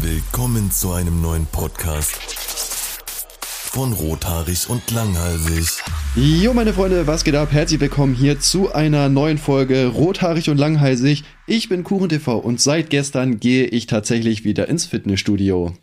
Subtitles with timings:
[0.00, 2.16] Willkommen zu einem neuen Podcast
[3.78, 5.82] von Rothaarig und Langhalsig.
[6.16, 7.52] Jo, meine Freunde, was geht ab?
[7.52, 11.24] Herzlich willkommen hier zu einer neuen Folge Rothaarig und Langhalsig.
[11.46, 15.74] Ich bin KuchenTV und seit gestern gehe ich tatsächlich wieder ins Fitnessstudio.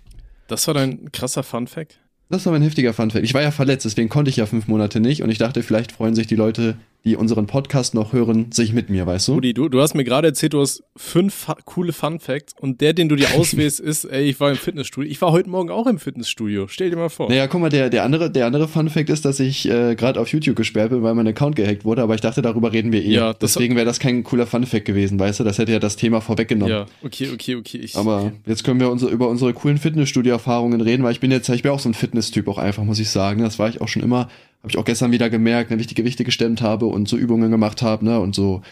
[0.47, 1.99] Das war dein krasser Funfact?
[2.29, 3.23] Das war mein heftiger Funfact.
[3.23, 5.91] Ich war ja verletzt, deswegen konnte ich ja fünf Monate nicht und ich dachte, vielleicht
[5.91, 9.33] freuen sich die Leute, die unseren Podcast noch hören, sich mit mir, weißt du?
[9.33, 12.81] Rudi, du, du hast mir gerade erzählt, du hast fünf fa coole Fun Facts und
[12.81, 15.09] der, den du dir auswählst, ist, ey, ich war im Fitnessstudio.
[15.09, 16.67] Ich war heute Morgen auch im Fitnessstudio.
[16.67, 17.29] Stell dir mal vor.
[17.29, 20.19] Naja, guck mal, der, der andere, der andere Fun Fact ist, dass ich äh, gerade
[20.19, 23.03] auf YouTube gesperrt bin, weil mein Account gehackt wurde, aber ich dachte, darüber reden wir
[23.03, 23.11] eh.
[23.11, 25.43] Ja, Deswegen wäre das kein cooler Fun Fact gewesen, weißt du?
[25.43, 26.73] Das hätte ja das Thema vorweggenommen.
[26.73, 27.77] Ja, okay, okay, okay.
[27.77, 31.47] Ich, Aber jetzt können wir unsere, über unsere coolen Fitnessstudio-Erfahrungen reden, weil ich bin jetzt,
[31.49, 33.41] ich bin auch so ein Fitness-Typ auch einfach, muss ich sagen.
[33.41, 34.27] Das war ich auch schon immer,
[34.65, 37.51] habe ich auch gestern wieder gemerkt, wenn ich die Gewichte gestemmt habe und so Übungen
[37.51, 38.63] gemacht habe, ne, und so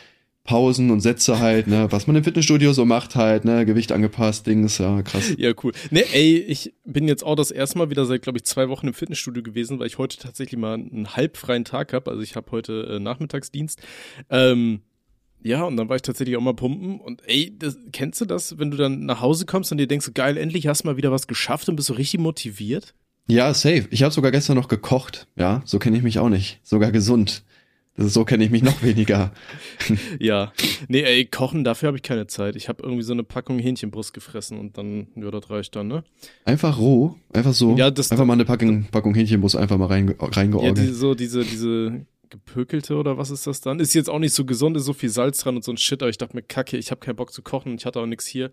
[0.43, 4.47] Pausen und Sätze halt, ne, was man im Fitnessstudio so macht halt, ne, Gewicht angepasst,
[4.47, 5.35] Dings, ja, krass.
[5.38, 5.71] Ja, cool.
[5.91, 8.88] Ne, ey, ich bin jetzt auch das erste Mal wieder seit, glaube ich, zwei Wochen
[8.88, 12.09] im Fitnessstudio gewesen, weil ich heute tatsächlich mal einen halbfreien Tag habe.
[12.09, 13.80] Also ich habe heute äh, Nachmittagsdienst.
[14.31, 14.81] Ähm,
[15.44, 16.99] ja, und dann war ich tatsächlich auch mal pumpen.
[16.99, 20.09] Und ey, das, kennst du das, wenn du dann nach Hause kommst und dir denkst,
[20.16, 22.95] geil, endlich hast du mal wieder was geschafft und bist so richtig motiviert?
[23.27, 23.88] Ja, safe.
[23.91, 26.59] Ich habe sogar gestern noch gekocht, ja, so kenne ich mich auch nicht.
[26.63, 27.43] Sogar gesund.
[27.95, 29.31] Ist, so kenne ich mich noch weniger.
[30.19, 30.52] Ja.
[30.88, 32.55] Nee, ey, kochen, dafür habe ich keine Zeit.
[32.55, 36.03] Ich habe irgendwie so eine Packung Hähnchenbrust gefressen und dann, ja, das reicht dann, ne?
[36.43, 40.15] Einfach roh, einfach so, Ja, das- einfach mal eine Packung, Packung Hähnchenbrust einfach mal rein,
[40.19, 43.80] Ja, diese, so, diese, diese gepökelte oder was ist das dann?
[43.80, 46.02] Ist jetzt auch nicht so gesund, ist so viel Salz dran und so ein Shit,
[46.02, 48.08] aber ich dachte mir, kacke, ich habe keinen Bock zu kochen und ich hatte auch
[48.08, 48.49] nichts hier.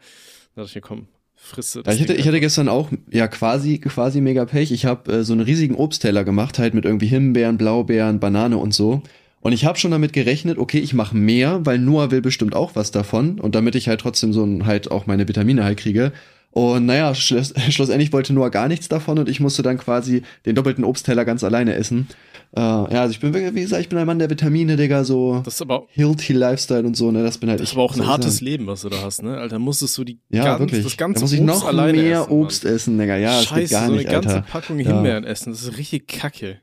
[0.54, 1.08] Da dachte ich mir, komm,
[1.40, 4.70] frisse Ja, das ich hatte, ich hatte gestern auch ja quasi quasi mega Pech.
[4.72, 8.72] Ich habe äh, so einen riesigen Obstteller gemacht, halt mit irgendwie Himbeeren, Blaubeeren, Banane und
[8.72, 9.02] so.
[9.42, 12.76] Und ich habe schon damit gerechnet, okay, ich mache mehr, weil Noah will bestimmt auch
[12.76, 16.12] was davon und damit ich halt trotzdem so ein, halt auch meine Vitamine halt kriege.
[16.52, 20.54] Und naja, schluss, schlussendlich wollte Noah gar nichts davon und ich musste dann quasi den
[20.56, 22.08] doppelten Obstteller ganz alleine essen.
[22.56, 25.04] Äh, ja, also ich bin wirklich, wie gesagt, ich bin ein Mann der Vitamine, Digga,
[25.04, 27.70] so Das ist aber, healthy Lifestyle und so, ne, das bin halt das ich.
[27.70, 28.44] ist aber auch ein hartes sagen?
[28.46, 29.36] Leben, was du da hast, ne?
[29.36, 30.82] Alter, musstest du die Ja, ganz, wirklich.
[30.82, 33.16] das ganze da muss ich Obst noch mehr essen, Obst essen, Digga.
[33.16, 34.46] Ja, das Scheiße, geht gar so nicht, eine ganze Alter.
[34.50, 34.86] Packung Ja.
[34.88, 36.58] Himbeeren essen, das ist richtig kacke.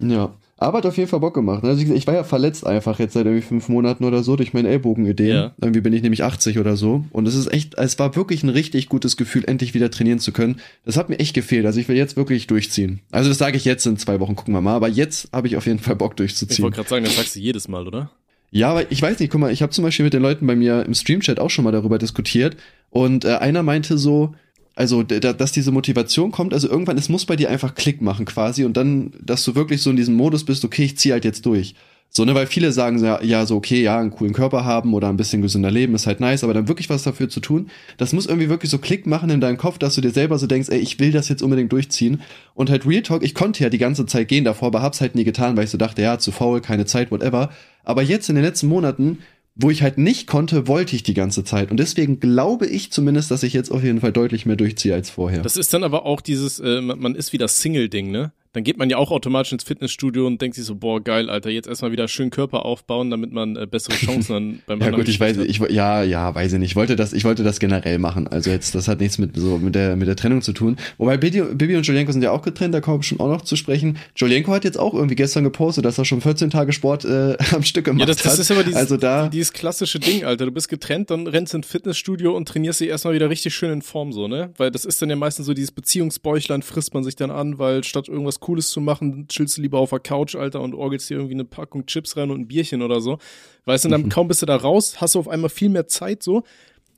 [0.00, 0.34] Ja.
[0.62, 1.62] Aber hat auf jeden Fall Bock gemacht.
[1.62, 1.70] ne?
[1.70, 4.52] Also ich, ich war ja verletzt einfach jetzt seit irgendwie fünf Monaten oder so durch
[4.52, 5.26] mein Ellbogenödem.
[5.26, 5.54] Ja.
[5.60, 7.04] Irgendwie bin ich nämlich 80 oder so.
[7.12, 10.32] Und es ist echt, es war wirklich ein richtig gutes Gefühl, endlich wieder trainieren zu
[10.32, 10.60] können.
[10.84, 11.64] Das hat mir echt gefehlt.
[11.64, 13.00] Also ich will jetzt wirklich durchziehen.
[13.10, 14.74] Also das sage ich jetzt in zwei Wochen, gucken wir mal.
[14.74, 16.62] Aber jetzt habe ich auf jeden Fall Bock Ich durchzuziehen.
[16.62, 18.10] wollte gerade sagen, das sagst du jedes Mal, oder?
[18.50, 20.56] Ja, aber ich weiß nicht, guck mal, ich habe zum Beispiel mit den Leuten bei
[20.56, 22.56] mir im Streamchat auch schon mal darüber diskutiert.
[22.90, 24.34] Und äh, einer meinte so,
[24.80, 28.24] also, da- dass diese Motivation kommt, also irgendwann, es muss bei dir einfach Klick machen
[28.24, 31.26] quasi und dann, dass du wirklich so in diesem Modus bist, okay, ich zieh halt
[31.26, 31.74] jetzt durch.
[32.08, 35.08] So, ne, weil viele sagen ja, ja, so, okay, ja, einen coolen Körper haben oder
[35.10, 38.14] ein bisschen gesünder leben ist halt nice, aber dann wirklich was dafür zu tun, das
[38.14, 40.70] muss irgendwie wirklich so Klick machen in deinem Kopf, dass du dir selber so denkst,
[40.70, 42.22] ey, ich will das jetzt unbedingt durchziehen.
[42.54, 45.14] Und halt Real Talk, ich konnte ja die ganze Zeit gehen davor, aber hab's halt
[45.14, 47.50] nie getan, weil ich so dachte, ja, zu faul, keine Zeit, whatever.
[47.84, 49.18] Aber jetzt in den letzten Monaten,
[49.54, 51.70] wo ich halt nicht konnte, wollte ich die ganze Zeit.
[51.70, 55.10] Und deswegen glaube ich zumindest, dass ich jetzt auf jeden Fall deutlich mehr durchziehe als
[55.10, 55.42] vorher.
[55.42, 58.32] Das ist dann aber auch dieses, äh, man, ist wieder Single-Ding, ne?
[58.52, 61.50] Dann geht man ja auch automatisch ins Fitnessstudio und denkt sich so, boah, geil, Alter,
[61.50, 65.08] jetzt erstmal wieder schön Körper aufbauen, damit man äh, bessere Chancen dann beim Ja gut,
[65.08, 65.46] ich weiß, hat.
[65.46, 66.70] ich ja, ja, weiß ich nicht.
[66.70, 68.26] Ich wollte das, ich wollte das generell machen.
[68.26, 70.76] Also jetzt, das hat nichts mit so mit der mit der Trennung zu tun.
[70.98, 72.74] Wobei Bibi, Bibi und Julienko sind ja auch getrennt.
[72.74, 73.98] Da kommen wir schon auch noch zu sprechen.
[74.16, 77.62] Julienko hat jetzt auch irgendwie gestern gepostet, dass er schon 14 Tage Sport äh, am
[77.62, 78.38] Stück gemacht Ja, das, das hat.
[78.40, 80.46] ist aber dieses, also da, dieses klassische Ding, Alter.
[80.46, 83.82] Du bist getrennt, dann rennst ins Fitnessstudio und trainierst dich erstmal wieder richtig schön in
[83.82, 84.50] Form, so, ne?
[84.56, 87.84] Weil das ist dann ja meistens so dieses Beziehungsbäuchlein, frisst man sich dann an, weil
[87.84, 91.14] statt irgendwas Cooles zu machen, chillst du lieber auf der Couch, Alter, und orgelst dir
[91.14, 93.18] irgendwie eine Packung Chips rein und ein Bierchen oder so.
[93.66, 96.22] Weißt du, dann kaum bist du da raus, hast du auf einmal viel mehr Zeit,
[96.22, 96.42] so,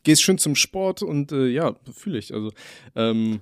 [0.04, 2.32] gehst schön zum Sport und äh, ja, fühle ich.
[2.32, 2.50] Also,
[2.96, 3.40] ähm,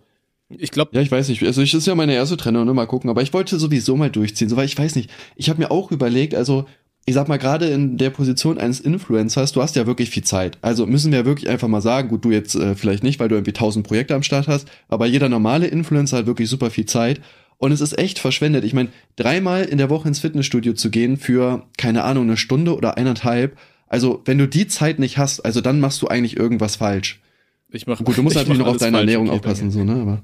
[0.48, 1.42] ich glaube, Ja, ich weiß nicht.
[1.44, 2.74] Also ich ist ja meine erste Trennung, ne?
[2.74, 3.08] Mal gucken.
[3.08, 5.10] Aber ich wollte sowieso mal durchziehen, so weil ich weiß nicht.
[5.36, 6.66] Ich habe mir auch überlegt, also
[7.06, 10.58] ich sag mal gerade in der Position eines Influencers, du hast ja wirklich viel Zeit.
[10.60, 13.36] Also müssen wir wirklich einfach mal sagen, gut, du jetzt äh, vielleicht nicht, weil du
[13.36, 17.20] irgendwie tausend Projekte am Start hast, aber jeder normale Influencer hat wirklich super viel Zeit.
[17.60, 18.64] Und es ist echt verschwendet.
[18.64, 22.74] Ich meine, dreimal in der Woche ins Fitnessstudio zu gehen für, keine Ahnung, eine Stunde
[22.74, 23.58] oder eineinhalb.
[23.86, 27.20] Also, wenn du die Zeit nicht hast, also dann machst du eigentlich irgendwas falsch.
[27.70, 29.92] ich mache Gut, du musst natürlich noch auf deine Ernährung aufpassen, so, ne?
[29.92, 30.22] Aber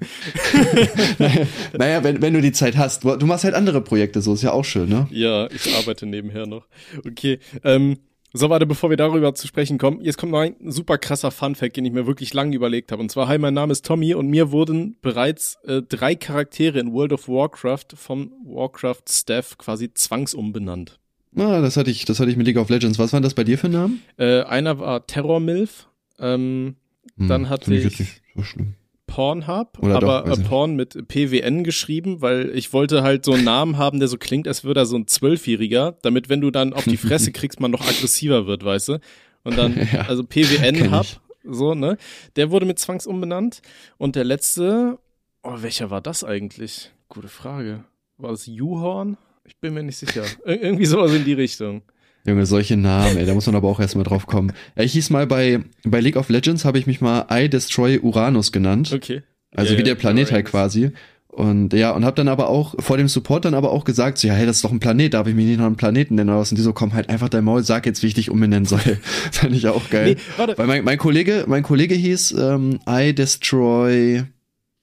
[1.19, 1.47] naja,
[1.77, 3.05] naja wenn, wenn du die Zeit hast.
[3.05, 5.06] Du, du machst halt andere Projekte, so ist ja auch schön, ne?
[5.11, 6.67] Ja, ich arbeite nebenher noch.
[7.06, 7.99] Okay, ähm,
[8.37, 11.77] so warte, bevor wir darüber zu sprechen kommen, jetzt kommt noch ein super krasser Funfact,
[11.77, 13.03] den ich mir wirklich lange überlegt habe.
[13.03, 16.93] Und zwar, hi, mein Name ist Tommy und mir wurden bereits äh, drei Charaktere in
[16.93, 20.99] World of Warcraft vom Warcraft-Staff quasi zwangsumbenannt.
[21.37, 22.99] Ah, das hatte ich, das hatte ich mit League of Legends.
[22.99, 24.03] Was waren das bei dir für Namen?
[24.17, 26.77] Äh, einer war Terror Milf, ähm,
[27.19, 28.75] Hm, Dann hatte ich- nicht so schlimm.
[29.17, 33.33] Pornhub, Oder doch, aber weiß äh, Porn mit PWN geschrieben, weil ich wollte halt so
[33.33, 36.51] einen Namen haben, der so klingt, als würde er so ein Zwölfjähriger, damit wenn du
[36.51, 38.99] dann auf die Fresse kriegst, man noch aggressiver wird, weißt du?
[39.43, 41.19] Und dann, Ja, also PWN kenn Hub, ich.
[41.45, 41.97] so, ne?
[42.37, 43.63] Der wurde mit Zwangs umbenannt.
[43.97, 44.99] Und der letzte,
[45.43, 46.91] oh, welcher war das eigentlich?
[47.09, 47.85] Gute Frage.
[48.19, 49.17] War das U-Horn?
[49.45, 50.25] Ich bin mir nicht sicher.
[50.45, 51.81] Ir irgendwie sowas in die Richtung.
[52.26, 54.52] Junge, solche Namen, ey, da muss man aber auch erstmal drauf kommen.
[54.76, 57.99] Ja, ich hieß mal bei, bei League of Legends habe ich mich mal I Destroy
[58.00, 58.93] Uranus genannt.
[58.93, 59.23] Okay.
[59.55, 60.90] Also Ja, wie der Planet halt quasi.
[61.28, 64.26] Und ja, und hab dann aber auch vor dem Support dann aber auch gesagt, so,
[64.26, 66.31] ja, hey, das ist doch ein Planet, darf ich mich nicht noch einen Planeten nennen
[66.31, 66.50] oder was?
[66.50, 68.81] Und die so, komm halt einfach dein Maul, sag jetzt, wie ich dich umbenennen soll.
[69.32, 70.14] Fand ich auch geil.
[70.14, 70.56] Nee, warte.
[70.56, 74.25] Weil mein, mein Kollege, mein Kollege hieß ähm, I Destroy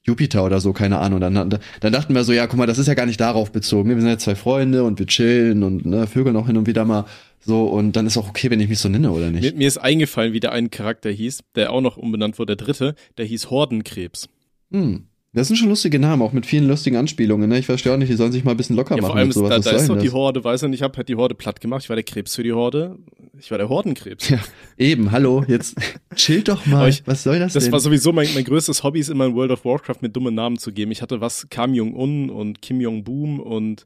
[0.06, 1.22] Jupiter oder so, keine Ahnung.
[1.22, 3.90] Dann, dann, dachten wir so, ja, guck mal, das ist ja gar nicht darauf bezogen.
[3.90, 6.84] Wir sind ja zwei Freunde und wir chillen und ne, vögeln auch hin und wieder
[6.84, 7.06] mal
[7.40, 7.66] so.
[7.66, 9.58] Und dann ist auch okay, wenn ich mich so nenne, oder Mir, nicht?
[9.58, 12.96] mir ist eingefallen, wie der eine Charakter hieß, der auch noch umbenannt wurde, der dritte,
[13.18, 14.28] der hieß Hordenkrebs.
[14.72, 15.08] Hm.
[15.36, 17.50] Das sind schon lustige Namen, auch mit vielen lustigen Anspielungen.
[17.50, 17.58] Ne?
[17.58, 19.12] Ich verstehe auch nicht, die sollen sich mal ein bisschen locker Ja, machen.
[19.12, 19.50] vor allem sowas.
[19.64, 20.14] da, da ist noch die das?
[20.14, 21.82] Horde, weißt du, und ich habe halt die Horde platt gemacht.
[21.84, 23.00] Ich war der Krebs für die Horde.
[23.40, 24.30] Ich war der Hordenkrebs.
[24.30, 24.40] Ja,
[24.78, 25.76] eben, hallo, jetzt
[26.16, 26.88] chill doch mal.
[26.88, 27.74] Ich- was soll das, Das denn?
[27.74, 30.60] war sowieso mein, mein größtes Hobby, ist immer in World of Warcraft mit dummen Namen
[30.60, 30.92] zu geben.
[30.92, 33.86] Ich hatte was Kam Jong-un und Kim Jong-boom und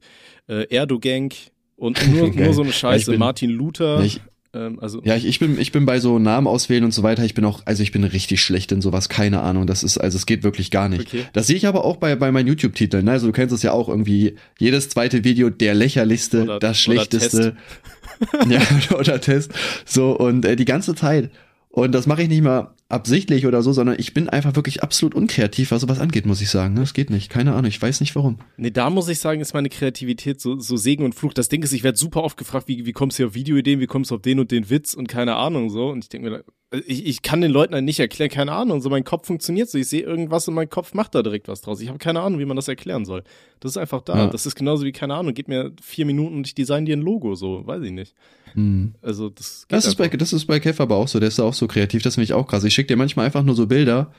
[0.49, 1.29] äh, Erdogan
[1.77, 3.11] und nur, nur so eine ich Scheiße.
[3.11, 4.01] bin- Martin Luther.
[4.03, 4.19] Ich-
[4.57, 7.23] ähm, also Ja, ich, ich bin ich bin bei so Namen auswählen und so weiter.
[7.23, 9.67] Ich bin auch, also ich bin richtig schlecht in sowas, keine Ahnung.
[9.67, 11.07] Das ist, also es geht wirklich gar nicht.
[11.07, 11.25] Okay.
[11.33, 13.05] Das sehe ich aber auch bei bei meinen YouTube-Titeln.
[13.05, 13.11] Ne?
[13.11, 14.35] Also du kennst es ja auch irgendwie.
[14.59, 17.55] Jedes zweite Video der lächerlichste, Oder- das oder schlechteste.
[18.49, 18.61] ja,
[18.97, 19.51] oder Test.
[19.85, 21.29] So und äh, die ganze Zeit.
[21.69, 25.13] Und das mache ich nicht mal absichtlich oder so, sondern ich bin einfach wirklich absolut
[25.13, 26.73] unkreativ, was sowas angeht, muss ich sagen.
[26.73, 26.81] Ne?
[26.81, 27.29] Das geht nicht.
[27.29, 27.65] Keine Ahnung.
[27.65, 28.39] Ich weiß nicht warum.
[28.55, 31.33] Nee, da muss ich sagen, ist meine Kreativität so, so Segen und Fluch.
[31.33, 33.87] Das Ding ist, ich werde super oft gefragt, wie, wie kommst du auf Videoideen, wie
[33.87, 35.89] kommst du auf den und den Witz und keine Ahnung so.
[35.89, 38.81] Und ich denke mir, ich, ich kann den Leuten halt nicht erklären, keine Ahnung.
[38.81, 39.77] So mein Kopf funktioniert so.
[39.77, 41.79] Ich sehe irgendwas und mein Kopf macht da direkt was draus.
[41.79, 43.23] Ich habe keine Ahnung, wie man das erklären soll.
[43.61, 44.17] Das ist einfach da.
[44.17, 44.27] Ja.
[44.27, 47.01] Das ist genauso wie, keine Ahnung, gib mir vier Minuten und ich design dir ein
[47.01, 48.13] Logo, so, weiß ich nicht.
[48.53, 48.95] Hm.
[49.01, 51.43] Also das Das ist, bei, das ist bei Kev aber auch so, der ist da
[51.43, 52.65] auch so kreativ, das finde ich auch krass.
[52.65, 54.11] Ich schicke dir manchmal einfach nur so Bilder,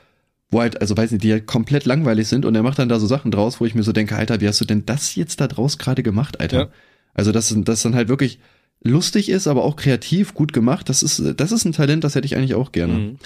[0.49, 2.99] wo halt, also weiß nicht, die halt komplett langweilig sind und er macht dann da
[2.99, 5.39] so Sachen draus, wo ich mir so denke, Alter, wie hast du denn das jetzt
[5.39, 6.59] da draus gerade gemacht, Alter?
[6.59, 6.69] Ja.
[7.13, 8.39] Also, dass das dann halt wirklich
[8.81, 12.25] lustig ist, aber auch kreativ, gut gemacht, das ist, das ist ein Talent, das hätte
[12.25, 12.93] ich eigentlich auch gerne.
[12.93, 13.09] Mhm.
[13.09, 13.19] aber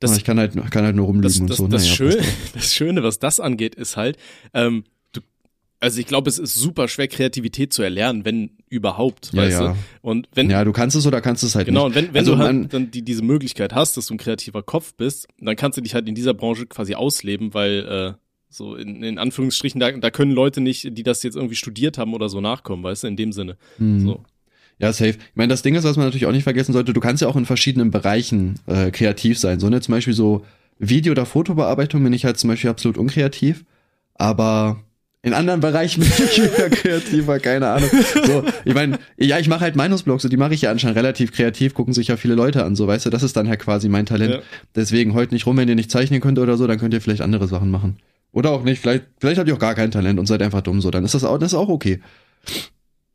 [0.00, 1.68] Das, ich kann halt, kann halt nur rumlügen das, und das, so.
[1.68, 2.22] das, naja, Schöne,
[2.54, 4.16] das Schöne, was das angeht, ist halt,
[4.52, 4.82] ähm,
[5.12, 5.20] du,
[5.78, 9.68] also ich glaube, es ist super schwer, Kreativität zu erlernen, wenn überhaupt, Ja, weißt ja.
[9.72, 9.76] du?
[10.02, 11.96] Und wenn, Ja, du kannst es oder kannst es halt genau, nicht.
[11.96, 14.64] und wenn, wenn Also du halt dann die, diese Möglichkeit hast, dass du ein kreativer
[14.64, 18.18] Kopf bist, dann kannst du dich halt in dieser Branche quasi ausleben, weil, äh,
[18.48, 22.12] so in, in Anführungsstrichen, da, da können Leute nicht, die das jetzt irgendwie studiert haben
[22.14, 23.56] oder so nachkommen, weißt du, in dem Sinne.
[23.78, 24.00] Hm.
[24.00, 24.24] So.
[24.78, 25.10] Ja, safe.
[25.10, 27.28] Ich meine, das Ding ist, was man natürlich auch nicht vergessen sollte, du kannst ja
[27.28, 29.58] auch in verschiedenen Bereichen äh, kreativ sein.
[29.58, 30.44] So, ne, zum Beispiel so
[30.78, 33.64] Video- oder Fotobearbeitung bin ich halt zum Beispiel absolut unkreativ,
[34.14, 34.80] aber
[35.22, 37.90] in anderen Bereichen bin ich wieder kreativer, keine Ahnung.
[38.24, 41.32] So, ich meine, ja, ich mache halt Meinungsblogs und die mache ich ja anscheinend relativ
[41.32, 43.88] kreativ, gucken sich ja viele Leute an, so, weißt du, das ist dann halt quasi
[43.88, 44.34] mein Talent.
[44.34, 44.40] Ja.
[44.74, 47.22] Deswegen heute nicht rum, wenn ihr nicht zeichnen könnt oder so, dann könnt ihr vielleicht
[47.22, 47.96] andere Sachen machen.
[48.32, 50.80] Oder auch nicht, vielleicht, vielleicht habt ihr auch gar kein Talent und seid einfach dumm,
[50.80, 52.00] so, dann ist das auch, das ist auch okay.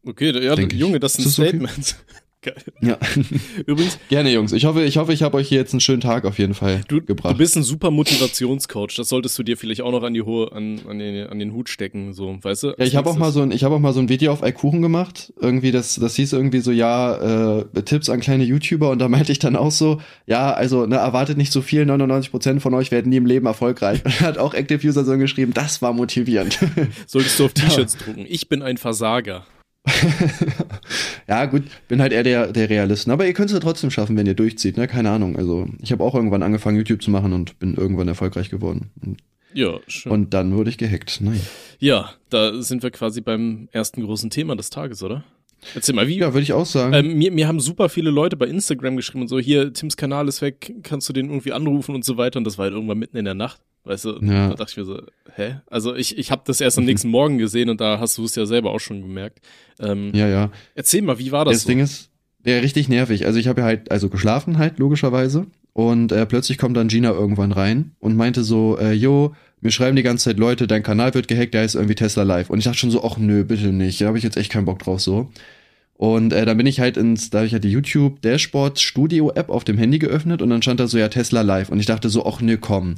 [0.06, 0.56] Okay, ja.
[0.56, 1.50] Junge, das sind das okay?
[1.50, 1.96] Statements.
[2.44, 2.56] Geil.
[2.82, 2.98] Ja.
[3.68, 4.52] Übrigens, Gerne, Jungs.
[4.52, 6.82] Ich hoffe, ich hoffe, ich habe euch hier jetzt einen schönen Tag auf jeden Fall
[6.88, 7.36] Du, gebracht.
[7.36, 8.96] du bist ein super Motivationscoach.
[8.98, 11.54] Das solltest du dir vielleicht auch noch an die hohe, an, an, den, an den
[11.54, 12.68] Hut stecken, so, weißt du?
[12.70, 14.42] ja, ich habe auch mal so ein, ich habe auch mal so ein Video auf
[14.42, 15.32] Eikuchen gemacht.
[15.40, 19.32] Irgendwie, das, das hieß irgendwie so, ja, äh, Tipps an kleine YouTuber und da meinte
[19.32, 23.10] ich dann auch so, ja, also, ne, erwartet nicht so viel, 99% von euch werden
[23.10, 24.04] nie im Leben erfolgreich.
[24.06, 26.58] Und hat auch Active User so geschrieben, das war motivierend.
[27.06, 28.26] Solltest du auf T-Shirts drucken.
[28.28, 29.46] Ich bin ein Versager.
[31.28, 33.10] ja, gut, bin halt eher der, der Realist.
[33.10, 34.88] Aber ihr könnt es ja trotzdem schaffen, wenn ihr durchzieht, ne?
[34.88, 35.36] Keine Ahnung.
[35.36, 38.92] Also, ich habe auch irgendwann angefangen, YouTube zu machen und bin irgendwann erfolgreich geworden.
[39.02, 39.18] Und,
[39.54, 40.12] Ja, schön.
[40.12, 41.20] und dann wurde ich gehackt.
[41.22, 41.40] Nein.
[41.80, 45.24] ja, da sind wir quasi beim ersten großen Thema des Tages, oder?
[45.76, 46.18] Erzähl mal, wie?
[46.18, 46.94] Ja, würde ich auch sagen.
[46.94, 50.28] Ähm, mir, mir haben super viele Leute bei Instagram geschrieben und so, hier, Tims Kanal
[50.28, 52.38] ist weg, kannst du den irgendwie anrufen und so weiter.
[52.38, 53.62] Und das war halt irgendwann mitten in der Nacht.
[53.84, 54.50] Weißt du, Ja.
[54.50, 55.02] da dachte ich mir so,
[55.36, 55.56] hä?
[55.68, 58.36] Also ich, ich habe das erst am nächsten Morgen gesehen und da hast du es
[58.36, 59.40] ja selber auch schon gemerkt.
[59.80, 60.52] Ähm, ja, ja.
[60.76, 61.56] Erzähl mal, wie war das?
[61.56, 61.70] Das so?
[61.70, 62.10] Ding ist,
[62.46, 63.26] ja, richtig nervig.
[63.26, 65.48] Also ich habe ja halt, also geschlafen halt, logischerweise.
[65.74, 69.96] Und äh, plötzlich kommt dann Gina irgendwann rein und meinte so, äh, yo, mir schreiben
[69.96, 72.50] die ganze Zeit Leute, dein Kanal wird gehackt, der heißt irgendwie Tesla Live.
[72.50, 74.66] Und ich dachte schon so, ach nö, bitte nicht, da habe ich jetzt echt keinen
[74.66, 75.32] Bock drauf so.
[75.94, 79.32] Und äh, dann bin ich halt ins, da habe ich halt die YouTube Dashboard Studio
[79.34, 81.70] App auf dem Handy geöffnet und dann stand da so, ja, Tesla Live.
[81.70, 82.96] Und ich dachte so, ach nö, komm.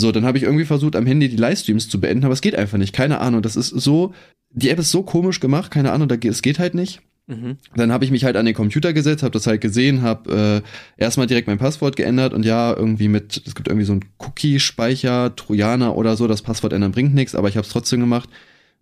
[0.00, 2.56] So, dann habe ich irgendwie versucht, am Handy die Livestreams zu beenden, aber es geht
[2.56, 2.92] einfach nicht.
[2.92, 3.42] Keine Ahnung.
[3.42, 4.12] Das ist so,
[4.50, 7.00] die App ist so komisch gemacht, keine Ahnung, da, es geht halt nicht.
[7.26, 7.58] Mhm.
[7.76, 10.62] Dann habe ich mich halt an den Computer gesetzt, habe das halt gesehen, habe
[10.98, 14.04] äh, erstmal direkt mein Passwort geändert und ja, irgendwie mit, es gibt irgendwie so einen
[14.18, 18.28] Cookie-Speicher, Trojaner oder so, das Passwort ändern bringt nichts, aber ich habe es trotzdem gemacht.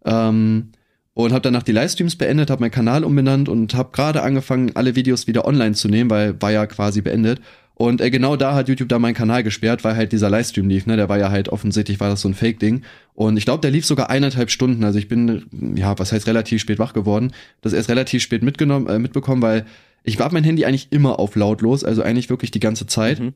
[0.05, 0.71] Ähm,
[1.13, 4.95] und habe danach die Livestreams beendet, habe meinen Kanal umbenannt und habe gerade angefangen, alle
[4.95, 7.41] Videos wieder online zu nehmen, weil war ja quasi beendet.
[7.79, 10.87] Und äh, genau da hat YouTube da meinen Kanal gesperrt, weil halt dieser Livestream lief,
[10.87, 10.97] ne?
[10.97, 12.83] Der war ja halt offensichtlich war das so ein Fake-Ding.
[13.15, 14.83] Und ich glaube, der lief sogar eineinhalb Stunden.
[14.83, 17.33] Also ich bin, ja, was heißt relativ spät wach geworden.
[17.61, 19.65] Das erst relativ spät mitgenommen, äh, mitbekommen, weil
[20.03, 23.21] ich war mein Handy eigentlich immer auf lautlos, also eigentlich wirklich die ganze Zeit.
[23.21, 23.35] Mhm.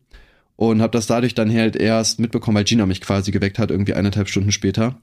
[0.56, 3.94] Und habe das dadurch dann halt erst mitbekommen, weil Gina mich quasi geweckt hat, irgendwie
[3.94, 5.00] eineinhalb Stunden später.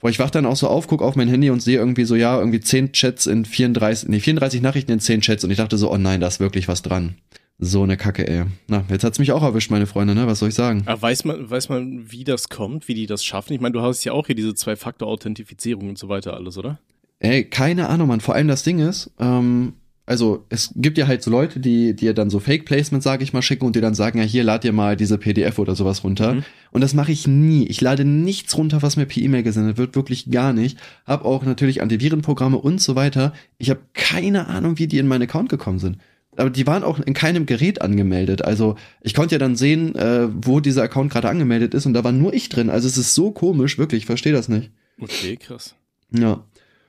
[0.00, 2.16] Boah, ich wach dann auch so auf, guck auf mein Handy und sehe irgendwie so,
[2.16, 5.78] ja, irgendwie 10 Chats in 34, nee, 34 Nachrichten in 10 Chats und ich dachte
[5.78, 7.14] so, oh nein, da ist wirklich was dran.
[7.62, 8.44] So eine Kacke, ey.
[8.68, 10.26] Na, jetzt hat's mich auch erwischt, meine Freunde, ne?
[10.26, 10.82] Was soll ich sagen?
[10.86, 13.52] Aber weiß man, weiß man, wie das kommt, wie die das schaffen?
[13.52, 16.78] Ich meine, du hast ja auch hier diese Zwei-Faktor-Authentifizierung und so weiter alles, oder?
[17.18, 18.20] Ey, keine Ahnung, man.
[18.20, 19.74] Vor allem das Ding ist, ähm,
[20.06, 23.42] also es gibt ja halt so Leute, die dir dann so Fake-Placements, sage ich mal,
[23.42, 26.34] schicken und dir dann sagen, ja, hier lad dir mal diese PDF oder sowas runter.
[26.34, 26.44] Mhm.
[26.72, 27.66] Und das mache ich nie.
[27.66, 30.78] Ich lade nichts runter, was mir per E-Mail gesendet wird, wirklich gar nicht.
[31.06, 33.34] Hab auch natürlich Antivirenprogramme und so weiter.
[33.58, 35.98] Ich habe keine Ahnung, wie die in meinen Account gekommen sind.
[36.36, 38.44] Aber die waren auch in keinem Gerät angemeldet.
[38.44, 42.04] Also ich konnte ja dann sehen, äh, wo dieser Account gerade angemeldet ist und da
[42.04, 42.70] war nur ich drin.
[42.70, 44.70] Also es ist so komisch, wirklich, ich verstehe das nicht.
[45.00, 45.74] Okay, krass.
[46.12, 46.44] Ja.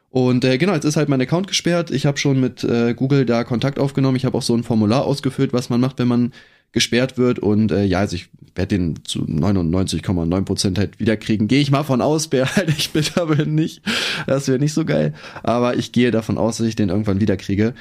[0.09, 1.89] Und äh, genau, jetzt ist halt mein Account gesperrt.
[1.89, 4.17] Ich habe schon mit äh, Google da Kontakt aufgenommen.
[4.17, 6.33] Ich habe auch so ein Formular ausgefüllt, was man macht, wenn man
[6.73, 7.39] gesperrt wird.
[7.39, 11.47] Und äh, ja, also ich werde den zu 99,9 Prozent halt wiederkriegen.
[11.47, 13.81] Gehe ich mal von aus, wer halt ich bitter bin nicht.
[14.27, 15.13] Das wäre nicht so geil.
[15.43, 17.73] Aber ich gehe davon aus, dass ich den irgendwann wiederkriege.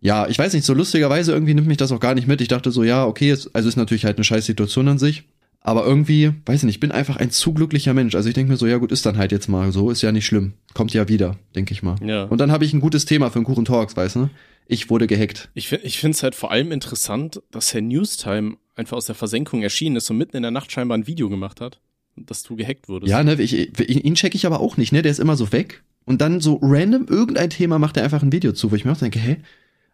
[0.00, 2.40] Ja, ich weiß nicht, so lustigerweise irgendwie nimmt mich das auch gar nicht mit.
[2.40, 5.24] Ich dachte so, ja, okay, es, also ist natürlich halt eine scheiß Situation an sich.
[5.60, 8.14] Aber irgendwie, weiß ich nicht, ich bin einfach ein zu glücklicher Mensch.
[8.14, 10.12] Also ich denke mir so, ja gut, ist dann halt jetzt mal so, ist ja
[10.12, 10.52] nicht schlimm.
[10.74, 11.96] Kommt ja wieder, denke ich mal.
[12.06, 12.24] Ja.
[12.24, 14.30] Und dann habe ich ein gutes Thema für einen Kuchen Talks, weißt du?
[14.68, 15.48] Ich wurde gehackt.
[15.54, 19.16] Ich, finde ich finde es halt vor allem interessant, dass Herr Newstime einfach aus der
[19.16, 21.80] Versenkung erschienen ist und mitten in der Nacht scheinbar ein Video gemacht hat,
[22.14, 23.10] dass du gehackt wurdest.
[23.10, 25.02] Ja, ne, ich, ihn check ich aber auch nicht, ne?
[25.02, 25.82] Der ist immer so weg.
[26.04, 28.92] Und dann so random irgendein Thema macht er einfach ein Video zu, wo ich mir
[28.92, 29.38] auch denke, hä?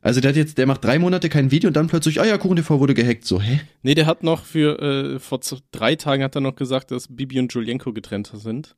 [0.02, 2.36] Also der hat jetzt, der macht drei Monate kein Video und dann plötzlich, ah ja,
[2.36, 3.24] Kuchen TV wurde gehackt.
[3.24, 3.60] So, hä?
[3.82, 5.40] Nee, der hat noch für, äh, vor
[5.70, 8.74] drei Tagen hat er noch gesagt, dass Bibi und Julienko getrennt sind.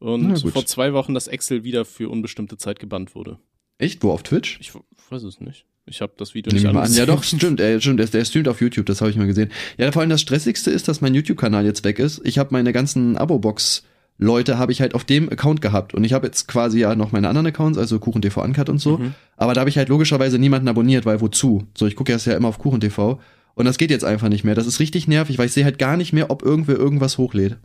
[0.00, 3.38] Und vor zwei Wochen, dass Excel wieder für unbestimmte Zeit gebannt wurde.
[3.78, 4.02] Echt?
[4.02, 4.58] Wo, auf Twitch?
[4.60, 5.64] Ich weiß es nicht.
[5.86, 6.92] Ich habe das Video nicht an.
[6.92, 9.52] Ja doch, stimmt, er, stimmt, der, der streamt auf YouTube, das habe ich mal gesehen.
[9.76, 12.20] Ja, vor allem das Stressigste ist, dass mein YouTube-Kanal jetzt weg ist.
[12.24, 13.84] Ich habe meine ganzen Abo-Box
[14.18, 15.94] Leute habe ich halt auf dem Account gehabt.
[15.94, 18.98] Und ich habe jetzt quasi ja noch meine anderen Accounts, also KuchenTV Uncut und so.
[18.98, 19.14] Mhm.
[19.36, 21.66] Aber da habe ich halt logischerweise niemanden abonniert, weil wozu?
[21.76, 23.18] So, ich gucke erst ja immer auf KuchenTV.
[23.54, 24.54] Und das geht jetzt einfach nicht mehr.
[24.54, 27.56] Das ist richtig nervig, weil ich sehe halt gar nicht mehr, ob irgendwer irgendwas hochlädt.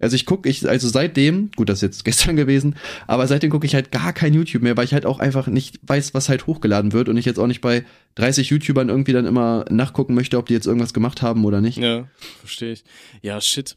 [0.00, 3.66] Also ich gucke, ich, also seitdem, gut, das ist jetzt gestern gewesen, aber seitdem gucke
[3.66, 6.46] ich halt gar kein YouTube mehr, weil ich halt auch einfach nicht weiß, was halt
[6.46, 7.84] hochgeladen wird und ich jetzt auch nicht bei
[8.16, 11.78] 30 YouTubern irgendwie dann immer nachgucken möchte, ob die jetzt irgendwas gemacht haben oder nicht.
[11.78, 12.08] Ja,
[12.40, 12.84] verstehe ich.
[13.22, 13.76] Ja, shit.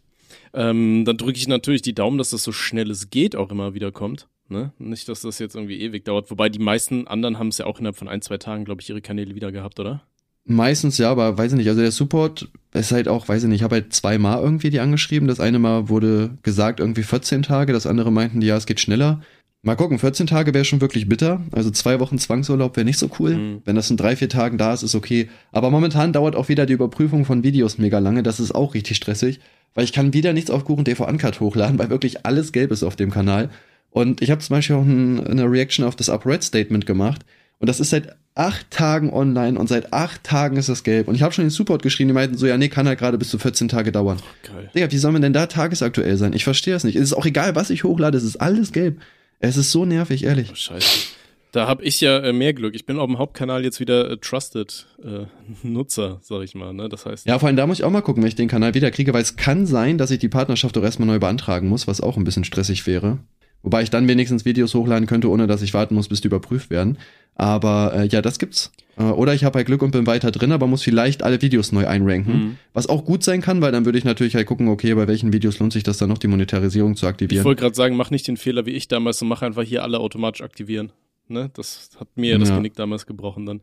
[0.54, 3.74] Ähm, dann drücke ich natürlich die Daumen, dass das so schnell es geht auch immer
[3.74, 4.28] wieder kommt.
[4.50, 4.72] Ne?
[4.80, 6.32] Nicht, dass das jetzt irgendwie ewig dauert.
[6.32, 8.90] Wobei die meisten anderen haben es ja auch innerhalb von ein, zwei Tagen, glaube ich,
[8.90, 10.02] ihre Kanäle wieder gehabt, oder?
[10.46, 11.68] Meistens ja, aber weiß ich nicht.
[11.68, 14.80] Also der Support ist halt auch, weiß ich nicht, ich habe halt zweimal irgendwie die
[14.80, 15.28] angeschrieben.
[15.28, 18.80] Das eine Mal wurde gesagt, irgendwie 14 Tage, das andere meinten die, ja, es geht
[18.80, 19.22] schneller.
[19.64, 21.42] Mal gucken, 14 Tage wäre schon wirklich bitter.
[21.52, 23.36] Also zwei Wochen Zwangsurlaub wäre nicht so cool.
[23.36, 23.62] Mhm.
[23.66, 25.28] Wenn das in drei, vier Tagen da ist, ist okay.
[25.52, 28.24] Aber momentan dauert auch wieder die Überprüfung von Videos mega lange.
[28.24, 29.42] Das ist auch richtig stressig
[29.78, 32.82] weil ich kann wieder nichts auf Kuchen TV Uncut hochladen, weil wirklich alles gelb ist
[32.82, 33.52] auf dem Kanal.
[33.92, 37.24] Und ich habe zum Beispiel auch ein, eine Reaction auf das Upred Statement gemacht.
[37.60, 41.08] Und das ist seit acht Tagen online und seit acht Tagen ist das gelb.
[41.08, 43.20] Und ich habe schon den Support geschrieben, die meinten so, ja, nee, kann halt gerade
[43.20, 44.18] bis zu 14 Tage dauern.
[44.20, 44.72] Oh, geil.
[44.74, 46.34] Digga, wie soll man denn da tagesaktuell sein?
[46.34, 46.96] Ich verstehe das nicht.
[46.96, 49.00] Es ist auch egal, was ich hochlade, es ist alles gelb.
[49.40, 50.50] Es ist so nervig, ehrlich.
[50.52, 51.10] Oh, scheiße.
[51.58, 52.76] Da habe ich ja äh, mehr Glück.
[52.76, 55.26] Ich bin auf dem Hauptkanal jetzt wieder äh, Trusted äh,
[55.64, 56.72] Nutzer, sag ich mal.
[56.72, 56.88] Ne?
[56.88, 57.26] Das heißt.
[57.26, 59.12] Ja, vor allem da muss ich auch mal gucken, wenn ich den Kanal wieder kriege,
[59.12, 62.16] weil es kann sein, dass ich die Partnerschaft doch erstmal neu beantragen muss, was auch
[62.16, 63.18] ein bisschen stressig wäre.
[63.64, 66.70] Wobei ich dann wenigstens Videos hochladen könnte, ohne dass ich warten muss, bis die überprüft
[66.70, 67.00] werden.
[67.34, 68.72] Aber äh, ja, das gibt's.
[68.96, 71.72] Äh, oder ich habe halt Glück und bin weiter drin, aber muss vielleicht alle Videos
[71.72, 72.34] neu einranken.
[72.34, 72.58] Mhm.
[72.74, 75.34] Was auch gut sein kann, weil dann würde ich natürlich halt gucken, okay, bei welchen
[75.34, 77.42] Videos lohnt sich das dann noch, die Monetarisierung zu aktivieren.
[77.42, 79.82] Ich wollte gerade sagen, mach nicht den Fehler wie ich damals und mach einfach hier
[79.82, 80.92] alle automatisch aktivieren.
[81.30, 81.50] Ne?
[81.54, 82.38] Das hat mir ja.
[82.38, 83.62] das Genick damals gebrochen dann.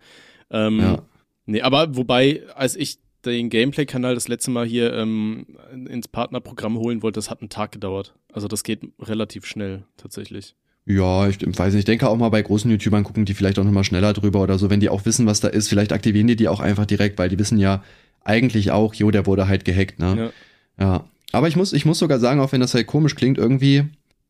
[0.51, 1.03] Ähm, ja.
[1.47, 5.47] Nee, aber wobei, als ich den Gameplay-Kanal das letzte Mal hier ähm,
[5.89, 8.15] ins Partnerprogramm holen wollte, das hat einen Tag gedauert.
[8.33, 10.55] Also das geht relativ schnell tatsächlich.
[10.87, 11.81] Ja, ich weiß nicht.
[11.81, 14.59] Ich denke auch mal bei großen YouTubern gucken die vielleicht auch nochmal schneller drüber oder
[14.59, 15.69] so, wenn die auch wissen, was da ist.
[15.69, 17.83] Vielleicht aktivieren die die auch einfach direkt, weil die wissen ja
[18.23, 20.33] eigentlich auch, jo, der wurde halt gehackt, ne?
[20.79, 20.85] Ja.
[20.85, 21.05] ja.
[21.33, 23.85] Aber ich muss, ich muss sogar sagen, auch wenn das halt komisch klingt, irgendwie,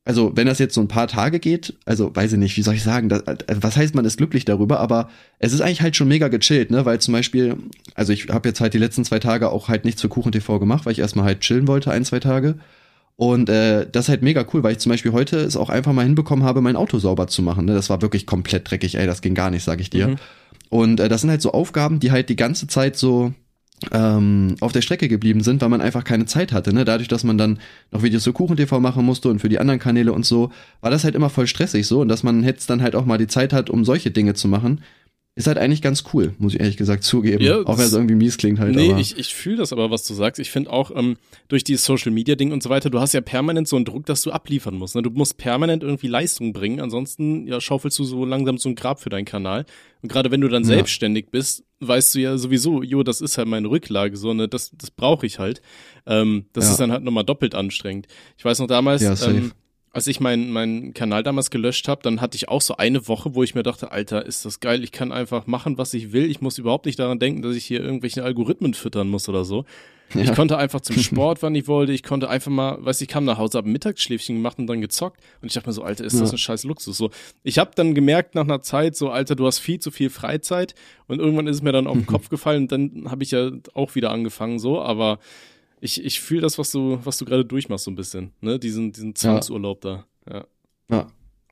[0.05, 2.75] also wenn das jetzt so ein paar Tage geht, also weiß ich nicht, wie soll
[2.75, 5.09] ich sagen, das, was heißt man ist glücklich darüber, aber
[5.39, 7.57] es ist eigentlich halt schon mega gechillt, ne, weil zum Beispiel,
[7.95, 10.59] also ich habe jetzt halt die letzten zwei Tage auch halt nichts für Kuchen TV
[10.59, 12.57] gemacht, weil ich erstmal halt chillen wollte, ein, zwei Tage.
[13.17, 15.93] Und äh, das ist halt mega cool, weil ich zum Beispiel heute es auch einfach
[15.93, 17.65] mal hinbekommen habe, mein Auto sauber zu machen.
[17.65, 17.75] Ne?
[17.75, 20.09] Das war wirklich komplett dreckig, ey, das ging gar nicht, sag ich dir.
[20.09, 20.17] Mhm.
[20.69, 23.33] Und äh, das sind halt so Aufgaben, die halt die ganze Zeit so
[23.93, 26.73] ähm, auf der Strecke geblieben sind, weil man einfach keine Zeit hatte.
[26.73, 26.85] Ne?
[26.85, 27.59] Dadurch, dass man dann
[27.91, 30.51] noch Videos für KuchenTV machen musste und für die anderen Kanäle und so,
[30.81, 33.19] war das halt immer voll stressig so und dass man jetzt dann halt auch mal
[33.19, 34.81] die Zeit hat, um solche Dinge zu machen,
[35.37, 37.43] ist halt eigentlich ganz cool, muss ich ehrlich gesagt zugeben.
[37.43, 38.77] Ja, auch wenn es irgendwie mies klingt halt.
[38.77, 39.01] Nee, aber.
[39.01, 40.39] ich, ich fühle das aber, was du sagst.
[40.39, 41.17] Ich finde auch ähm,
[41.49, 44.07] durch dieses Social Media Ding und so weiter, du hast ja permanent so einen Druck,
[44.07, 44.95] dass du abliefern musst.
[44.95, 45.03] Ne?
[45.03, 49.01] Du musst permanent irgendwie Leistung bringen, ansonsten ja, schaufelst du so langsam so ein Grab
[49.01, 49.67] für deinen Kanal.
[50.03, 50.69] Und gerade wenn du dann ja.
[50.69, 54.71] selbstständig bist, weißt du ja sowieso, jo, das ist halt meine Rücklage, so, ne, das,
[54.71, 55.63] das brauche ich halt.
[56.07, 56.71] Ähm, das ja.
[56.73, 58.07] ist dann halt nochmal doppelt anstrengend.
[58.39, 59.51] Ich weiß noch damals, ähm,
[59.95, 63.35] als ich meinen meinen Kanal damals gelöscht habe, dann hatte ich auch so eine Woche,
[63.35, 66.29] wo ich mir dachte, Alter, ist das geil, ich kann einfach machen, was ich will.
[66.29, 69.65] Ich muss überhaupt nicht daran denken, dass ich hier irgendwelche Algorithmen füttern muss oder so.
[70.13, 70.23] Ja.
[70.23, 71.93] Ich konnte einfach zum Sport, wann ich wollte.
[71.93, 74.81] Ich konnte einfach mal, weiß ich kam nach Hause, habe ein Mittagsschläfchen gemacht und dann
[74.81, 75.21] gezockt.
[75.41, 76.97] Und ich dachte mir so, Alter, ist das ein scheiß Luxus.
[76.97, 77.11] So,
[77.45, 80.75] ich habe dann gemerkt nach einer Zeit, so, Alter, du hast viel zu viel Freizeit.
[81.07, 82.65] Und irgendwann ist es mir dann auf den Kopf gefallen.
[82.65, 84.83] Und dann habe ich ja auch wieder angefangen, so.
[84.83, 85.19] Aber
[85.85, 88.59] ich, ich fühle das, was du, was du gerade durchmachst, so ein bisschen, ne?
[88.59, 90.07] Diesen, diesen Zwangsurlaub da.
[90.29, 90.47] Ja.
[90.91, 91.07] Ja.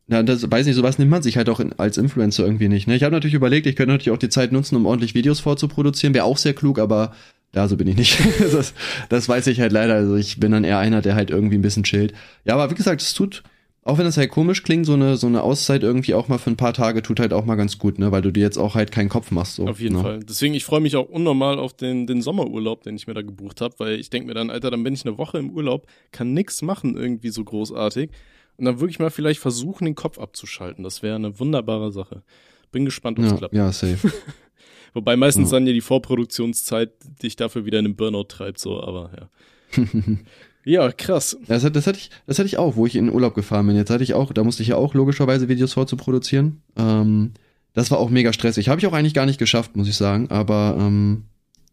[0.08, 2.88] Ja, das weiß nicht, sowas nimmt man sich halt auch in, als Influencer irgendwie nicht.
[2.88, 2.96] Ne?
[2.96, 6.12] Ich habe natürlich überlegt, ich könnte natürlich auch die Zeit nutzen, um ordentlich Videos vorzuproduzieren.
[6.12, 7.14] Wäre auch sehr klug, aber
[7.54, 8.18] ja, so bin ich nicht.
[8.40, 8.74] das,
[9.08, 9.94] das weiß ich halt leider.
[9.94, 12.14] Also ich bin dann eher einer, der halt irgendwie ein bisschen chillt.
[12.44, 13.42] Ja, aber wie gesagt, es tut,
[13.84, 16.50] auch wenn es halt komisch klingt, so eine, so eine Auszeit irgendwie auch mal für
[16.50, 18.76] ein paar Tage tut halt auch mal ganz gut, ne, weil du dir jetzt auch
[18.76, 19.56] halt keinen Kopf machst.
[19.56, 20.02] So, auf jeden ne?
[20.02, 20.20] Fall.
[20.20, 23.60] Deswegen, ich freue mich auch unnormal auf den, den Sommerurlaub, den ich mir da gebucht
[23.60, 26.32] habe, weil ich denke mir dann, Alter, dann bin ich eine Woche im Urlaub, kann
[26.32, 28.10] nix machen irgendwie so großartig
[28.56, 30.84] und dann wirklich mal vielleicht versuchen, den Kopf abzuschalten.
[30.84, 32.22] Das wäre eine wunderbare Sache.
[32.70, 33.54] Bin gespannt, ob es ja, klappt.
[33.54, 34.12] Ja, safe.
[34.94, 35.56] Wobei meistens ja.
[35.56, 39.84] dann ja die Vorproduktionszeit dich dafür wieder in den Burnout treibt, so, aber ja.
[40.64, 41.36] Ja, krass.
[41.48, 43.76] Das, das, hatte ich, das hatte ich auch, wo ich in den Urlaub gefahren bin.
[43.76, 46.62] Jetzt hatte ich auch, da musste ich ja auch logischerweise Videos vorzuproduzieren.
[46.76, 47.32] Ähm,
[47.74, 48.68] das war auch mega stressig.
[48.68, 50.30] Habe ich auch eigentlich gar nicht geschafft, muss ich sagen.
[50.30, 51.24] Aber ähm,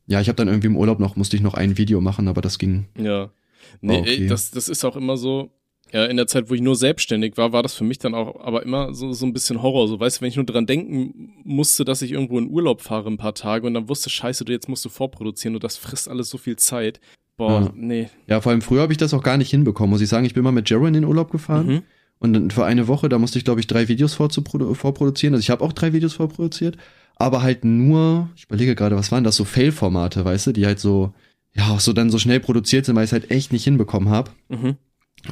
[0.07, 2.41] ja, ich habe dann irgendwie im Urlaub noch, musste ich noch ein Video machen, aber
[2.41, 2.85] das ging.
[2.97, 3.29] Ja.
[3.81, 4.21] Nee, okay.
[4.21, 5.51] ey, das, das ist auch immer so,
[5.91, 8.39] ja, in der Zeit, wo ich nur selbstständig war, war das für mich dann auch
[8.39, 9.87] aber immer so, so ein bisschen Horror.
[9.87, 13.09] So, weißt du, wenn ich nur dran denken musste, dass ich irgendwo in Urlaub fahre
[13.09, 16.07] ein paar Tage und dann wusste, scheiße, du jetzt musst du vorproduzieren und das frisst
[16.07, 16.99] alles so viel Zeit.
[17.39, 17.71] Boah, ja.
[17.73, 18.09] nee.
[18.27, 20.25] Ja, vor allem früher habe ich das auch gar nicht hinbekommen, muss ich sagen.
[20.25, 21.67] Ich bin mal mit Jaron in den Urlaub gefahren.
[21.67, 21.81] Mhm.
[22.19, 25.33] Und für eine Woche, da musste ich, glaube ich, drei Videos vorproduzieren.
[25.33, 26.75] Also ich habe auch drei Videos vorproduziert,
[27.15, 30.81] aber halt nur, ich überlege gerade, was waren das, so Fail-Formate, weißt du, die halt
[30.81, 31.13] so,
[31.55, 34.09] ja, auch so dann so schnell produziert sind, weil ich es halt echt nicht hinbekommen
[34.09, 34.31] habe.
[34.49, 34.75] Mhm.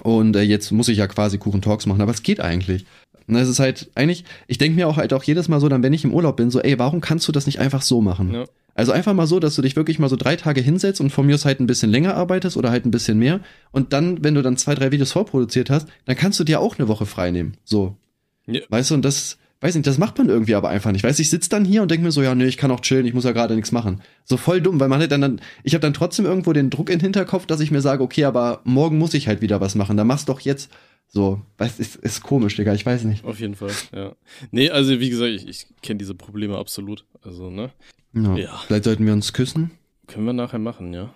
[0.03, 2.85] Und äh, jetzt muss ich ja quasi Kuchen Talks machen, aber es geht eigentlich.
[3.27, 5.83] Und es ist halt eigentlich, ich denke mir auch halt auch jedes Mal so, dann
[5.83, 8.33] wenn ich im Urlaub bin, so, ey, warum kannst du das nicht einfach so machen?
[8.33, 8.45] Ja.
[8.77, 11.25] Also einfach mal so, dass du dich wirklich mal so drei Tage hinsetzt und von
[11.25, 13.39] mir aus halt ein bisschen länger arbeitest oder halt ein bisschen mehr.
[13.71, 16.77] Und dann, wenn du dann zwei, drei Videos vorproduziert hast, dann kannst du dir auch
[16.77, 17.57] eine Woche frei nehmen.
[17.63, 17.97] So.
[18.45, 18.61] Ja.
[18.69, 21.03] Weißt du, und das, weiß nicht, das macht man irgendwie aber einfach nicht.
[21.03, 22.81] Weißt du, ich sitze dann hier und denke mir so, ja, nee, ich kann auch
[22.81, 24.01] chillen, ich muss ja gerade nichts machen.
[24.25, 26.91] So voll dumm, weil man halt dann, dann ich habe dann trotzdem irgendwo den Druck
[26.91, 29.73] in den Hinterkopf, dass ich mir sage, okay, aber morgen muss ich halt wieder was
[29.73, 29.97] machen.
[29.97, 30.71] Dann mach's doch jetzt.
[31.07, 33.25] So, weißt ist, ist komisch, Digga, ich weiß nicht.
[33.25, 34.15] Auf jeden Fall, ja.
[34.51, 37.05] Nee, also wie gesagt, ich, ich kenne diese Probleme absolut.
[37.23, 37.71] Also, ne?
[38.13, 38.35] Ja.
[38.35, 38.57] ja.
[38.65, 39.71] Vielleicht sollten wir uns küssen.
[40.07, 41.13] Können wir nachher machen, ja.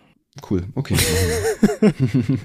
[0.50, 0.96] Cool, okay.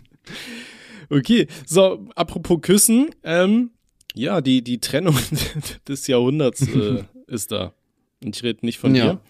[1.11, 3.71] okay, so, apropos Küssen, ähm,
[4.15, 5.17] ja, die, die Trennung
[5.89, 7.75] des Jahrhunderts äh, ist da.
[8.25, 9.13] Und ich rede nicht von ja.
[9.13, 9.21] dir.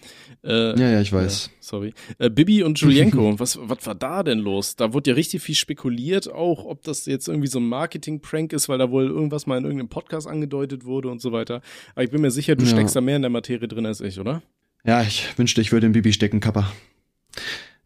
[0.43, 1.47] Äh, ja, ja, ich weiß.
[1.47, 1.93] Äh, sorry.
[2.19, 4.77] Äh, Bibi und Julienko, was, was war da denn los?
[4.77, 8.69] Da wurde ja richtig viel spekuliert, auch ob das jetzt irgendwie so ein Marketing-Prank ist,
[8.69, 11.61] weil da wohl irgendwas mal in irgendeinem Podcast angedeutet wurde und so weiter.
[11.95, 12.71] Aber ich bin mir sicher, du ja.
[12.71, 14.41] steckst da mehr in der Materie drin als ich, oder?
[14.85, 16.71] Ja, ich wünschte, ich würde in Bibi stecken, Kappa.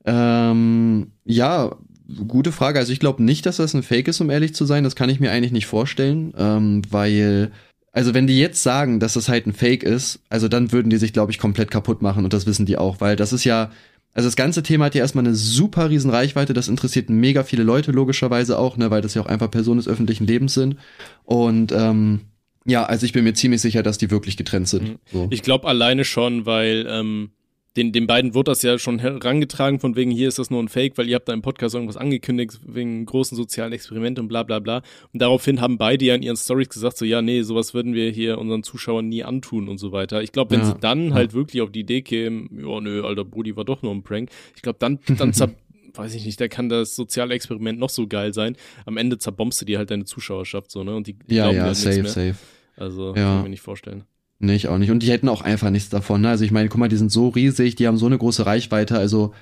[0.05, 1.75] Ähm, ja,
[2.27, 2.79] gute Frage.
[2.79, 4.83] Also ich glaube nicht, dass das ein Fake ist, um ehrlich zu sein.
[4.83, 7.51] Das kann ich mir eigentlich nicht vorstellen, ähm, weil
[7.93, 10.97] also wenn die jetzt sagen, dass das halt ein Fake ist, also dann würden die
[10.97, 13.71] sich, glaube ich, komplett kaputt machen und das wissen die auch, weil das ist ja,
[14.13, 17.63] also das ganze Thema hat ja erstmal eine super riesen Reichweite, das interessiert mega viele
[17.63, 20.77] Leute logischerweise auch, ne, weil das ja auch einfach Personen des öffentlichen Lebens sind
[21.25, 22.21] und ähm,
[22.65, 24.83] ja, also ich bin mir ziemlich sicher, dass die wirklich getrennt sind.
[24.83, 24.97] Mhm.
[25.11, 25.27] So.
[25.31, 27.31] Ich glaube alleine schon, weil ähm,
[27.77, 30.67] den, den beiden wurde das ja schon herangetragen, von wegen, hier ist das nur ein
[30.67, 34.43] Fake, weil ihr habt da im Podcast irgendwas angekündigt, wegen großen sozialen Experiment und bla
[34.43, 34.81] bla bla.
[35.13, 38.11] Und daraufhin haben beide ja in ihren Stories gesagt, so, ja, nee, sowas würden wir
[38.11, 40.21] hier unseren Zuschauern nie antun und so weiter.
[40.21, 43.23] Ich glaube, wenn ja, sie dann halt wirklich auf die Idee kämen, ja, nö, alter
[43.23, 45.33] Brudi war doch nur ein Prank, ich glaube, dann, dann
[45.93, 48.55] weiß ich nicht, da kann das soziale Experiment noch so geil sein.
[48.85, 50.95] Am Ende zerbombst du dir halt deine Zuschauerschaft so, ne?
[50.95, 52.35] Und die, die Ja, glauben ja, halt safe, safe.
[52.77, 53.23] Also, Ja.
[53.23, 54.03] kann ich mir nicht vorstellen.
[54.39, 54.89] Nee, ich auch nicht.
[54.89, 56.21] Und die hätten auch einfach nichts davon.
[56.21, 56.29] Ne?
[56.29, 58.97] Also ich meine, guck mal, die sind so riesig, die haben so eine große Reichweite.
[58.97, 59.33] Also,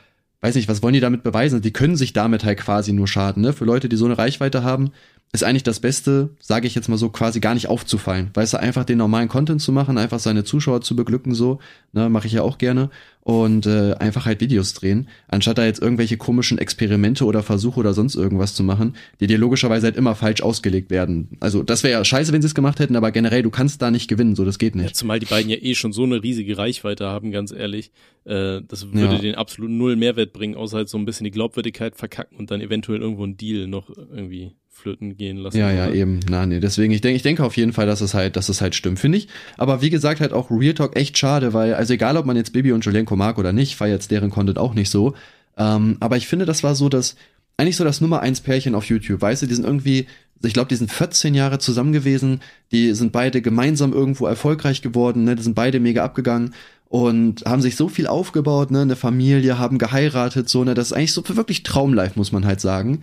[0.41, 1.61] weiß nicht, was wollen die damit beweisen?
[1.61, 3.41] Die können sich damit halt quasi nur schaden.
[3.43, 3.53] Ne?
[3.53, 4.91] Für Leute, die so eine Reichweite haben,
[5.31, 8.31] ist eigentlich das Beste, sage ich jetzt mal so, quasi gar nicht aufzufallen.
[8.33, 11.59] Weißt du, einfach den normalen Content zu machen, einfach seine Zuschauer zu beglücken, so,
[11.93, 12.89] ne, mache ich ja auch gerne.
[13.21, 17.93] Und äh, einfach halt Videos drehen, anstatt da jetzt irgendwelche komischen Experimente oder Versuche oder
[17.93, 21.37] sonst irgendwas zu machen, die dir logischerweise halt immer falsch ausgelegt werden.
[21.39, 23.91] Also das wäre ja scheiße, wenn sie es gemacht hätten, aber generell, du kannst da
[23.91, 24.95] nicht gewinnen, so, das geht Ja, nicht.
[24.95, 27.91] zumal die beiden ja eh schon so eine riesige Reichweite haben, ganz ehrlich.
[28.25, 29.21] Äh, das würde Ja.
[29.21, 32.61] den absolut null Mehrwert bringen, außer halt so ein bisschen die Glaubwürdigkeit verkacken und dann
[32.61, 35.57] eventuell irgendwo einen Deal noch irgendwie flöten gehen lassen.
[35.57, 35.95] Ja, ja, oder?
[35.95, 36.19] eben.
[36.29, 38.61] Na, nee, deswegen, ich denke, ich denke auf jeden Fall, dass es halt, dass es
[38.61, 39.27] halt stimmt, finde ich.
[39.57, 42.53] Aber wie gesagt, halt auch Real Talk echt schade, weil, also egal, ob man jetzt
[42.53, 45.13] Bibi und Julienko mag oder nicht, feiert jetzt deren Content auch nicht so.
[45.57, 47.15] Ähm, aber ich finde, das war so das,
[47.57, 50.07] eigentlich so das Nummer eins Pärchen auf YouTube, weißt du, die sind irgendwie,
[50.41, 55.25] ich glaube, die sind 14 Jahre zusammen gewesen, die sind beide gemeinsam irgendwo erfolgreich geworden,
[55.25, 56.53] ne, die sind beide mega abgegangen
[56.87, 60.93] und haben sich so viel aufgebaut, ne, eine Familie, haben geheiratet, so, ne, das ist
[60.93, 63.01] eigentlich so wirklich Traumlife, muss man halt sagen.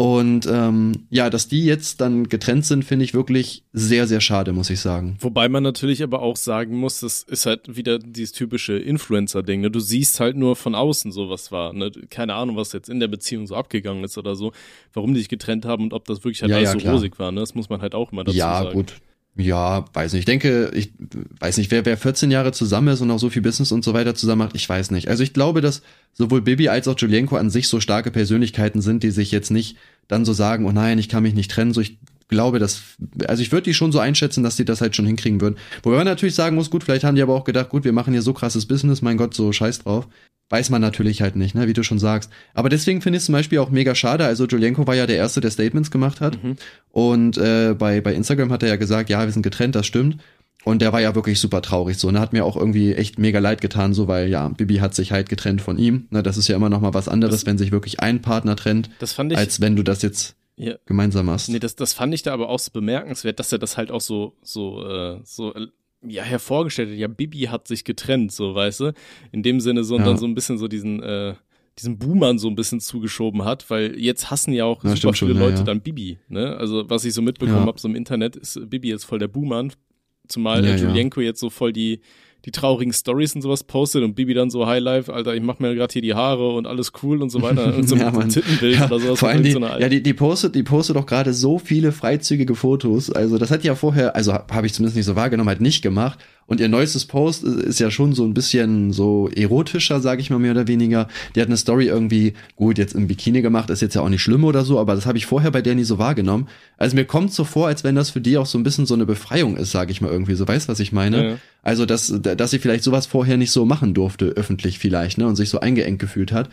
[0.00, 4.54] Und ähm, ja, dass die jetzt dann getrennt sind, finde ich wirklich sehr, sehr schade,
[4.54, 5.18] muss ich sagen.
[5.20, 9.60] Wobei man natürlich aber auch sagen muss, das ist halt wieder dieses typische Influencer-Ding.
[9.60, 9.70] Ne?
[9.70, 11.74] Du siehst halt nur von außen so, was war.
[11.74, 11.90] Ne?
[12.08, 14.52] Keine Ahnung, was jetzt in der Beziehung so abgegangen ist oder so,
[14.94, 16.94] warum die sich getrennt haben und ob das wirklich halt Ja, alles ja, so klar.
[16.94, 17.30] rosig war.
[17.30, 17.40] Ne?
[17.40, 18.72] Das muss man halt auch immer dazu ja, sagen.
[18.72, 18.94] gut.
[19.40, 20.20] Ja, weiß nicht.
[20.20, 20.92] Ich denke, ich
[21.38, 23.94] weiß nicht, wer, wer 14 Jahre zusammen ist und auch so viel Business und so
[23.94, 25.08] weiter zusammen macht, ich weiß nicht.
[25.08, 29.02] Also ich glaube, dass sowohl Bibi als auch Julienko an sich so starke Persönlichkeiten sind,
[29.02, 29.76] die sich jetzt nicht
[30.08, 31.72] dann so sagen, oh nein, ich kann mich nicht trennen.
[31.72, 31.98] So, ich
[32.30, 32.80] glaube, dass,
[33.28, 35.56] also ich würde die schon so einschätzen, dass die das halt schon hinkriegen würden.
[35.82, 38.12] Wobei man natürlich sagen muss, gut, vielleicht haben die aber auch gedacht, gut, wir machen
[38.12, 40.08] hier so krasses Business, mein Gott, so scheiß drauf.
[40.52, 42.28] Weiß man natürlich halt nicht, ne, wie du schon sagst.
[42.54, 44.24] Aber deswegen finde ich es zum Beispiel auch mega schade.
[44.24, 46.42] Also Julienko war ja der Erste, der Statements gemacht hat.
[46.42, 46.56] Mhm.
[46.90, 50.16] Und äh, bei, bei Instagram hat er ja gesagt, ja, wir sind getrennt, das stimmt.
[50.64, 52.10] Und der war ja wirklich super traurig so.
[52.10, 52.18] Ne?
[52.20, 55.28] Hat mir auch irgendwie echt mega leid getan, so weil ja, Bibi hat sich halt
[55.28, 56.06] getrennt von ihm.
[56.10, 56.22] Ne?
[56.22, 58.90] Das ist ja immer noch mal was anderes, Das- wenn sich wirklich ein Partner trennt,
[58.98, 59.38] Das fand ich.
[59.38, 61.48] als wenn du das jetzt ja, gemeinsam machst.
[61.48, 64.00] Nee, das, das fand ich da aber auch so bemerkenswert, dass er das halt auch
[64.00, 65.66] so, so, äh, so, äh,
[66.06, 66.96] ja, hervorgestellt hat.
[66.98, 68.92] Ja, Bibi hat sich getrennt, so, weißt du?
[69.32, 70.06] In dem Sinne so und Ja.
[70.08, 71.34] dann so ein bisschen so diesen, äh,
[71.78, 75.32] diesen Boomern so ein bisschen zugeschoben hat, weil jetzt hassen ja auch Ja, super viele
[75.32, 75.64] schon, Leute ja.
[75.64, 76.56] dann Bibi, ne?
[76.56, 77.66] Also, was ich so mitbekommen Ja.
[77.66, 79.72] hab so im Internet, ist Bibi jetzt voll der Boomern.
[80.28, 80.76] Zumal ja.
[80.76, 82.00] Julienko jetzt so voll die,
[82.44, 85.74] die traurigen Stories und sowas postet und Bibi dann so Highlife, Alter, ich mach mir
[85.74, 87.74] gerade hier die Haare und alles cool und so weiter.
[87.76, 88.28] Und so Ja, so Mann.
[88.30, 89.18] Tittenbild Ja, oder sowas.
[89.18, 92.54] vor allem die, irgendeiner ja, die, die postet, die postet doch gerade so viele freizügige
[92.54, 93.10] Fotos.
[93.10, 95.82] Also das hat ja vorher, also habe hab ich zumindest nicht so wahrgenommen, halt nicht
[95.82, 96.18] gemacht.
[96.50, 100.40] Und ihr neuestes Post ist ja schon so ein bisschen so erotischer, sage ich mal
[100.40, 101.06] mehr oder weniger.
[101.36, 104.20] Die hat eine Story irgendwie, gut, jetzt im Bikini gemacht, ist jetzt ja auch nicht
[104.20, 106.48] schlimm oder so, aber das habe ich vorher bei der nie so wahrgenommen.
[106.76, 108.94] Also mir kommt so vor, als wenn das für die auch so ein bisschen so
[108.94, 110.34] eine Befreiung ist, sage ich mal irgendwie.
[110.34, 111.16] So weißt, was ich meine?
[111.16, 111.36] Ja, ja.
[111.62, 115.36] Also, dass, dass sie vielleicht sowas vorher nicht so machen durfte, öffentlich vielleicht, ne, und
[115.36, 116.50] sich so eingeengt gefühlt hat.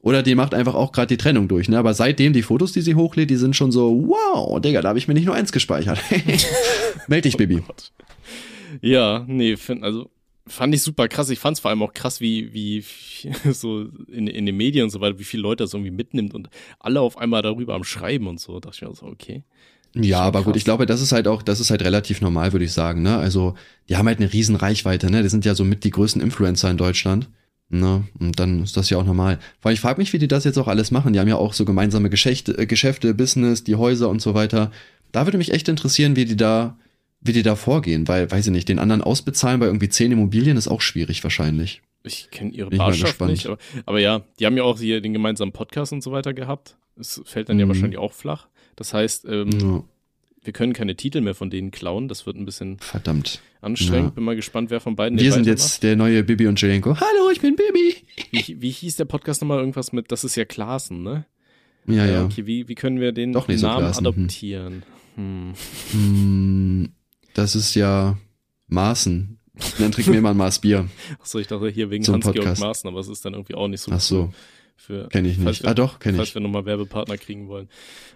[0.00, 1.76] Oder die macht einfach auch gerade die Trennung durch, ne?
[1.76, 5.00] Aber seitdem die Fotos, die sie hochlädt, die sind schon so, wow, Digga, da habe
[5.00, 5.98] ich mir nicht nur eins gespeichert.
[7.08, 7.64] Meld dich, Baby.
[7.66, 7.90] Gott.
[8.80, 10.10] Ja, nee, find, also
[10.46, 11.30] fand ich super krass.
[11.30, 12.84] Ich fand es vor allem auch krass, wie, wie
[13.52, 16.48] so in, in den Medien und so weiter, wie viele Leute das irgendwie mitnimmt und
[16.78, 18.54] alle auf einmal darüber am Schreiben und so.
[18.54, 19.42] Da dachte ich mir so, okay.
[19.94, 20.58] Ja, aber gut, krass.
[20.58, 23.16] ich glaube, das ist halt auch, das ist halt relativ normal, würde ich sagen, ne?
[23.16, 23.54] Also,
[23.88, 25.22] die haben halt eine riesen Reichweite, ne?
[25.22, 27.28] Die sind ja so mit die größten Influencer in Deutschland.
[27.72, 28.04] Ne?
[28.18, 29.38] Und dann ist das ja auch normal.
[29.62, 31.12] Weil ich frage mich, wie die das jetzt auch alles machen.
[31.12, 34.72] Die haben ja auch so gemeinsame Geschäfte, äh, Geschäfte, Business, die Häuser und so weiter.
[35.12, 36.76] Da würde mich echt interessieren, wie die da,
[37.20, 40.56] wie die da vorgehen, weil, weiß ich nicht, den anderen ausbezahlen bei irgendwie zehn Immobilien
[40.56, 41.82] ist auch schwierig wahrscheinlich.
[42.02, 45.52] Ich kenne ihre Barschaft nicht, aber, aber ja, die haben ja auch hier den gemeinsamen
[45.52, 46.76] Podcast und so weiter gehabt.
[46.98, 47.70] Es fällt dann ja Mhm.
[47.70, 48.48] wahrscheinlich auch flach.
[48.76, 49.84] Das heißt, ähm, Ja,
[50.42, 52.08] wir können keine Titel mehr von denen klauen.
[52.08, 53.40] Das wird ein bisschen verdammt.
[53.60, 54.04] anstrengend.
[54.08, 54.14] Ja.
[54.14, 56.96] Bin mal gespannt, wer von beiden den Wir sind jetzt der neue Bibi und Jelenko.
[56.98, 57.96] Hallo, ich bin Bibi.
[58.30, 59.58] Wie, wie hieß der Podcast nochmal?
[59.58, 61.26] Irgendwas mit, das ist ja Klaassen, ne?
[61.86, 62.24] Ja, ja.
[62.24, 64.14] Okay, wie, wie können wir den Doch so Namen Klaassen, hm.
[64.14, 64.82] adoptieren?
[65.16, 65.52] Hm.
[65.92, 66.92] Hm,
[67.34, 68.16] das ist ja
[68.68, 69.38] Maßen.
[69.78, 70.88] Dann trinken wir mal ein Maß Bier.
[71.20, 72.58] Achso, ich dachte hier wegen Hans-Georg.
[72.58, 74.32] Maaßen, aber es ist dann irgendwie auch nicht so Ach so,
[74.76, 75.62] für, kenne ich falls nicht.
[75.64, 76.34] wir, Ah doch, kenne falls ich.
[76.34, 77.68] wir nochmal Werbepartner kriegen wollen.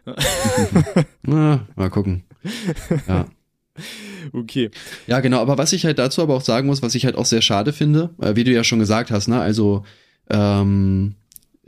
[1.23, 2.25] Na, mal gucken.
[3.09, 3.27] Ja.
[4.33, 4.71] Okay.
[5.09, 5.41] ja, genau.
[5.41, 7.73] Aber was ich halt dazu aber auch sagen muss, was ich halt auch sehr schade
[7.73, 9.85] finde, äh, wie du ja schon gesagt hast, ne, also
[10.31, 11.17] ähm,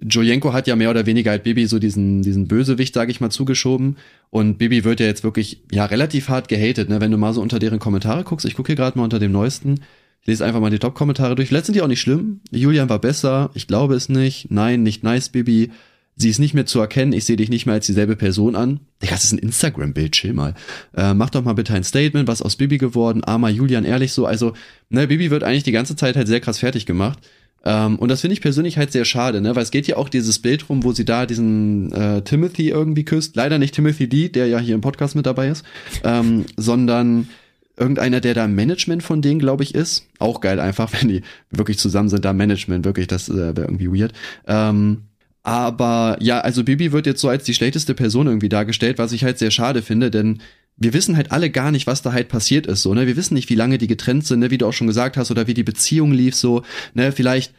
[0.00, 3.30] Jojenko hat ja mehr oder weniger halt Bibi so diesen, diesen Bösewicht, sage ich mal,
[3.30, 3.96] zugeschoben.
[4.30, 7.00] Und Bibi wird ja jetzt wirklich ja relativ hart gehatet, ne?
[7.00, 9.32] Wenn du mal so unter deren Kommentare guckst, ich gucke hier gerade mal unter dem
[9.32, 9.80] neuesten.
[10.20, 11.48] Ich lese einfach mal die Top-Kommentare durch.
[11.48, 12.40] Vielleicht sind die auch nicht schlimm.
[12.50, 13.50] Julian war besser.
[13.54, 14.50] Ich glaube es nicht.
[14.50, 15.70] Nein, nicht nice, Bibi.
[16.16, 18.80] sie ist nicht mehr zu erkennen, ich sehe dich nicht mehr als dieselbe Person an.
[19.02, 20.54] Digga, das ist ein Instagram-Bild, chill mal.
[20.96, 24.26] Äh, mach doch mal bitte ein Statement, was aus Bibi geworden, armer Julian, ehrlich so.
[24.26, 24.54] Also,
[24.88, 27.18] ne, Bibi wird eigentlich die ganze Zeit halt sehr krass fertig gemacht.
[27.66, 29.56] Ähm, und das finde ich persönlich halt sehr schade, ne?
[29.56, 33.04] Weil es geht ja auch dieses Bild rum, wo sie da diesen äh, Timothy irgendwie
[33.04, 33.34] küsst.
[33.34, 35.64] Leider nicht Timothy D, der ja hier im Podcast mit dabei ist,
[36.04, 37.28] ähm, sondern
[37.76, 40.06] irgendeiner, der da Management von denen, glaube ich, ist.
[40.20, 43.92] Auch geil einfach, wenn die wirklich zusammen sind, da Management, wirklich, das äh, wäre irgendwie
[43.92, 44.12] weird.
[44.46, 45.02] Ähm,
[45.42, 49.24] aber ja, also Bibi wird jetzt so als die schlechteste Person irgendwie dargestellt, was ich
[49.24, 50.40] halt sehr schade finde, denn
[50.76, 53.06] wir wissen halt alle gar nicht, was da halt passiert ist, so, ne?
[53.06, 54.50] Wir wissen nicht, wie lange die getrennt sind, ne?
[54.50, 56.62] Wie du auch schon gesagt hast, oder wie die Beziehung lief, so,
[56.94, 57.12] ne?
[57.12, 57.54] Vielleicht,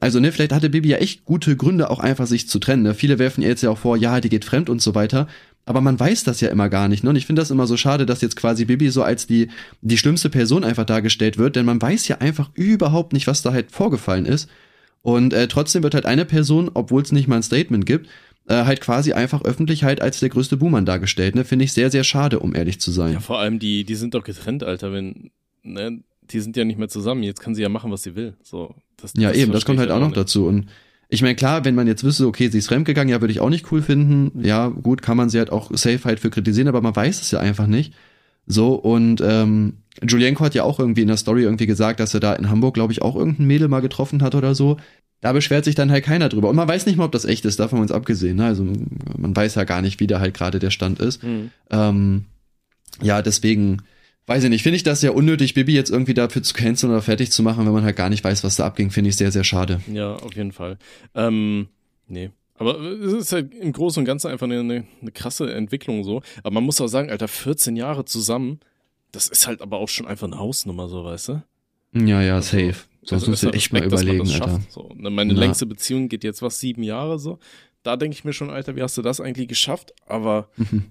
[0.00, 0.32] also, ne?
[0.32, 2.94] Vielleicht hatte Bibi ja echt gute Gründe, auch einfach sich zu trennen, ne?
[2.94, 5.28] Viele werfen ihr jetzt ja auch vor, ja, die geht fremd und so weiter.
[5.64, 7.10] Aber man weiß das ja immer gar nicht, ne?
[7.10, 9.48] Und ich finde das immer so schade, dass jetzt quasi Bibi so als die,
[9.80, 13.52] die schlimmste Person einfach dargestellt wird, denn man weiß ja einfach überhaupt nicht, was da
[13.52, 14.48] halt vorgefallen ist.
[15.02, 18.08] Und äh, trotzdem wird halt eine Person, obwohl es nicht mal ein Statement gibt,
[18.48, 21.34] äh, halt quasi einfach öffentlich halt als der größte Buhmann dargestellt.
[21.34, 21.44] Ne?
[21.44, 23.14] Finde ich sehr, sehr schade, um ehrlich zu sein.
[23.14, 25.30] Ja, vor allem die, die sind doch getrennt, Alter, wenn,
[25.62, 27.22] ne, die sind ja nicht mehr zusammen.
[27.22, 28.34] Jetzt kann sie ja machen, was sie will.
[28.42, 30.16] So, das, ja, das eben, das kommt halt auch noch nicht.
[30.16, 30.46] dazu.
[30.46, 30.66] Und
[31.08, 33.50] ich meine, klar, wenn man jetzt wüsste, okay, sie ist fremdgegangen, ja, würde ich auch
[33.50, 34.44] nicht cool finden.
[34.44, 37.30] Ja, gut, kann man sie halt auch safe halt für kritisieren, aber man weiß es
[37.30, 37.94] ja einfach nicht.
[38.46, 42.20] So, und ähm, Julienko hat ja auch irgendwie in der Story irgendwie gesagt, dass er
[42.20, 44.76] da in Hamburg, glaube ich, auch irgendein Mädel mal getroffen hat oder so.
[45.20, 46.50] Da beschwert sich dann halt keiner drüber.
[46.50, 48.36] Und man weiß nicht mal, ob das echt ist, davon uns abgesehen.
[48.36, 48.44] Ne?
[48.44, 48.64] Also
[49.16, 51.22] man weiß ja gar nicht, wie da halt gerade der Stand ist.
[51.22, 51.50] Mhm.
[51.70, 52.24] Ähm,
[53.02, 53.82] ja, deswegen,
[54.26, 57.02] weiß ich nicht, finde ich das sehr unnötig, Bibi jetzt irgendwie dafür zu canceln oder
[57.02, 59.32] fertig zu machen, wenn man halt gar nicht weiß, was da abging, finde ich sehr,
[59.32, 59.80] sehr schade.
[59.92, 60.78] Ja, auf jeden Fall.
[61.14, 61.68] Ähm,
[62.08, 66.04] nee, aber es ist halt im Großen und Ganzen einfach eine, eine, eine, krasse Entwicklung
[66.04, 66.22] so.
[66.42, 68.60] Aber man muss auch sagen, Alter, 14 Jahre zusammen,
[69.12, 71.42] das ist halt aber auch schon einfach eine Hausnummer, so, weißt du?
[71.92, 72.84] Ja, ja, also, safe.
[73.02, 74.60] Sonst also musst du echt Respekt, mal überlegen, Alter.
[74.68, 75.38] So, ne, meine ja.
[75.38, 77.38] längste Beziehung geht jetzt was, sieben Jahre so.
[77.84, 79.94] Da denke ich mir schon, Alter, wie hast du das eigentlich geschafft?
[80.08, 80.86] Aber mhm.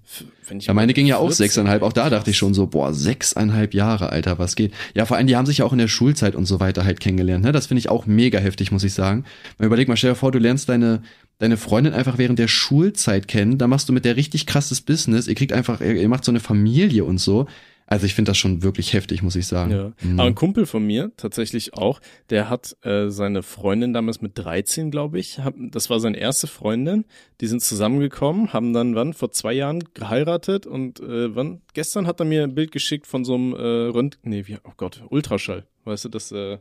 [0.48, 0.68] wenn ich.
[0.68, 1.82] Ja, meine ging ja auch sechseinhalb.
[1.82, 4.74] Auch da dachte ich schon so, boah, sechseinhalb Jahre, Alter, was geht?
[4.94, 7.02] Ja, vor allem, die haben sich ja auch in der Schulzeit und so weiter halt
[7.02, 7.44] kennengelernt.
[7.44, 7.52] Ne?
[7.52, 9.26] Das finde ich auch mega heftig, muss ich sagen.
[9.58, 11.04] Man überleg mal, stell dir vor, du lernst deine,
[11.38, 15.28] deine Freundin einfach während der Schulzeit kennen, da machst du mit der richtig krasses Business,
[15.28, 17.48] ihr kriegt einfach, ihr macht so eine Familie und so.
[17.88, 19.72] Also ich finde das schon wirklich heftig, muss ich sagen.
[19.72, 19.92] Ja.
[20.02, 20.20] Mhm.
[20.20, 24.90] Aber ein Kumpel von mir, tatsächlich auch, der hat äh, seine Freundin damals mit 13,
[24.90, 27.06] glaube ich, hab, das war seine erste Freundin,
[27.42, 32.20] die sind zusammengekommen, haben dann wann, vor zwei Jahren geheiratet und äh, wann, gestern hat
[32.20, 35.66] er mir ein Bild geschickt von so einem äh, Rönt, nee, wie, oh Gott, Ultraschall,
[35.84, 36.58] weißt du, dass äh,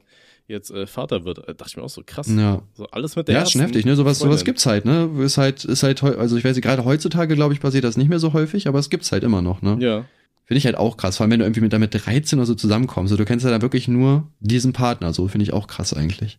[0.46, 1.38] jetzt äh, Vater wird.
[1.38, 2.28] Da dachte ich mir auch so, krass.
[2.28, 2.62] Ja.
[2.74, 3.96] So alles mit der Ja, schon heftig, ne?
[3.96, 5.10] Sowas, sowas gibt's halt, ne?
[5.20, 8.08] Ist halt, ist halt, also ich weiß nicht, gerade heutzutage, glaube ich, passiert das nicht
[8.08, 9.78] mehr so häufig, aber es gibt's halt immer noch, ne?
[9.80, 10.04] Ja.
[10.44, 12.54] Finde ich halt auch krass, vor allem wenn du irgendwie mit damit 13 oder so
[12.54, 13.11] zusammenkommst.
[13.11, 15.12] So, du kennst ja da wirklich nur diesen Partner.
[15.14, 16.38] So finde ich auch krass eigentlich.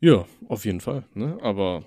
[0.00, 1.04] Ja, auf jeden Fall.
[1.14, 1.38] Ne?
[1.42, 1.84] Aber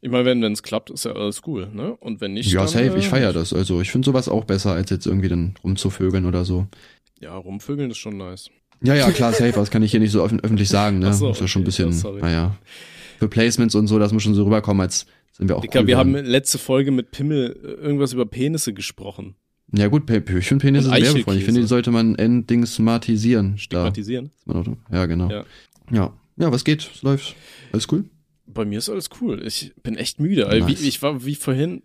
[0.00, 1.68] ich meine, wenn es klappt, ist ja alles cool.
[1.72, 1.96] Ne?
[1.96, 2.52] Und wenn nicht.
[2.52, 3.52] Ja, dann, safe, äh, ich feiere das.
[3.52, 6.66] Also ich finde sowas auch besser, als jetzt irgendwie dann rumzuvögeln oder so.
[7.20, 8.48] Ja, rumvögeln ist schon nice.
[8.80, 11.12] Ja, ja, klar, safe, das kann ich hier nicht so öffentlich sagen, ne?
[11.12, 12.20] So, ist ja schon ein bisschen, sorry.
[12.20, 12.56] naja.
[13.18, 15.88] Für Placements und so, das muss schon so rüberkommen, als sind wir auch Dicker, cool
[15.88, 19.34] wir haben letzte Folge mit Pimmel irgendwas über Penisse gesprochen.
[19.72, 21.38] Ja gut, Pöchchenpenis ist werbefreundlich.
[21.38, 23.58] Ich finde, die sollte man endingsmatisieren.
[23.58, 24.30] Stigmatisieren?
[24.90, 25.30] Ja, genau.
[25.30, 25.44] Ja.
[25.90, 26.12] ja.
[26.38, 26.88] Ja, was geht?
[26.90, 27.36] Was läuft?
[27.72, 28.04] Alles cool?
[28.46, 29.44] Bei mir ist alles cool.
[29.46, 30.46] Ich bin echt müde.
[30.48, 30.66] Nice.
[30.66, 31.82] Wie, ich war wie vorhin,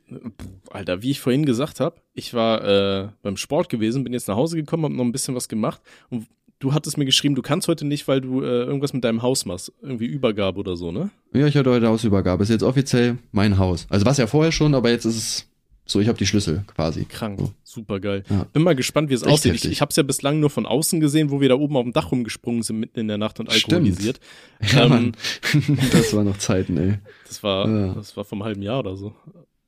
[0.69, 4.35] Alter, wie ich vorhin gesagt habe, ich war äh, beim Sport gewesen, bin jetzt nach
[4.35, 6.27] Hause gekommen, habe noch ein bisschen was gemacht und
[6.59, 9.45] du hattest mir geschrieben, du kannst heute nicht, weil du äh, irgendwas mit deinem Haus
[9.45, 9.73] machst.
[9.81, 11.09] Irgendwie Übergabe oder so, ne?
[11.33, 12.43] Ja, ich hatte heute Hausübergabe.
[12.43, 13.85] Ist jetzt offiziell mein Haus.
[13.89, 15.49] Also war es ja vorher schon, aber jetzt ist es
[15.85, 17.05] so, ich habe die Schlüssel quasi.
[17.05, 17.51] Krank, so.
[17.63, 18.23] super geil.
[18.29, 18.45] Ja.
[18.53, 19.53] Bin mal gespannt, wie es aussieht.
[19.53, 19.65] Heftig.
[19.65, 21.83] Ich, ich habe es ja bislang nur von außen gesehen, wo wir da oben auf
[21.83, 24.19] dem Dach rumgesprungen sind, mitten in der Nacht und alkoholisiert.
[24.73, 25.11] Ja, ähm,
[25.91, 26.93] das war noch Zeiten, ey.
[27.27, 27.93] Das war, ja.
[27.95, 29.13] das war vom halben Jahr oder so.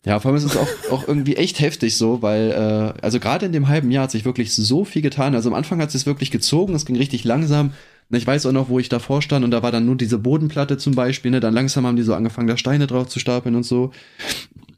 [0.05, 3.47] Ja, vor allem ist es auch, auch irgendwie echt heftig so, weil, äh, also gerade
[3.47, 5.35] in dem halben Jahr hat sich wirklich so viel getan.
[5.35, 7.73] Also am Anfang hat es wirklich gezogen, es ging richtig langsam.
[8.11, 10.77] Ich weiß auch noch, wo ich davor stand und da war dann nur diese Bodenplatte
[10.77, 11.39] zum Beispiel, ne?
[11.39, 13.91] Dann langsam haben die so angefangen, da Steine drauf zu stapeln und so.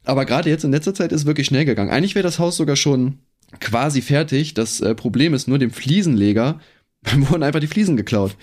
[0.08, 1.90] Aber gerade jetzt in letzter Zeit ist es wirklich schnell gegangen.
[1.90, 3.18] Eigentlich wäre das Haus sogar schon
[3.60, 4.54] quasi fertig.
[4.54, 6.60] Das äh, Problem ist nur dem Fliesenleger
[7.16, 8.34] wurden einfach die Fliesen geklaut.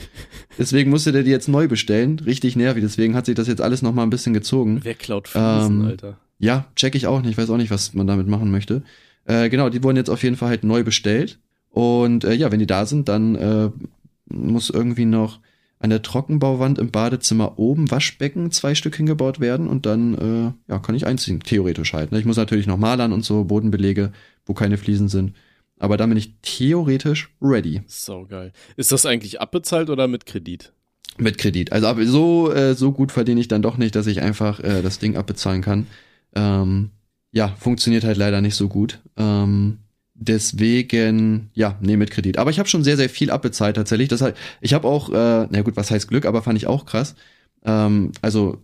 [0.59, 2.19] Deswegen musste der die jetzt neu bestellen.
[2.19, 2.83] Richtig nervig.
[2.83, 4.79] Deswegen hat sich das jetzt alles noch mal ein bisschen gezogen.
[4.83, 6.19] Wer klaut Fliesen, ähm, Alter?
[6.37, 7.31] Ja, check ich auch nicht.
[7.31, 8.83] Ich weiß auch nicht, was man damit machen möchte.
[9.25, 11.39] Äh, genau, die wurden jetzt auf jeden Fall halt neu bestellt.
[11.71, 13.69] Und äh, ja, wenn die da sind, dann äh,
[14.27, 15.39] muss irgendwie noch
[15.79, 20.79] an der Trockenbauwand im Badezimmer oben Waschbecken zwei Stück hingebaut werden und dann äh, ja,
[20.79, 22.11] kann ich einziehen, theoretisch halt.
[22.11, 22.19] Ne?
[22.19, 24.11] Ich muss natürlich noch malern und so, Bodenbelege,
[24.45, 25.33] wo keine Fliesen sind.
[25.77, 27.81] Aber dann bin ich theoretisch ready.
[27.87, 28.53] So geil.
[28.77, 30.71] Ist das eigentlich abbezahlt oder mit Kredit?
[31.17, 31.71] Mit Kredit.
[31.71, 34.99] Also so, äh, so gut verdiene ich dann doch nicht, dass ich einfach äh, das
[34.99, 35.87] Ding abbezahlen kann.
[36.35, 36.91] Ähm,
[37.31, 39.01] ja, funktioniert halt leider nicht so gut.
[39.17, 39.79] Ähm,
[40.15, 42.37] deswegen, ja, nee, mit Kredit.
[42.37, 44.09] Aber ich habe schon sehr, sehr viel abbezahlt tatsächlich.
[44.09, 46.85] Das halt, ich habe auch, äh, na gut, was heißt Glück, aber fand ich auch
[46.85, 47.15] krass.
[47.63, 48.63] Ähm, also,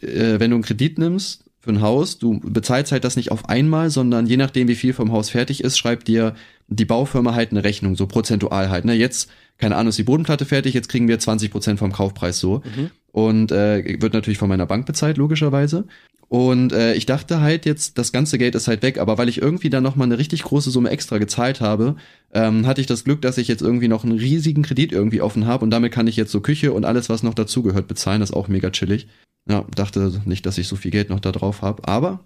[0.00, 3.48] äh, wenn du einen Kredit nimmst für ein Haus, du bezahlst halt das nicht auf
[3.48, 6.34] einmal, sondern je nachdem, wie viel vom Haus fertig ist, schreibt dir
[6.68, 8.84] die Baufirma halt eine Rechnung, so prozentual halt.
[8.84, 8.94] Ne?
[8.94, 12.62] Jetzt, keine Ahnung, ist die Bodenplatte fertig, jetzt kriegen wir 20 Prozent vom Kaufpreis so.
[12.76, 12.90] Mhm.
[13.10, 15.86] Und äh, wird natürlich von meiner Bank bezahlt, logischerweise.
[16.28, 19.40] Und äh, ich dachte halt jetzt, das ganze Geld ist halt weg, aber weil ich
[19.40, 21.96] irgendwie dann nochmal eine richtig große Summe extra gezahlt habe,
[22.34, 25.46] ähm, hatte ich das Glück, dass ich jetzt irgendwie noch einen riesigen Kredit irgendwie offen
[25.46, 28.20] habe und damit kann ich jetzt so Küche und alles, was noch dazugehört, bezahlen.
[28.20, 29.08] Das ist auch mega chillig.
[29.48, 32.20] Ja, dachte nicht, dass ich so viel Geld noch da drauf habe, aber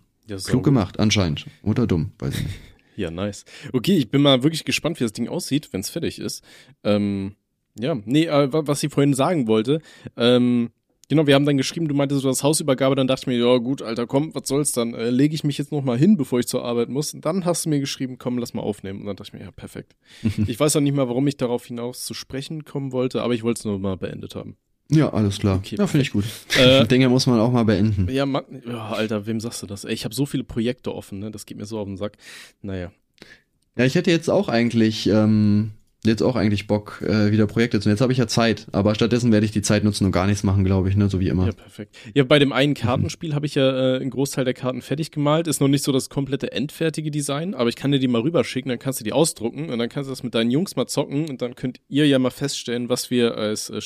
[0.44, 1.46] klug gemacht, anscheinend.
[1.62, 2.71] Oder dumm, weiß ich nicht.
[2.96, 3.44] Ja, nice.
[3.72, 6.44] Okay, ich bin mal wirklich gespannt, wie das Ding aussieht, wenn es fertig ist.
[6.84, 7.36] Ähm,
[7.78, 9.80] ja, nee, äh, was ich vorhin sagen wollte,
[10.16, 10.70] ähm,
[11.12, 13.58] Genau, wir haben dann geschrieben, du meintest, du hast Hausübergabe, dann dachte ich mir, ja
[13.58, 16.38] gut, Alter, komm, was soll's, dann äh, lege ich mich jetzt noch mal hin, bevor
[16.38, 17.12] ich zur Arbeit muss.
[17.12, 19.00] Und dann hast du mir geschrieben, komm, lass mal aufnehmen.
[19.00, 19.94] Und dann dachte ich mir, ja, perfekt.
[20.46, 23.42] ich weiß auch nicht mal, warum ich darauf hinaus zu sprechen kommen wollte, aber ich
[23.42, 24.56] wollte es nur mal beendet haben.
[24.92, 25.56] Ja, alles klar.
[25.58, 26.24] Okay, ja, finde ich gut.
[26.58, 28.08] Äh, Dinge muss man auch mal beenden.
[28.10, 29.84] Ja, man, ja, Alter, wem sagst du das?
[29.84, 31.30] Ey, ich habe so viele Projekte offen, ne?
[31.30, 32.18] Das geht mir so auf den Sack.
[32.60, 32.92] Naja.
[33.76, 35.72] Ja, ich hätte jetzt auch eigentlich ähm,
[36.04, 37.94] jetzt auch eigentlich Bock, äh, wieder Projekte zu machen.
[37.94, 40.42] Jetzt habe ich ja Zeit, aber stattdessen werde ich die Zeit nutzen und gar nichts
[40.42, 41.46] machen, glaube ich, ne, so wie immer.
[41.46, 41.96] Ja, perfekt.
[42.14, 43.34] Ja, bei dem einen Kartenspiel mhm.
[43.34, 45.46] habe ich ja äh, einen Großteil der Karten fertig gemalt.
[45.46, 48.68] Ist noch nicht so das komplette endfertige Design, aber ich kann dir die mal rüberschicken,
[48.68, 51.30] dann kannst du die ausdrucken und dann kannst du das mit deinen Jungs mal zocken
[51.30, 53.80] und dann könnt ihr ja mal feststellen, was wir als äh,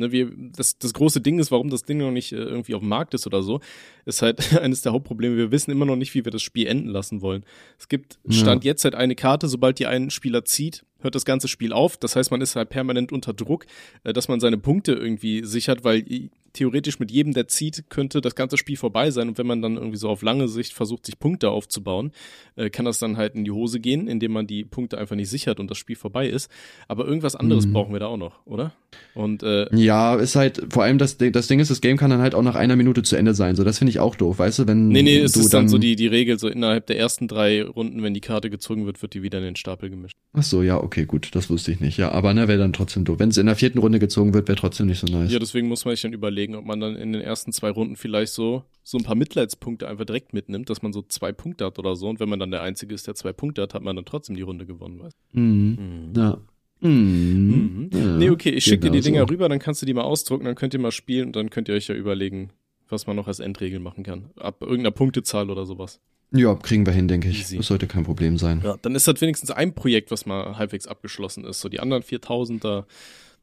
[0.00, 2.80] Ne, wir, das, das große Ding ist, warum das Ding noch nicht äh, irgendwie auf
[2.80, 3.60] dem Markt ist oder so,
[4.04, 5.36] ist halt eines der Hauptprobleme.
[5.36, 7.44] Wir wissen immer noch nicht, wie wir das Spiel enden lassen wollen.
[7.78, 8.70] Es gibt Stand ja.
[8.70, 11.96] jetzt halt eine Karte, sobald die einen Spieler zieht, hört das ganze Spiel auf.
[11.96, 13.66] Das heißt, man ist halt permanent unter Druck,
[14.04, 16.04] äh, dass man seine Punkte irgendwie sichert, weil
[16.52, 19.28] theoretisch mit jedem, der zieht, könnte das ganze Spiel vorbei sein.
[19.28, 22.12] Und wenn man dann irgendwie so auf lange Sicht versucht, sich Punkte aufzubauen,
[22.56, 25.30] äh, kann das dann halt in die Hose gehen, indem man die Punkte einfach nicht
[25.30, 26.50] sichert und das Spiel vorbei ist.
[26.88, 27.72] Aber irgendwas anderes mhm.
[27.72, 28.72] brauchen wir da auch noch, oder?
[29.14, 32.20] Und äh, ja, ist halt vor allem das, das Ding ist, das Game kann dann
[32.20, 33.56] halt auch nach einer Minute zu Ende sein.
[33.56, 35.68] So, das finde ich auch doof, weißt du, wenn nee nee, es ist dann, dann
[35.68, 39.00] so die die Regel so innerhalb der ersten drei Runden, wenn die Karte gezogen wird,
[39.02, 40.16] wird die wieder in den Stapel gemischt.
[40.32, 41.98] Ach so, ja, okay, gut, das wusste ich nicht.
[41.98, 43.18] Ja, aber ne, wäre dann trotzdem doof.
[43.18, 45.32] Wenn es in der vierten Runde gezogen wird, wäre trotzdem nicht so nice.
[45.32, 47.96] Ja, deswegen muss man sich dann überlegen, ob man dann in den ersten zwei Runden
[47.96, 51.78] vielleicht so, so ein paar Mitleidspunkte einfach direkt mitnimmt, dass man so zwei Punkte hat
[51.78, 52.08] oder so.
[52.08, 54.36] Und wenn man dann der Einzige ist, der zwei Punkte hat, hat man dann trotzdem
[54.36, 56.12] die Runde gewonnen, weißt mhm.
[56.12, 56.12] mhm.
[56.16, 56.38] Ja.
[56.80, 56.90] Mhm.
[56.90, 57.90] mhm.
[57.92, 59.26] Ja, nee, okay, ich schicke dir die Dinger so.
[59.26, 61.68] rüber, dann kannst du die mal ausdrucken, dann könnt ihr mal spielen und dann könnt
[61.68, 62.50] ihr euch ja überlegen,
[62.88, 64.30] was man noch als Endregel machen kann.
[64.36, 66.00] Ab irgendeiner Punktezahl oder sowas.
[66.32, 67.40] Ja, kriegen wir hin, denke ich.
[67.40, 67.56] Easy.
[67.56, 68.60] Das sollte kein Problem sein.
[68.62, 71.60] Ja, dann ist das wenigstens ein Projekt, was mal halbwegs abgeschlossen ist.
[71.60, 72.86] So die anderen 4000 da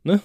[0.08, 0.22] ne?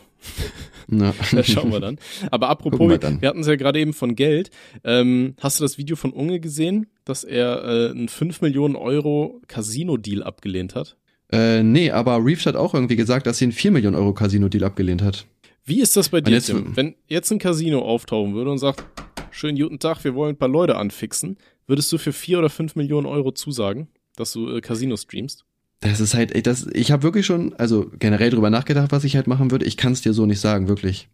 [0.87, 1.14] Na.
[1.33, 1.99] da schauen wir dann.
[2.31, 4.51] Aber apropos, wir, wir hatten es ja gerade eben von Geld.
[4.85, 9.40] Ähm, hast du das Video von Unge gesehen, dass er äh, einen 5 Millionen Euro
[9.49, 10.97] Casino-Deal abgelehnt hat?
[11.31, 14.64] Äh, nee, aber Reeves hat auch irgendwie gesagt, dass sie einen 4 Millionen Euro Casino-Deal
[14.64, 15.27] abgelehnt hat.
[15.64, 16.77] Wie ist das bei dir, jetzt, Tim?
[16.77, 18.85] Wenn jetzt ein Casino auftauchen würde und sagt,
[19.31, 22.77] schönen guten Tag, wir wollen ein paar Leute anfixen, würdest du für 4 oder 5
[22.77, 25.45] Millionen Euro zusagen, dass du äh, Casino streamst?
[25.83, 29.27] Das ist halt, das, ich habe wirklich schon, also generell drüber nachgedacht, was ich halt
[29.27, 29.66] machen würde.
[29.66, 31.09] Ich kann es dir so nicht sagen, wirklich.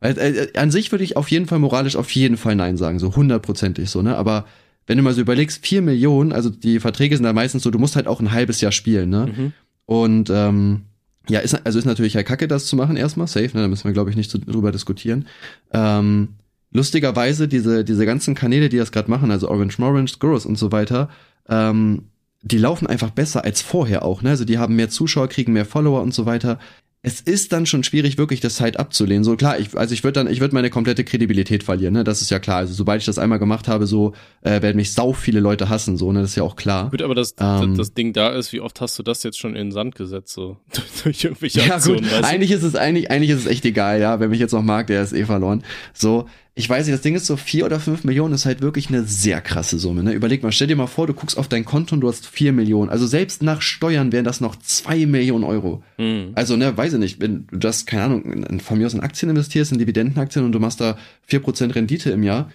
[0.00, 2.98] Weil, äh, an sich würde ich auf jeden Fall moralisch auf jeden Fall Nein sagen,
[2.98, 4.16] so hundertprozentig so, ne?
[4.16, 4.46] Aber
[4.86, 7.78] wenn du mal so überlegst, vier Millionen, also die Verträge sind da meistens so, du
[7.78, 9.26] musst halt auch ein halbes Jahr spielen, ne?
[9.26, 9.52] Mhm.
[9.84, 10.82] Und ähm,
[11.28, 13.60] ja, ist, also ist natürlich halt kacke, das zu machen erstmal, safe, ne?
[13.62, 15.26] Da müssen wir, glaube ich, nicht so drüber diskutieren.
[15.70, 16.28] Ähm,
[16.72, 20.72] lustigerweise, diese, diese ganzen Kanäle, die das gerade machen, also Orange Morange, Skurrus und so
[20.72, 21.10] weiter,
[21.46, 22.04] ähm,
[22.44, 24.30] die laufen einfach besser als vorher auch, ne?
[24.30, 26.58] Also die haben mehr Zuschauer, kriegen mehr Follower und so weiter.
[27.06, 29.24] Es ist dann schon schwierig, wirklich das Zeit abzulehnen.
[29.24, 32.04] So klar, ich, also ich würde dann, ich würde meine komplette Kredibilität verlieren, ne?
[32.04, 32.58] Das ist ja klar.
[32.58, 35.96] Also sobald ich das einmal gemacht habe, so äh, werden mich sau viele Leute hassen,
[35.96, 36.20] so, ne?
[36.20, 36.90] Das ist ja auch klar.
[36.90, 39.52] Gut, aber das, ähm, das, Ding da ist, wie oft hast du das jetzt schon
[39.54, 40.58] in den Sand gesetzt, so
[41.04, 42.24] durch irgendwelche Aktionen, ja, gut.
[42.24, 44.20] Eigentlich ist es eigentlich, eigentlich ist es echt egal, ja.
[44.20, 45.62] Wer mich jetzt noch mag, der ist eh verloren.
[45.92, 48.88] So, ich weiß nicht, das Ding ist so vier oder fünf Millionen ist halt wirklich
[48.88, 50.04] eine sehr krasse Summe.
[50.04, 50.12] Ne?
[50.12, 52.52] Überleg mal, stell dir mal vor, du guckst auf dein Konto und du hast vier
[52.52, 52.90] Millionen.
[52.90, 55.82] Also selbst nach Steuern wären das noch zwei Millionen Euro.
[55.98, 56.30] Mhm.
[56.36, 59.30] Also, ne, weiß ich nicht, wenn du das, keine Ahnung, von mir aus in Aktien
[59.30, 62.52] investierst, in Dividendenaktien und du machst da vier Prozent Rendite im Jahr,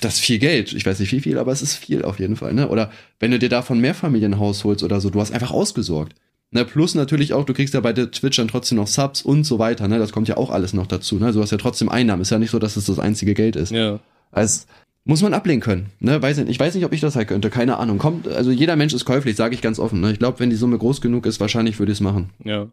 [0.00, 0.72] das ist viel Geld.
[0.72, 2.54] Ich weiß nicht wie viel, aber es ist viel auf jeden Fall.
[2.54, 2.68] Ne?
[2.68, 6.14] Oder wenn du dir davon Mehrfamilienhaus holst oder so, du hast einfach ausgesorgt.
[6.54, 9.58] Ne, plus natürlich auch, du kriegst ja bei Twitch dann trotzdem noch Subs und so
[9.58, 9.98] weiter, ne?
[9.98, 11.32] Das kommt ja auch alles noch dazu, ne?
[11.32, 12.20] Du hast ja trotzdem Einnahmen.
[12.20, 13.72] Ist ja nicht so, dass es das einzige Geld ist.
[13.72, 14.00] Ja.
[14.30, 14.66] Also
[15.04, 16.20] muss man ablehnen können, ne?
[16.20, 17.96] Weiß nicht, ich weiß nicht, ob ich das halt könnte, keine Ahnung.
[17.96, 20.12] Kommt, also jeder Mensch ist käuflich, sage ich ganz offen, ne?
[20.12, 22.28] Ich glaube, wenn die Summe groß genug ist, wahrscheinlich würde ich es machen.
[22.44, 22.68] Ja.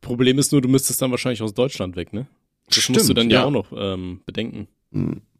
[0.00, 2.26] Problem ist nur, du müsstest dann wahrscheinlich aus Deutschland weg, ne?
[2.66, 3.46] Das Stimmt, musst du dann ja, ja.
[3.46, 4.66] auch noch ähm, bedenken.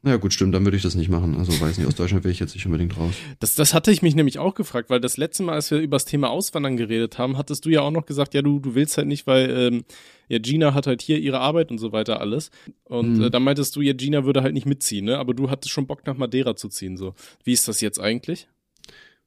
[0.02, 1.36] Hm, Ja gut, stimmt, dann würde ich das nicht machen.
[1.36, 3.14] Also weiß nicht, aus Deutschland will ich jetzt nicht unbedingt raus.
[3.38, 5.96] Das, das hatte ich mich nämlich auch gefragt, weil das letzte Mal, als wir über
[5.96, 8.96] das Thema Auswandern geredet haben, hattest du ja auch noch gesagt, ja, du, du willst
[8.96, 9.84] halt nicht, weil ähm,
[10.28, 12.50] ja, Gina hat halt hier ihre Arbeit und so weiter alles.
[12.84, 13.24] Und Mhm.
[13.24, 15.18] äh, dann meintest du, ja, Gina würde halt nicht mitziehen, ne?
[15.18, 17.14] Aber du hattest schon Bock nach Madeira zu ziehen, so.
[17.44, 18.48] Wie ist das jetzt eigentlich?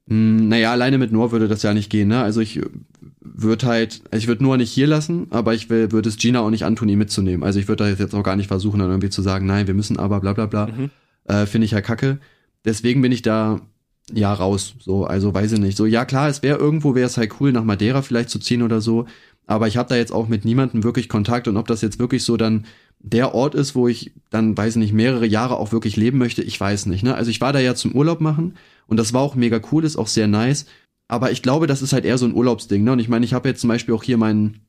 [0.08, 2.22] Hm, naja, alleine mit Noah würde das ja nicht gehen, ne?
[2.22, 2.60] Also ich
[3.20, 6.40] würde halt, also ich würde Noah nicht hier lassen, aber ich will- würde es Gina
[6.40, 7.42] auch nicht antun, ihn mitzunehmen.
[7.42, 9.74] Also ich würde da jetzt auch gar nicht versuchen, dann irgendwie zu sagen, nein, wir
[9.74, 10.66] müssen aber bla bla bla.
[10.66, 10.90] Mhm.
[11.24, 12.18] Äh, Finde ich ja kacke.
[12.64, 13.60] Deswegen bin ich da
[14.12, 14.74] ja raus.
[14.78, 15.76] So, also weiß ich nicht.
[15.76, 18.62] So, ja klar, es wäre irgendwo, wäre es halt cool, nach Madeira vielleicht zu ziehen
[18.62, 19.06] oder so.
[19.46, 22.24] Aber ich habe da jetzt auch mit niemandem wirklich Kontakt und ob das jetzt wirklich
[22.24, 22.64] so dann
[22.98, 26.42] der Ort ist, wo ich dann, weiß ich nicht, mehrere Jahre auch wirklich leben möchte,
[26.42, 27.02] ich weiß nicht.
[27.04, 27.14] Ne?
[27.14, 28.54] Also ich war da ja zum Urlaub machen
[28.86, 30.66] und das war auch mega cool, ist auch sehr nice.
[31.08, 32.82] Aber ich glaube, das ist halt eher so ein Urlaubsding.
[32.82, 32.92] Ne?
[32.92, 34.60] Und ich meine, ich habe jetzt zum Beispiel auch hier mein,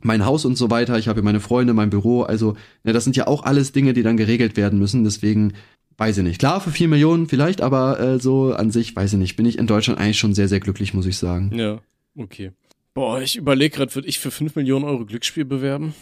[0.00, 2.22] mein Haus und so weiter, ich habe hier meine Freunde, mein Büro.
[2.22, 5.04] Also, ne, das sind ja auch alles Dinge, die dann geregelt werden müssen.
[5.04, 5.54] Deswegen
[5.96, 6.38] weiß ich nicht.
[6.38, 9.58] Klar, für vier Millionen vielleicht, aber äh, so an sich, weiß ich nicht, bin ich
[9.58, 11.50] in Deutschland eigentlich schon sehr, sehr glücklich, muss ich sagen.
[11.54, 11.80] Ja,
[12.16, 12.52] okay.
[12.94, 15.94] Boah, ich überlege gerade, würde ich für 5 Millionen Euro Glücksspiel bewerben?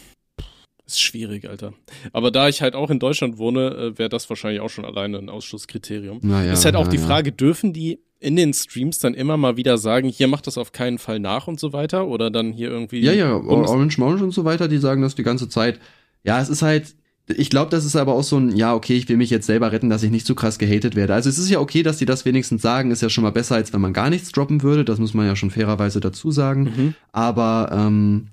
[0.86, 1.72] Ist schwierig, Alter.
[2.12, 5.18] Aber da ich halt auch in Deutschland wohne, äh, wäre das wahrscheinlich auch schon alleine
[5.18, 6.20] ein Ausschlusskriterium.
[6.22, 6.98] Naja, ist halt auch die.
[6.98, 10.72] Frage, dürfen die in den Streams dann immer mal wieder sagen, hier macht das auf
[10.72, 12.06] keinen Fall nach und so weiter?
[12.06, 13.00] Oder dann hier irgendwie.
[13.00, 15.80] Ja, ja, Orange Morange und so weiter, die sagen das die ganze Zeit.
[16.22, 16.94] Ja, es ist halt,
[17.28, 19.72] ich glaube, das ist aber auch so ein, ja, okay, ich will mich jetzt selber
[19.72, 21.14] retten, dass ich nicht zu krass gehatet werde.
[21.14, 23.56] Also es ist ja okay, dass die das wenigstens sagen, ist ja schon mal besser,
[23.56, 24.84] als wenn man gar nichts droppen würde.
[24.84, 26.62] Das muss man ja schon fairerweise dazu sagen.
[26.62, 26.94] Mhm.
[27.12, 28.28] Aber ähm,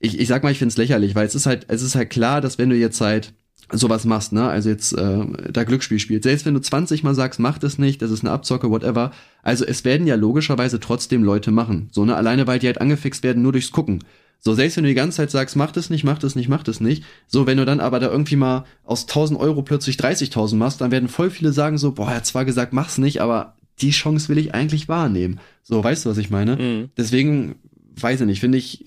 [0.00, 2.40] ich, ich sag mal, ich find's lächerlich, weil es ist halt, es ist halt klar,
[2.40, 3.34] dass wenn du jetzt halt
[3.72, 7.38] sowas machst, ne, also jetzt äh, da Glücksspiel spielst, selbst wenn du 20 mal sagst,
[7.38, 11.52] mach das nicht, das ist eine Abzocke, whatever, also es werden ja logischerweise trotzdem Leute
[11.52, 11.88] machen.
[11.92, 14.02] So, ne, alleine weil die halt angefixt werden nur durchs Gucken.
[14.40, 16.62] So, selbst wenn du die ganze Zeit sagst, mach das nicht, mach das nicht, mach
[16.62, 20.56] das nicht, so, wenn du dann aber da irgendwie mal aus 1000 Euro plötzlich 30.000
[20.56, 23.54] machst, dann werden voll viele sagen so, boah, er hat zwar gesagt, mach's nicht, aber
[23.80, 25.40] die Chance will ich eigentlich wahrnehmen.
[25.62, 26.56] So, weißt du, was ich meine?
[26.56, 26.90] Mhm.
[26.96, 27.56] Deswegen,
[28.02, 28.86] weiß ich nicht, finde ich,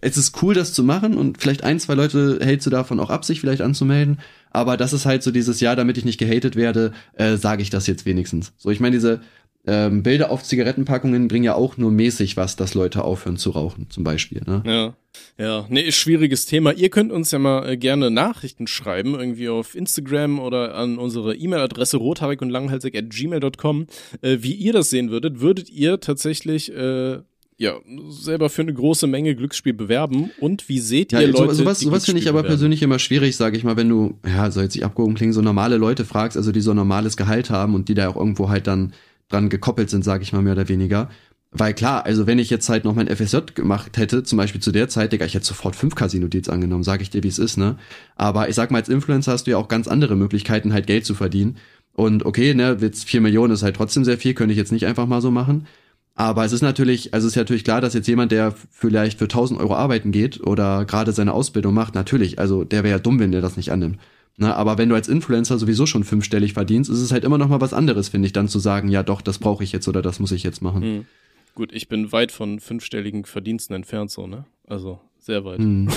[0.00, 3.10] es ist cool, das zu machen und vielleicht ein, zwei Leute hältst du davon auch
[3.10, 4.20] ab, sich vielleicht anzumelden.
[4.50, 7.70] Aber das ist halt so dieses Jahr, damit ich nicht gehatet werde, äh, sage ich
[7.70, 8.52] das jetzt wenigstens.
[8.58, 9.20] So, ich meine, diese
[9.66, 13.88] ähm, Bilder auf Zigarettenpackungen bringen ja auch nur mäßig was, dass Leute aufhören zu rauchen,
[13.90, 14.42] zum Beispiel.
[14.46, 14.62] Ne?
[14.66, 14.94] Ja.
[15.38, 16.72] Ja, nee, ist schwieriges Thema.
[16.72, 21.34] Ihr könnt uns ja mal äh, gerne Nachrichten schreiben, irgendwie auf Instagram oder an unsere
[21.34, 23.86] E-Mail-Adresse rothaarig und langhalsig at gmail.com,
[24.22, 25.40] äh, wie ihr das sehen würdet.
[25.40, 27.18] Würdet ihr tatsächlich, äh,
[27.62, 27.76] ja,
[28.08, 30.30] selber für eine große Menge Glücksspiel bewerben?
[30.40, 32.48] Und wie seht Ja, ihr so, Leute, sowas, sowas finde ich aber bewerben?
[32.54, 35.40] persönlich immer schwierig, sage ich mal, wenn du, ja, soll jetzt nicht abgehoben klingen, so
[35.42, 38.48] normale Leute fragst, also die so ein normales Gehalt haben und die da auch irgendwo
[38.48, 38.92] halt dann
[39.28, 41.08] dran gekoppelt sind, sage ich mal mehr oder weniger.
[41.52, 44.72] Weil klar, also wenn ich jetzt halt noch mein FSJ gemacht hätte, zum Beispiel zu
[44.72, 47.58] der Zeit, Digga, ich hätte sofort fünf Casino-Deals angenommen, sage ich dir, wie es ist,
[47.58, 47.76] ne?
[48.16, 51.04] Aber ich sag mal, als Influencer hast du ja auch ganz andere Möglichkeiten, halt Geld
[51.04, 51.58] zu verdienen.
[51.92, 54.86] Und okay, ne, jetzt vier Millionen ist halt trotzdem sehr viel, könnte ich jetzt nicht
[54.86, 55.66] einfach mal so machen.
[56.14, 59.24] Aber es ist natürlich, also es ist natürlich klar, dass jetzt jemand, der vielleicht für
[59.24, 63.18] 1000 Euro arbeiten geht oder gerade seine Ausbildung macht, natürlich, also der wäre ja dumm,
[63.18, 63.98] wenn der das nicht annimmt.
[64.36, 67.48] Na, aber wenn du als Influencer sowieso schon fünfstellig verdienst, ist es halt immer noch
[67.48, 70.02] mal was anderes, finde ich, dann zu sagen, ja doch, das brauche ich jetzt oder
[70.02, 70.82] das muss ich jetzt machen.
[70.82, 71.06] Hm.
[71.54, 74.46] Gut, ich bin weit von fünfstelligen Verdiensten entfernt, so, ne?
[74.66, 75.58] Also, sehr weit.
[75.58, 75.88] Hm.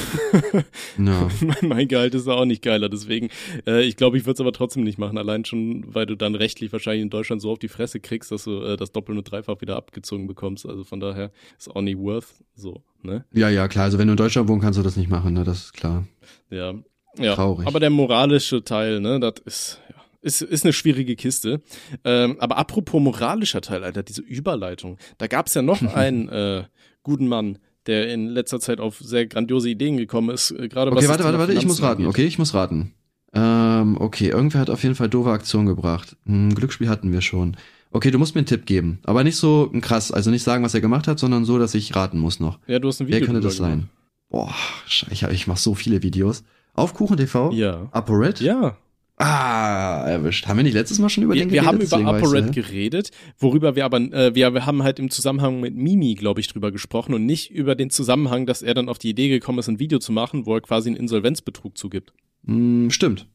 [1.00, 1.30] ja.
[1.62, 3.30] mein Gehalt ist auch nicht geiler, deswegen,
[3.66, 6.36] äh, ich glaube, ich würde es aber trotzdem nicht machen, allein schon, weil du dann
[6.36, 9.30] rechtlich wahrscheinlich in Deutschland so auf die Fresse kriegst, dass du äh, das Doppel- und
[9.30, 10.68] Dreifach wieder abgezogen bekommst.
[10.68, 13.26] Also von daher ist auch nie worth so, ne?
[13.34, 13.86] ja, ja, klar.
[13.86, 15.44] Also wenn du in Deutschland wohnst, kannst du das nicht machen, ne?
[15.44, 16.06] Das ist klar.
[16.50, 16.76] Ja.
[17.18, 17.36] Ja.
[17.36, 17.68] Traurig.
[17.68, 21.62] Aber der moralische Teil, ne, das ist, ja, ist, ist eine schwierige Kiste.
[22.04, 24.98] Ähm, aber apropos moralischer Teil, Alter, diese Überleitung.
[25.18, 26.64] Da gab's ja noch einen äh,
[27.04, 30.52] guten Mann, der in letzter Zeit auf sehr grandiose Ideen gekommen ist.
[30.52, 32.08] Äh, gerade was Okay, das warte, warte, warte, ich muss raten.
[32.08, 32.94] Okay, ich muss raten.
[33.34, 36.16] Ähm, okay, irgendwer hat auf jeden Fall doofe Aktion gebracht.
[36.26, 37.58] Hm, Glücksspiel hatten wir schon.
[37.92, 39.00] Okay, du musst mir einen Tipp geben.
[39.04, 41.96] Aber nicht so krass, also nicht sagen, was er gemacht hat, sondern so, dass ich
[41.96, 42.60] raten muss noch.
[42.68, 43.72] Ja, du hast ein Video Wer könnte das sein?
[43.72, 43.90] gemacht.
[44.30, 44.56] Boah,
[44.88, 46.44] Scheiße, ich, ich mache so viele Videos.
[46.74, 47.52] Auf Kuchen TV?
[47.54, 47.88] Ja.
[47.92, 48.42] ApoRed?
[48.42, 48.78] Ja.
[49.18, 50.46] Ah, erwischt.
[50.48, 51.92] Haben wir nicht letztes Mal schon über Wir, den wir geredet?
[51.94, 52.52] haben über ApoRed er.
[52.52, 56.48] geredet, worüber wir aber, äh, wir, wir haben halt im Zusammenhang mit Mimi, glaube ich,
[56.50, 59.70] drüber gesprochen und nicht über den Zusammenhang, dass er dann auf die Idee gekommen ist,
[59.70, 62.12] ein Video zu machen, wo er quasi einen Insolvenzbetrug zugibt.
[62.46, 63.28] Hm, stimmt.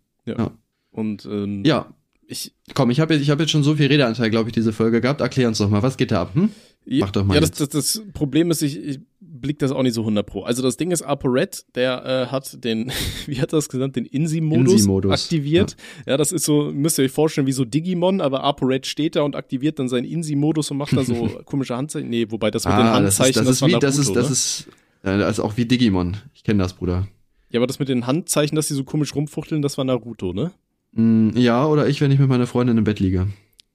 [0.90, 1.86] Und ähm, Ja,
[2.26, 4.72] ich, komm, ich habe jetzt, ich hab jetzt schon so viel Redeanteil, glaube ich, diese
[4.74, 5.20] Folge gehabt.
[5.20, 6.34] Erklär uns doch mal, was geht da ab?
[6.34, 6.50] Hm?
[6.84, 9.82] Ja, Mach doch mal ja das, das, das Problem ist, ich, ich blick das auch
[9.82, 10.42] nicht so 100 pro.
[10.42, 12.90] Also das Ding ist, ApoRed, der äh, hat den,
[13.26, 15.76] wie hat er das genannt, den INSI-Modus INSI-Modus, aktiviert.
[16.06, 16.16] Ja.
[16.16, 19.36] das ist so, müsst ihr euch vorstellen, wie so Digimon, aber ApoRed steht da und
[19.36, 22.08] aktiviert dann seinen INSI-Modus und macht da so komische Handzeichen.
[22.08, 24.16] Nee, wobei das mit den Ah, das ist, Handzeichen, das ist war wie, das ist,
[24.16, 24.32] das ne?
[24.32, 24.68] ist,
[25.02, 26.16] das ist auch wie Digimon.
[26.34, 27.06] Ich kenne das, Bruder.
[27.50, 30.52] Ja, aber das mit den Handzeichen, dass sie so komisch rumfuchteln, das war Naruto, ne?
[30.92, 33.26] Mm, ja, oder ich, wenn ich mit meiner Freundin im Bett liege.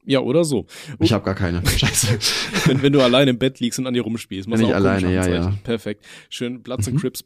[0.06, 0.66] Ja, oder so.
[1.00, 1.66] Ich habe gar keine.
[1.66, 2.20] Scheiße.
[2.66, 4.50] wenn, wenn du alleine im Bett liegst und an dir rumspielst.
[4.50, 5.54] Wenn ich alleine, ja, ja.
[5.64, 6.06] Perfekt.
[6.30, 6.94] Schön Platz mhm.
[6.94, 7.24] und Crips.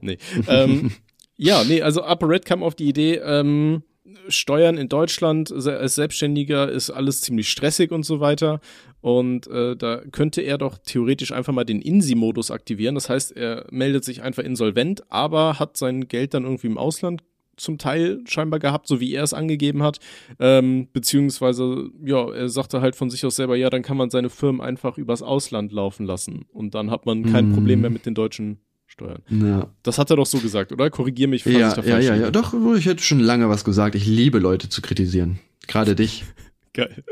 [0.00, 0.18] Nee.
[0.48, 0.92] ähm,
[1.36, 3.82] ja, nee, also Upper Red kam auf die Idee, ähm,
[4.28, 8.60] Steuern in Deutschland als Selbstständiger ist alles ziemlich stressig und so weiter.
[9.00, 12.94] Und äh, da könnte er doch theoretisch einfach mal den INSI-Modus aktivieren.
[12.94, 17.22] Das heißt, er meldet sich einfach insolvent, aber hat sein Geld dann irgendwie im Ausland
[17.58, 19.98] zum Teil scheinbar gehabt, so wie er es angegeben hat.
[20.38, 24.30] Ähm, beziehungsweise, ja, er sagte halt von sich aus selber, ja, dann kann man seine
[24.30, 26.46] Firmen einfach übers Ausland laufen lassen.
[26.52, 27.54] Und dann hat man kein mm.
[27.54, 29.22] Problem mehr mit den deutschen Steuern.
[29.28, 29.68] Ja.
[29.82, 30.90] Das hat er doch so gesagt, oder?
[30.90, 33.48] Korrigier mich, falls ja, ich da falsch Ja, ja, ja, doch, ich hätte schon lange
[33.48, 33.94] was gesagt.
[33.94, 35.38] Ich liebe Leute zu kritisieren.
[35.66, 36.24] Gerade dich.
[36.72, 37.04] Geil.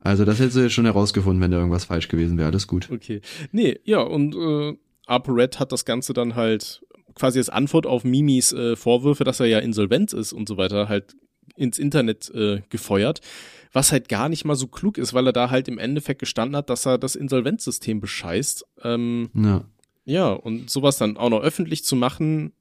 [0.00, 2.48] Also das hättest du jetzt schon herausgefunden, wenn da irgendwas falsch gewesen wäre.
[2.48, 2.88] Alles gut.
[2.90, 3.20] Okay.
[3.52, 4.76] Nee, ja, und äh,
[5.06, 6.82] ApoRed hat das Ganze dann halt
[7.20, 10.88] quasi als Antwort auf Mimis äh, Vorwürfe, dass er ja insolvent ist und so weiter,
[10.88, 11.14] halt
[11.54, 13.20] ins Internet äh, gefeuert.
[13.72, 16.56] Was halt gar nicht mal so klug ist, weil er da halt im Endeffekt gestanden
[16.56, 18.64] hat, dass er das Insolvenzsystem bescheißt.
[18.82, 19.64] Ähm, ja.
[20.06, 22.52] Ja, und sowas dann auch noch öffentlich zu machen,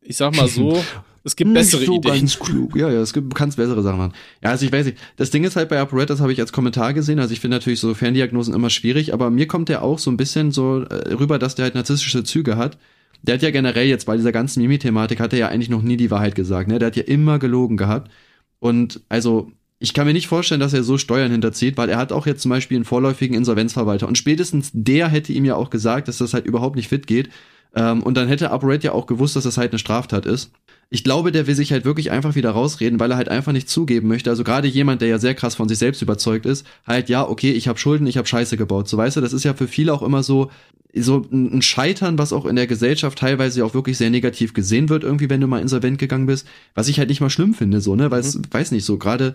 [0.00, 0.82] ich sag mal so,
[1.24, 2.14] es gibt bessere nicht so Ideen.
[2.14, 2.76] ganz klug.
[2.76, 4.14] Ja, ja, es gibt ganz bessere Sachen machen.
[4.42, 4.98] Ja, also ich weiß nicht.
[5.16, 7.18] Das Ding ist halt bei ApoRed, habe ich als Kommentar gesehen.
[7.18, 10.16] Also ich finde natürlich so Ferndiagnosen immer schwierig, aber mir kommt der auch so ein
[10.16, 12.78] bisschen so äh, rüber, dass der halt narzisstische Züge hat.
[13.22, 15.96] Der hat ja generell jetzt bei dieser ganzen Mimi-Thematik hat er ja eigentlich noch nie
[15.96, 16.68] die Wahrheit gesagt.
[16.68, 16.78] Ne?
[16.78, 18.10] Der hat ja immer gelogen gehabt.
[18.58, 22.12] Und also ich kann mir nicht vorstellen, dass er so Steuern hinterzieht, weil er hat
[22.12, 26.08] auch jetzt zum Beispiel einen vorläufigen Insolvenzverwalter und spätestens der hätte ihm ja auch gesagt,
[26.08, 27.28] dass das halt überhaupt nicht fit geht.
[27.74, 30.52] Ähm, und dann hätte ApoRed ja auch gewusst, dass das halt eine Straftat ist.
[30.90, 33.68] Ich glaube, der will sich halt wirklich einfach wieder rausreden, weil er halt einfach nicht
[33.68, 34.30] zugeben möchte.
[34.30, 37.52] Also gerade jemand, der ja sehr krass von sich selbst überzeugt ist, halt ja, okay,
[37.52, 38.88] ich habe Schulden, ich habe Scheiße gebaut.
[38.88, 40.50] So weißt du, das ist ja für viele auch immer so
[40.96, 45.02] so ein Scheitern, was auch in der Gesellschaft teilweise auch wirklich sehr negativ gesehen wird,
[45.02, 47.96] irgendwie, wenn du mal insolvent gegangen bist, was ich halt nicht mal schlimm finde, so,
[47.96, 48.42] ne, weil es, mhm.
[48.48, 49.34] weiß nicht, so gerade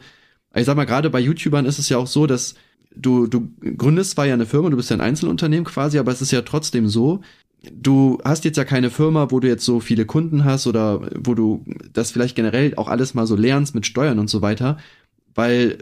[0.56, 2.56] ich sag mal, gerade bei YouTubern ist es ja auch so, dass
[2.96, 6.22] du, du gründest zwar ja eine Firma, du bist ja ein Einzelunternehmen quasi, aber es
[6.22, 7.22] ist ja trotzdem so,
[7.72, 11.34] du hast jetzt ja keine Firma, wo du jetzt so viele Kunden hast oder wo
[11.34, 14.78] du das vielleicht generell auch alles mal so lernst mit Steuern und so weiter,
[15.36, 15.78] weil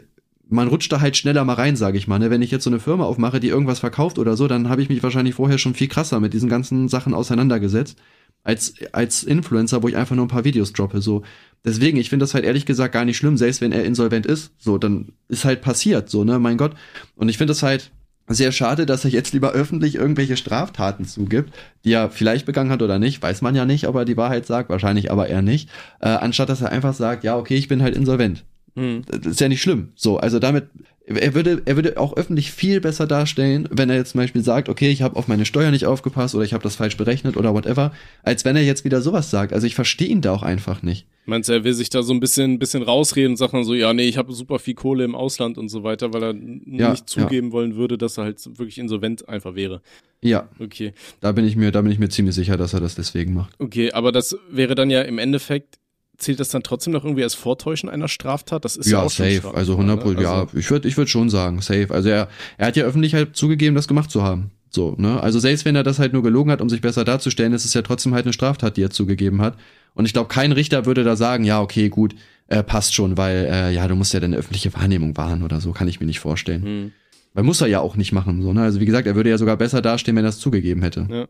[0.48, 2.18] man rutscht da halt schneller mal rein, sage ich mal.
[2.18, 2.30] Ne?
[2.30, 4.88] Wenn ich jetzt so eine Firma aufmache, die irgendwas verkauft oder so, dann habe ich
[4.88, 7.98] mich wahrscheinlich vorher schon viel krasser mit diesen ganzen Sachen auseinandergesetzt
[8.44, 11.02] als als Influencer, wo ich einfach nur ein paar Videos droppe.
[11.02, 11.22] So
[11.64, 14.52] Deswegen, ich finde das halt ehrlich gesagt gar nicht schlimm, selbst wenn er insolvent ist.
[14.58, 16.72] So, dann ist halt passiert, so, ne, mein Gott.
[17.16, 17.90] Und ich finde das halt
[18.28, 21.54] sehr schade, dass er jetzt lieber öffentlich irgendwelche Straftaten zugibt,
[21.84, 24.70] die er vielleicht begangen hat oder nicht, weiß man ja nicht, aber die Wahrheit sagt,
[24.70, 25.70] wahrscheinlich aber er nicht,
[26.00, 28.44] äh, anstatt dass er einfach sagt, ja, okay, ich bin halt insolvent.
[28.78, 29.02] Hm.
[29.06, 29.88] Das ist ja nicht schlimm.
[29.94, 30.68] So, also damit
[31.08, 34.68] er würde, er würde auch öffentlich viel besser darstellen, wenn er jetzt zum Beispiel sagt,
[34.68, 37.54] okay, ich habe auf meine Steuer nicht aufgepasst oder ich habe das falsch berechnet oder
[37.54, 39.54] whatever, als wenn er jetzt wieder sowas sagt.
[39.54, 41.06] Also ich verstehe ihn da auch einfach nicht.
[41.24, 43.74] Meinst du, er will sich da so ein bisschen, bisschen rausreden und sagt dann so,
[43.74, 46.90] ja, nee, ich habe super viel Kohle im Ausland und so weiter, weil er ja,
[46.90, 47.52] nicht zugeben ja.
[47.52, 49.80] wollen würde, dass er halt wirklich insolvent einfach wäre.
[50.22, 50.48] Ja.
[50.58, 50.92] Okay.
[51.20, 53.54] Da bin ich mir, da bin ich mir ziemlich sicher, dass er das deswegen macht.
[53.58, 55.78] Okay, aber das wäre dann ja im Endeffekt
[56.18, 58.64] zählt das dann trotzdem noch irgendwie als Vortäuschen einer Straftat?
[58.64, 59.36] Das ist ja, ja auch safe.
[59.36, 60.04] Straftat, also 100 ne?
[60.04, 61.88] also, ja, ich würde ich würde schon sagen, safe.
[61.90, 64.50] Also er er hat ja öffentlich halt zugegeben, das gemacht zu haben.
[64.70, 65.22] So, ne?
[65.22, 67.72] Also selbst wenn er das halt nur gelogen hat, um sich besser darzustellen, ist es
[67.72, 69.56] ja trotzdem halt eine Straftat, die er zugegeben hat.
[69.94, 72.14] Und ich glaube, kein Richter würde da sagen, ja, okay, gut,
[72.48, 75.72] äh, passt schon, weil äh, ja, du musst ja deine öffentliche Wahrnehmung wahren oder so,
[75.72, 76.62] kann ich mir nicht vorstellen.
[76.62, 76.92] Hm.
[77.34, 78.62] Weil muss er ja auch nicht machen, so, ne?
[78.62, 81.06] Also wie gesagt, er würde ja sogar besser dastehen, wenn er es zugegeben hätte.
[81.10, 81.28] Ja.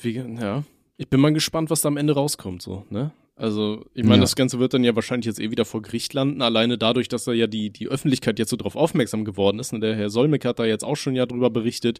[0.00, 0.62] Wie, ja.
[0.96, 3.12] Ich bin mal gespannt, was da am Ende rauskommt, so, ne?
[3.34, 4.20] Also, ich meine, ja.
[4.20, 7.26] das Ganze wird dann ja wahrscheinlich jetzt eh wieder vor Gericht landen, alleine dadurch, dass
[7.26, 9.72] er ja die, die Öffentlichkeit jetzt so drauf aufmerksam geworden ist.
[9.72, 11.98] Und der Herr Solmecke hat da jetzt auch schon ja drüber berichtet.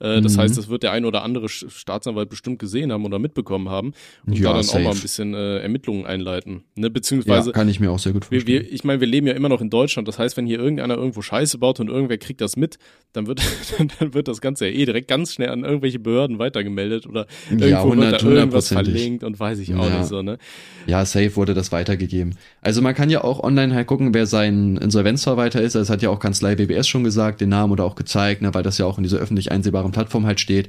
[0.00, 0.24] Äh, mhm.
[0.24, 3.92] Das heißt, das wird der ein oder andere Staatsanwalt bestimmt gesehen haben oder mitbekommen haben
[4.26, 4.78] und ja, da dann safe.
[4.78, 6.64] auch mal ein bisschen äh, Ermittlungen einleiten.
[6.74, 6.90] Ne?
[6.90, 7.50] Beziehungsweise.
[7.50, 8.46] Ja, kann ich mir auch sehr gut vorstellen.
[8.48, 10.08] Wir, wir, ich meine, wir leben ja immer noch in Deutschland.
[10.08, 12.78] Das heißt, wenn hier irgendeiner irgendwo Scheiße baut und irgendwer kriegt das mit,
[13.12, 13.40] dann wird,
[13.98, 17.66] dann wird das Ganze ja eh direkt ganz schnell an irgendwelche Behörden weitergemeldet oder irgendwo
[17.68, 20.38] ja, 100, wird da irgendwas verlinkt und weiß ich auch nicht so, ne?
[20.86, 22.36] Ja, safe wurde das weitergegeben.
[22.60, 25.74] Also man kann ja auch online halt gucken, wer sein Insolvenzverwalter ist.
[25.74, 28.62] Das hat ja auch Kanzlei BBS schon gesagt, den Namen oder auch gezeigt, ne, weil
[28.62, 30.68] das ja auch in dieser öffentlich einsehbaren Plattform halt steht.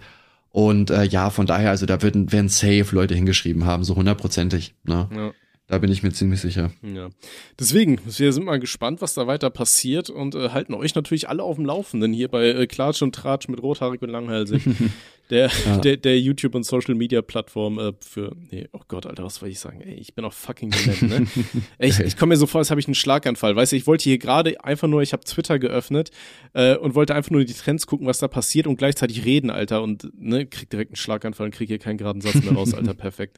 [0.51, 4.75] Und äh, ja, von daher, also da werden, werden safe Leute hingeschrieben haben, so hundertprozentig.
[4.83, 5.09] Ne?
[5.15, 5.31] Ja.
[5.67, 6.71] Da bin ich mir ziemlich sicher.
[6.81, 7.09] Ja.
[7.57, 11.41] Deswegen, wir sind mal gespannt, was da weiter passiert und äh, halten euch natürlich alle
[11.41, 14.61] auf dem Laufenden hier bei äh, Klatsch und Tratsch mit Rothaarig und Langhalsig.
[15.29, 15.77] der, ja.
[15.77, 19.79] der, der YouTube- und Social-Media-Plattform äh, für, nee, oh Gott, Alter, was soll ich sagen?
[19.79, 21.27] Ey, ich bin auch fucking dement, ne?
[21.77, 23.55] Ey, ich, ich komme mir so vor, als habe ich einen Schlaganfall.
[23.55, 26.11] Weißt du, ich wollte hier gerade einfach nur, ich habe Twitter geöffnet
[26.53, 29.81] äh, und wollte einfach nur die Trends gucken, was da passiert und gleichzeitig reden, Alter.
[29.81, 32.93] Und ne, krieg direkt einen Schlaganfall und krieg hier keinen geraden Satz mehr raus, Alter,
[32.93, 33.37] perfekt.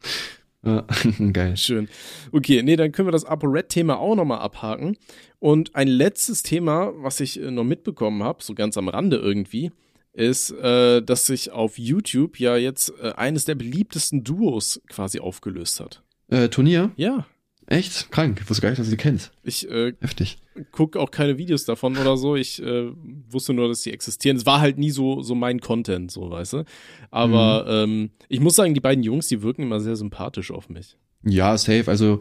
[0.65, 0.85] Ja,
[1.31, 1.55] geil.
[1.57, 1.87] Schön.
[2.31, 4.97] Okay, nee, dann können wir das ApoRed-Thema auch nochmal abhaken.
[5.39, 9.71] Und ein letztes Thema, was ich äh, noch mitbekommen habe, so ganz am Rande irgendwie,
[10.13, 15.79] ist, äh, dass sich auf YouTube ja jetzt äh, eines der beliebtesten Duos quasi aufgelöst
[15.79, 16.01] hat.
[16.29, 16.91] Äh, Turnier?
[16.95, 17.27] Ja.
[17.67, 18.11] Echt?
[18.11, 18.39] Krank.
[18.41, 19.31] Ich wusste gar nicht, dass du die kennst.
[19.43, 20.37] Ich äh, Heftig.
[20.71, 22.35] gucke auch keine Videos davon oder so.
[22.35, 22.91] Ich äh,
[23.29, 24.37] wusste nur, dass sie existieren.
[24.37, 26.63] Es war halt nie so, so mein Content, so, weißt du.
[27.09, 30.95] Aber ähm, ich muss sagen, die beiden Jungs, die wirken immer sehr sympathisch auf mich.
[31.23, 31.85] Ja, safe.
[31.87, 32.19] Also,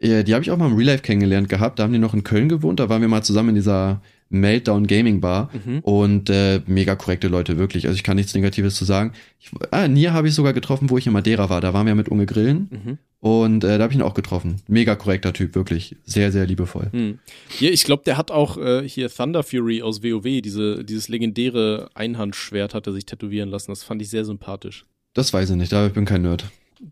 [0.00, 1.78] äh, die habe ich auch mal im Real Life kennengelernt gehabt.
[1.78, 2.80] Da haben die noch in Köln gewohnt.
[2.80, 4.00] Da waren wir mal zusammen in dieser
[4.30, 5.50] Meltdown Gaming Bar.
[5.52, 5.80] Mhm.
[5.80, 7.86] Und äh, mega korrekte Leute, wirklich.
[7.86, 9.12] Also ich kann nichts Negatives zu sagen.
[9.40, 11.60] Ich, ah, Nia habe ich sogar getroffen, wo ich in Madeira war.
[11.60, 12.68] Da waren wir mit Unge Grillen.
[12.70, 12.98] Mhm.
[13.20, 14.62] Und äh, da habe ich ihn auch getroffen.
[14.68, 15.96] Mega korrekter Typ, wirklich.
[16.04, 16.88] Sehr, sehr liebevoll.
[16.92, 17.18] Hm.
[17.48, 21.90] Hier, ich glaube, der hat auch äh, hier Thunder Fury aus WoW, diese, dieses legendäre
[21.94, 23.72] Einhandschwert hat er sich tätowieren lassen.
[23.72, 24.86] Das fand ich sehr sympathisch.
[25.14, 26.44] Das weiß ich nicht, aber ich bin kein Nerd.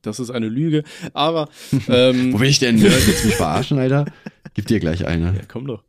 [0.03, 0.83] Das ist eine Lüge.
[1.13, 1.49] Aber
[1.89, 3.07] ähm, Wo bin ich denn Nerd?
[3.07, 4.07] Willst du mich verarschen, Alter?
[4.55, 5.27] Gib dir gleich eine.
[5.27, 5.85] Ja, komm doch.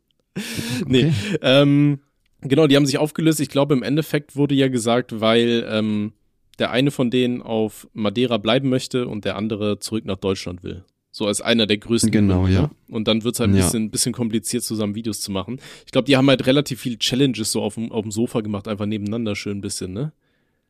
[0.86, 1.12] Nee,
[1.42, 2.00] ähm,
[2.40, 3.40] genau, die haben sich aufgelöst.
[3.40, 6.12] Ich glaube, im Endeffekt wurde ja gesagt, weil ähm,
[6.58, 10.84] der eine von denen auf Madeira bleiben möchte und der andere zurück nach Deutschland will.
[11.10, 12.10] So als einer der größten.
[12.12, 12.62] Genau, Gründe, ja.
[12.62, 12.70] ne?
[12.90, 13.64] Und dann wird's halt ein Ja.
[13.64, 15.58] bisschen, bisschen kompliziert, zusammen Videos zu machen.
[15.86, 18.68] Ich glaube, die haben halt relativ viele Challenges so auf dem, auf dem Sofa gemacht,
[18.68, 20.12] einfach nebeneinander schön ein bisschen, ne?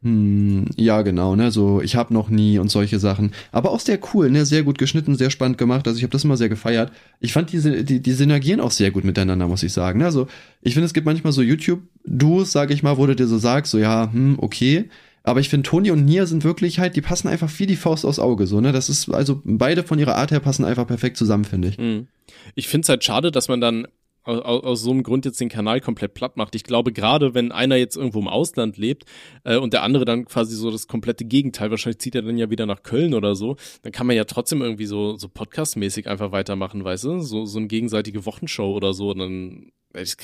[0.02, 3.32] Hm, ja, genau, ne, so ich hab noch nie und solche Sachen.
[3.50, 5.88] Aber auch sehr cool, ne, sehr gut geschnitten, sehr spannend gemacht.
[5.88, 6.92] Also ich habe das immer sehr gefeiert.
[7.18, 9.98] Ich fand diese die, die synergieren auch sehr gut miteinander, muss ich sagen.
[9.98, 10.04] Ne?
[10.04, 10.28] Also
[10.62, 13.72] ich finde, es gibt manchmal so YouTube-Duos, sage ich mal, wo du dir so sagst,
[13.72, 14.88] so ja, hm, okay.
[15.24, 18.06] Aber ich finde, Toni und Nia sind wirklich halt, die passen einfach wie die Faust
[18.06, 18.72] aufs Auge, so, ne?
[18.72, 21.76] Das ist, also beide von ihrer Art her passen einfach perfekt zusammen, finde ich.
[21.76, 22.06] Mhm.
[22.54, 23.88] Ich finde es halt schade, dass man dann
[24.28, 26.54] aus, aus so einem Grund jetzt den Kanal komplett platt macht.
[26.54, 29.04] Ich glaube, gerade wenn einer jetzt irgendwo im Ausland lebt
[29.44, 32.50] äh, und der andere dann quasi so das komplette Gegenteil, wahrscheinlich zieht er dann ja
[32.50, 36.32] wieder nach Köln oder so, dann kann man ja trotzdem irgendwie so, so podcastmäßig einfach
[36.32, 37.20] weitermachen, weißt du?
[37.20, 39.10] So, so eine gegenseitige Wochenshow oder so.
[39.10, 39.72] Und dann,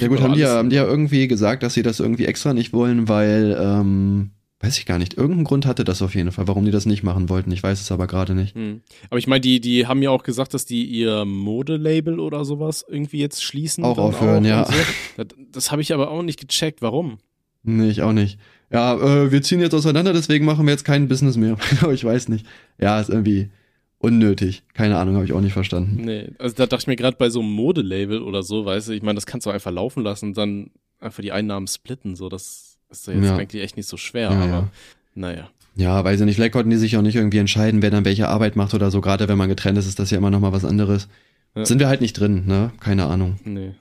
[0.03, 2.53] Ja gut, haben die ja, haben die ja irgendwie gesagt, dass sie das irgendwie extra
[2.55, 4.31] nicht wollen, weil, ähm,
[4.65, 7.03] weiß ich gar nicht, irgendein Grund hatte das auf jeden Fall, warum die das nicht
[7.03, 7.53] machen wollten.
[7.53, 8.55] Ich weiß es aber gerade nicht.
[8.55, 8.81] Hm.
[9.11, 12.85] Aber ich meine, die, die haben ja auch gesagt, dass die ihr Modelabel oder sowas
[12.89, 13.85] irgendwie jetzt schließen.
[13.85, 14.63] Auch aufhören, ja.
[14.63, 14.81] und So.
[15.17, 16.81] Das, das habe ich aber auch nicht gecheckt.
[16.81, 17.19] Warum?
[17.63, 18.39] Nee, ich auch nicht.
[18.73, 21.57] Ja, äh, wir ziehen jetzt auseinander, deswegen machen wir jetzt kein Business mehr.
[21.83, 22.47] Aber ich weiß nicht.
[22.81, 23.51] Ja, ist irgendwie
[23.99, 24.63] unnötig.
[24.73, 26.05] Keine Ahnung, habe ich auch nicht verstanden.
[26.05, 28.93] Nee, also da dachte ich mir gerade bei so einem Modelabel oder so, weißt du,
[28.93, 32.29] ich meine, das kannst du einfach laufen lassen und dann einfach die Einnahmen splitten, so,
[32.29, 33.37] das ist ja jetzt Ja.
[33.37, 34.69] eigentlich echt nicht so schwer, Ja, aber ja.
[35.15, 35.51] naja.
[35.77, 36.37] Ja, weiß ich nicht.
[36.37, 39.01] Vielleicht konnten die sich auch nicht irgendwie entscheiden, wer dann welche Arbeit macht oder so.
[39.01, 41.09] Gerade wenn man getrennt ist, ist das ja immer noch mal was anderes.
[41.57, 41.65] Ja.
[41.65, 42.73] Sind wir halt nicht drin, ne?
[42.81, 43.39] Keine Ahnung.
[43.45, 43.73] Nee.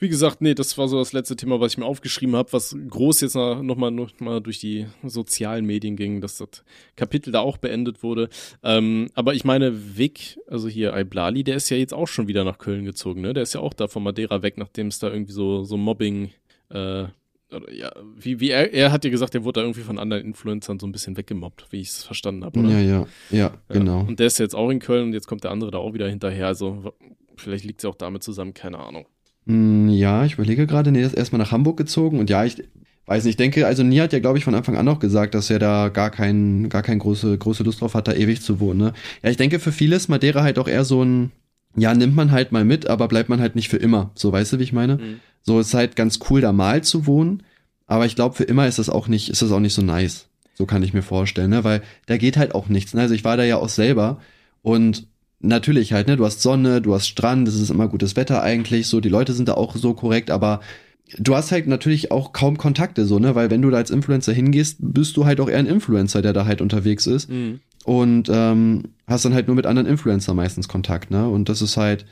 [0.00, 2.76] Wie gesagt, nee, das war so das letzte Thema, was ich mir aufgeschrieben habe, was
[2.88, 6.62] groß jetzt nochmal noch mal durch die sozialen Medien ging, dass das
[6.94, 8.28] Kapitel da auch beendet wurde.
[8.62, 12.44] Ähm, aber ich meine, Vic, also hier Iblali, der ist ja jetzt auch schon wieder
[12.44, 13.32] nach Köln gezogen, ne?
[13.34, 16.30] Der ist ja auch da von Madeira weg, nachdem es da irgendwie so, so Mobbing,
[16.70, 17.04] äh,
[17.72, 20.78] ja, wie, wie er, er hat ja gesagt, er wurde da irgendwie von anderen Influencern
[20.78, 22.70] so ein bisschen weggemobbt, wie ich es verstanden habe, oder?
[22.70, 24.00] Ja, ja, ja, genau.
[24.02, 24.06] Ja.
[24.06, 26.08] Und der ist jetzt auch in Köln und jetzt kommt der andere da auch wieder
[26.08, 26.46] hinterher.
[26.46, 26.92] Also
[27.36, 29.06] vielleicht liegt es ja auch damit zusammen, keine Ahnung.
[29.46, 32.62] Hm, Ja, ich überlege gerade, nee, er ist erstmal nach Hamburg gezogen und ja, ich
[33.06, 35.34] weiß nicht, ich denke, also Nia hat ja, glaube ich, von Anfang an auch gesagt,
[35.34, 38.60] dass er da gar kein, gar kein große, große Lust drauf hat, da ewig zu
[38.60, 38.92] wohnen, ne?
[39.22, 41.32] Ja, ich denke, für viele ist Madeira halt auch eher so ein,
[41.76, 44.10] ja, nimmt man halt mal mit, aber bleibt man halt nicht für immer.
[44.14, 44.96] So, weißt du, wie ich meine?
[44.96, 45.20] Mhm.
[45.42, 47.42] So ist halt ganz cool, da mal zu wohnen,
[47.86, 50.28] aber ich glaube, für immer ist das auch nicht, ist das auch nicht so nice.
[50.54, 51.64] So kann ich mir vorstellen, ne?
[51.64, 52.92] Weil da geht halt auch nichts.
[52.92, 53.02] Ne?
[53.02, 54.20] Also ich war da ja auch selber
[54.62, 55.06] und
[55.40, 58.88] natürlich halt, ne, du hast Sonne, du hast Strand, es ist immer gutes Wetter eigentlich,
[58.88, 60.60] so, die Leute sind da auch so korrekt, aber
[61.16, 64.32] du hast halt natürlich auch kaum Kontakte, so, ne, weil wenn du da als Influencer
[64.32, 67.60] hingehst, bist du halt auch eher ein Influencer, der da halt unterwegs ist Mhm.
[67.84, 71.76] Und ähm, hast dann halt nur mit anderen Influencer meistens Kontakt, ne, und das ist
[71.76, 72.06] halt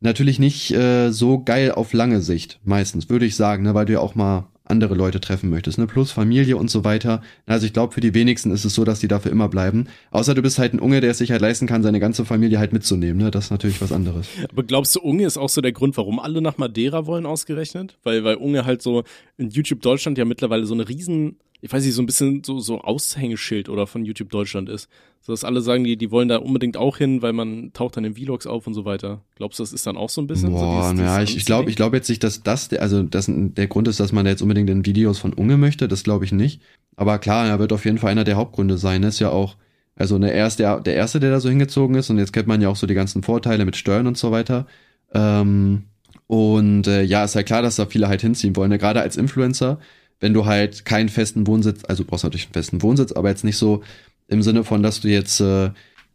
[0.00, 3.92] natürlich nicht äh, so geil auf lange Sicht, meistens, würde ich sagen, ne, weil du
[3.94, 7.22] ja auch mal andere Leute treffen möchtest, ne, plus Familie und so weiter.
[7.46, 9.86] Also ich glaube, für die wenigsten ist es so, dass die dafür immer bleiben.
[10.10, 12.58] Außer du bist halt ein Unge, der es sich halt leisten kann, seine ganze Familie
[12.58, 14.28] halt mitzunehmen, ne, das ist natürlich was anderes.
[14.50, 17.98] Aber glaubst du, Unge ist auch so der Grund, warum alle nach Madeira wollen, ausgerechnet?
[18.02, 19.04] Weil, weil Unge halt so
[19.36, 22.58] in YouTube Deutschland ja mittlerweile so eine riesen, ich weiß nicht, so ein bisschen so,
[22.58, 24.88] so Aushängeschild oder von YouTube Deutschland ist.
[25.20, 28.04] So dass alle sagen, die, die wollen da unbedingt auch hin, weil man taucht dann
[28.04, 29.22] in Vlogs auf und so weiter.
[29.36, 30.50] Glaubst du, das ist dann auch so ein bisschen?
[30.50, 32.82] Boah, so dieses- ja, dieses ich, ich glaube, ich glaube jetzt nicht, dass das, der,
[32.82, 35.86] also das der Grund ist, dass man da jetzt unbedingt in Videos von Unge möchte,
[35.86, 36.60] das glaube ich nicht.
[36.96, 39.04] Aber klar, er wird auf jeden Fall einer der Hauptgründe sein.
[39.04, 39.56] Ist ja auch,
[39.94, 42.48] also ne, er ist der, der Erste, der da so hingezogen ist und jetzt kennt
[42.48, 44.66] man ja auch so die ganzen Vorteile mit Steuern und so weiter.
[45.14, 45.84] Ähm,
[46.26, 48.70] und äh, ja, ist ja klar, dass da viele halt hinziehen wollen.
[48.70, 48.78] Ne?
[48.78, 49.78] Gerade als Influencer,
[50.22, 53.44] wenn du halt keinen festen Wohnsitz, also du brauchst natürlich einen festen Wohnsitz, aber jetzt
[53.44, 53.82] nicht so
[54.28, 55.70] im Sinne von, dass du jetzt äh,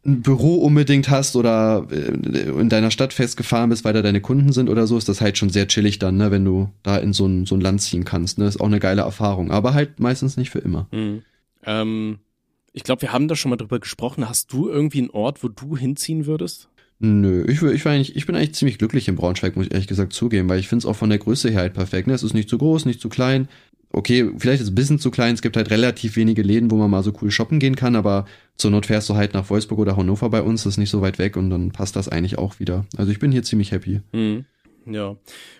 [0.06, 4.52] ein Büro unbedingt hast oder äh, in deiner Stadt festgefahren bist, weil da deine Kunden
[4.52, 7.12] sind oder so, ist das halt schon sehr chillig dann, ne, wenn du da in
[7.12, 8.38] so ein, so ein Land ziehen kannst.
[8.38, 8.46] Ne?
[8.46, 10.88] Ist auch eine geile Erfahrung, aber halt meistens nicht für immer.
[10.90, 11.22] Mhm.
[11.64, 12.18] Ähm,
[12.72, 14.26] ich glaube, wir haben da schon mal drüber gesprochen.
[14.26, 16.70] Hast du irgendwie einen Ort, wo du hinziehen würdest?
[17.00, 20.12] Nö, ich, ich, eigentlich, ich bin eigentlich ziemlich glücklich in Braunschweig, muss ich ehrlich gesagt
[20.12, 22.08] zugeben, weil ich finde es auch von der Größe her halt perfekt.
[22.08, 22.14] Ne?
[22.14, 23.48] Es ist nicht zu groß, nicht zu klein.
[23.90, 26.76] Okay, vielleicht ist es ein bisschen zu klein, es gibt halt relativ wenige Läden, wo
[26.76, 28.26] man mal so cool shoppen gehen kann, aber
[28.56, 31.00] zur Not fährst du halt nach Wolfsburg oder Hannover bei uns, das ist nicht so
[31.00, 32.84] weit weg und dann passt das eigentlich auch wieder.
[32.96, 34.02] Also ich bin hier ziemlich happy.
[34.12, 34.44] Mhm.
[34.86, 35.16] Ja,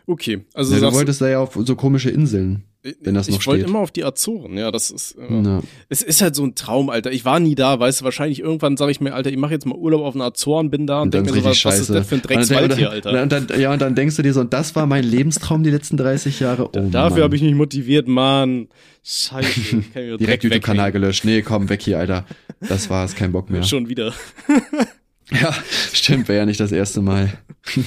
[0.06, 0.44] okay.
[0.54, 2.64] Also Ja, du wolltest da ja auf so komische Inseln.
[3.00, 5.16] Wenn das noch ich wollte immer auf die Azoren, ja, das ist.
[5.18, 5.60] Äh, Ja.
[5.88, 7.10] Es ist halt so ein Traum, Alter.
[7.10, 9.66] Ich war nie da, weißt du, wahrscheinlich irgendwann sage ich mir, Alter, ich mache jetzt
[9.66, 11.90] mal Urlaub auf den Azoren, bin da und, Und denke mir so, was, was ist
[11.90, 13.22] das für ein Dreckswald hier, Alter?
[13.22, 15.70] Und dann, ja, und dann denkst du dir so, und das war mein Lebenstraum die
[15.70, 16.68] letzten 30 Jahre.
[16.68, 18.68] Oh, Dafür habe ich mich motiviert, Mann.
[19.04, 19.48] Scheiße.
[19.78, 21.24] Ich direkt YouTube-Kanal gelöscht.
[21.24, 22.26] Nee, komm, weg hier, Alter.
[22.60, 23.62] Das war's, kein Bock mehr.
[23.62, 24.12] Schon wieder.
[25.40, 25.52] Ja,
[25.92, 27.32] stimmt, wäre ja nicht das erste Mal.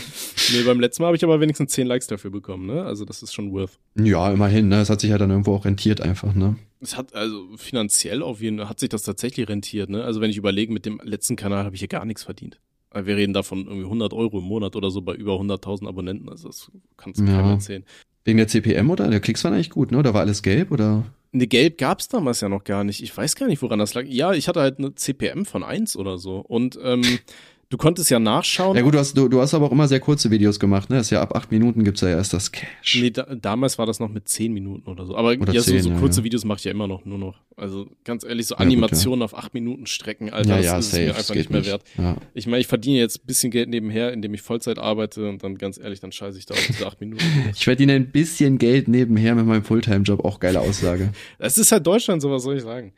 [0.54, 2.84] Nee, beim letzten Mal habe ich aber wenigstens 10 Likes dafür bekommen, ne?
[2.84, 3.80] Also das ist schon worth.
[3.96, 4.82] Ja, immerhin, ne?
[4.82, 6.56] Es hat sich ja dann irgendwo auch rentiert einfach, ne?
[6.82, 10.04] Es hat also finanziell auf jeden Fall hat sich das tatsächlich rentiert, ne?
[10.04, 12.60] Also wenn ich überlege, mit dem letzten Kanal habe ich hier gar nichts verdient.
[12.94, 16.28] Wir reden davon irgendwie 100 Euro im Monat oder so bei über 100.000 Abonnenten.
[16.28, 17.38] Also das kannst du Ja.
[17.38, 17.86] keinem erzählen.
[18.26, 19.10] Wegen der CPM oder?
[19.10, 19.98] Der Klicks waren eigentlich gut, ne?
[20.00, 21.06] Oder war alles gelb oder?
[21.34, 23.02] Ne, Gelb gab's damals ja noch gar nicht.
[23.02, 24.04] Ich weiß gar nicht, woran das lag.
[24.06, 26.40] Ja, ich hatte halt eine CPM von 1 oder so.
[26.40, 27.02] Und ähm,
[27.72, 28.76] du konntest ja nachschauen.
[28.76, 30.98] Ja gut, du hast, du, du hast aber auch immer sehr kurze Videos gemacht, ne?
[30.98, 33.00] Das ist ja ab acht Minuten gibt's ja erst das Cash.
[33.02, 35.16] Nee, da, damals war das noch mit 10 Minuten oder so.
[35.16, 36.26] Aber Oder ja, so, 10, so ja, kurze ja.
[36.26, 37.40] Videos mache ich ja immer noch nur noch.
[37.56, 40.92] Also ganz ehrlich, so Ja, gut, Animationen auf 8 Minuten strecken, Alter, das ist es
[40.92, 41.84] safe, mir einfach nicht mehr wert.
[41.98, 42.18] Ja.
[42.34, 45.58] Ich meine, ich verdiene jetzt ein bisschen Geld nebenher, indem ich Vollzeit arbeite und dann
[45.58, 47.24] ganz ehrlich, dann scheiße ich da auf diese 8 Minuten.
[47.56, 51.12] Ich verdiene ein bisschen Geld nebenher mit meinem Fulltime-Job, auch geile Aussage.
[51.40, 52.94] Das ist halt Deutschland, so was soll ich sagen.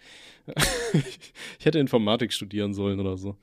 [1.60, 3.38] ich hätte Informatik studieren sollen oder so.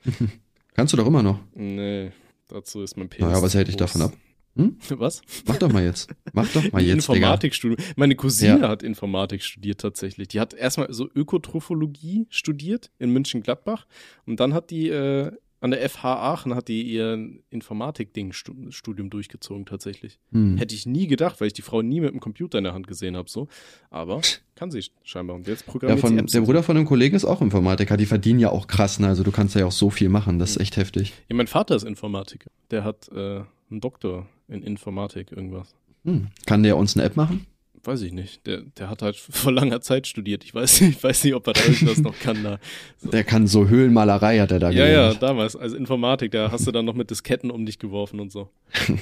[0.73, 1.39] Kannst du doch immer noch.
[1.53, 2.11] Nee,
[2.47, 3.29] dazu ist mein Penis.
[3.31, 3.91] Naja, was hält dich groß.
[3.93, 4.13] davon ab?
[4.89, 5.21] Was?
[5.47, 6.09] Mach doch mal jetzt.
[6.33, 7.07] Mach doch mal jetzt.
[7.07, 7.77] Informatikstudium.
[7.95, 8.67] Meine Cousine Ja.
[8.67, 10.27] hat Informatik studiert tatsächlich.
[10.27, 13.87] Die hat erstmal so Ökotrophologie studiert in München-Gladbach
[14.25, 15.31] und dann hat die äh,
[15.61, 16.03] an der FH
[16.33, 20.19] Aachen hat die ihr Informatik-Ding-Studium durchgezogen tatsächlich.
[20.31, 20.57] Hm.
[20.57, 22.87] Hätte ich nie gedacht, weil ich die Frau nie mit dem Computer in der Hand
[22.87, 23.47] gesehen habe, so.
[23.89, 24.21] Aber
[24.55, 25.35] kann sie scheinbar.
[25.35, 26.31] Und jetzt Ja, programmiert von, sie Apps.
[26.33, 27.97] der Bruder von einem Kollegen ist auch Informatiker.
[27.97, 29.07] Die verdienen ja auch krass, ne?
[29.07, 30.39] Also du kannst ja auch so viel machen.
[30.39, 30.61] Das ist Hm.
[30.63, 31.13] echt heftig.
[31.29, 32.49] Ja, mein Vater ist Informatiker.
[32.71, 35.75] Der hat äh, einen Doktor in Informatik, irgendwas.
[36.05, 36.27] Hm.
[36.45, 37.45] Kann der uns eine App machen?
[37.83, 38.45] Weiß ich nicht.
[38.45, 40.43] Der, der hat halt vor langer Zeit studiert.
[40.43, 42.43] Ich weiß nicht, ich weiß nicht ob er da irgendwas noch kann.
[42.43, 42.59] Da.
[43.01, 45.21] Der kann so Höhlenmalerei, hat er da Ja, ja, gelernt.
[45.23, 48.49] damals, als Informatik, da hast du dann noch mit Disketten um dich geworfen und so.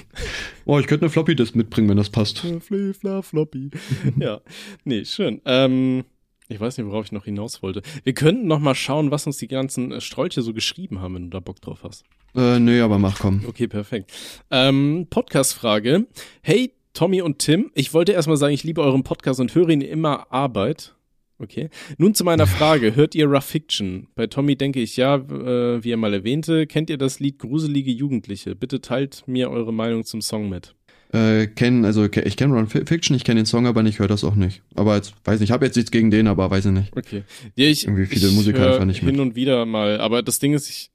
[0.66, 2.40] Oh, ich könnte eine Floppy-Disk mitbringen, wenn das passt.
[2.60, 3.72] Fli, fla, floppy.
[4.20, 4.40] ja,
[4.84, 5.42] nee, schön.
[5.46, 6.04] Ähm,
[6.48, 7.82] ich weiß nicht, worauf ich noch hinaus wollte.
[8.04, 11.24] Wir könnten noch mal schauen, was uns die ganzen äh, Strolche so geschrieben haben, wenn
[11.24, 12.04] du da Bock drauf hast.
[12.36, 13.44] Äh, nö, aber mach komm.
[13.48, 14.12] Okay, perfekt.
[14.52, 16.06] Ähm, Podcast-Frage.
[16.44, 19.82] Hey, Tommy und Tim, ich wollte erstmal sagen, ich liebe euren Podcast und höre ihn
[19.82, 20.96] immer Arbeit.
[21.42, 21.70] Okay.
[21.98, 22.96] Nun zu meiner Frage.
[22.98, 24.08] Hört ihr Rough Fiction?
[24.16, 26.68] Bei Tommy denke ich ja, äh, wie er mal erwähnte.
[26.68, 28.56] Kennt ihr das Lied Gruselige Jugendliche?
[28.56, 30.76] Bitte teilt mir eure Meinung zum Song mit.
[31.14, 34.24] Äh, kenn, also ich kenne Fi- Fiction, ich kenne den Song, aber nicht höre das
[34.26, 34.62] auch nicht.
[34.76, 36.96] Aber jetzt weiß nicht, ich habe jetzt nichts gegen den, aber weiß ich nicht.
[36.96, 37.24] Okay.
[37.56, 39.14] Ja, ich, Irgendwie viele ich Musiker einfach nicht mit.
[39.16, 40.02] hin und wieder mal.
[40.02, 40.92] Aber das Ding ist, ich,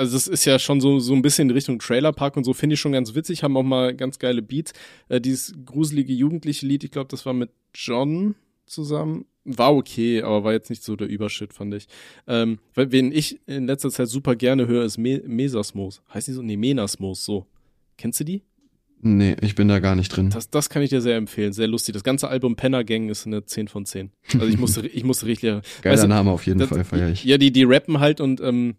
[0.00, 2.74] also das ist ja schon so, so ein bisschen in Richtung Trailerpark und so, finde
[2.74, 4.72] ich schon ganz witzig, haben auch mal ganz geile Beats.
[5.10, 8.34] Äh, dieses gruselige jugendliche Lied, ich glaube, das war mit John
[8.66, 9.26] zusammen.
[9.44, 11.86] War okay, aber war jetzt nicht so der Überschritt, fand ich.
[12.26, 16.02] Ähm, weil, wen ich in letzter Zeit super gerne höre, ist Me Mesasmos.
[16.12, 16.42] Heißt die so?
[16.42, 17.46] Nee, Menasmos, so.
[17.96, 18.42] Kennst du die?
[19.02, 20.28] Nee, ich bin da gar nicht drin.
[20.30, 21.52] Das, das kann ich dir sehr empfehlen.
[21.54, 21.94] Sehr lustig.
[21.94, 24.10] Das ganze Album Penner Gang ist eine 10 von 10.
[24.34, 27.10] Also ich musste, ich musste richtig, Geiler weißt du, Name auf jeden das- Fall, feier
[27.10, 27.24] ich.
[27.24, 28.76] Ja, die, die rappen halt und ähm,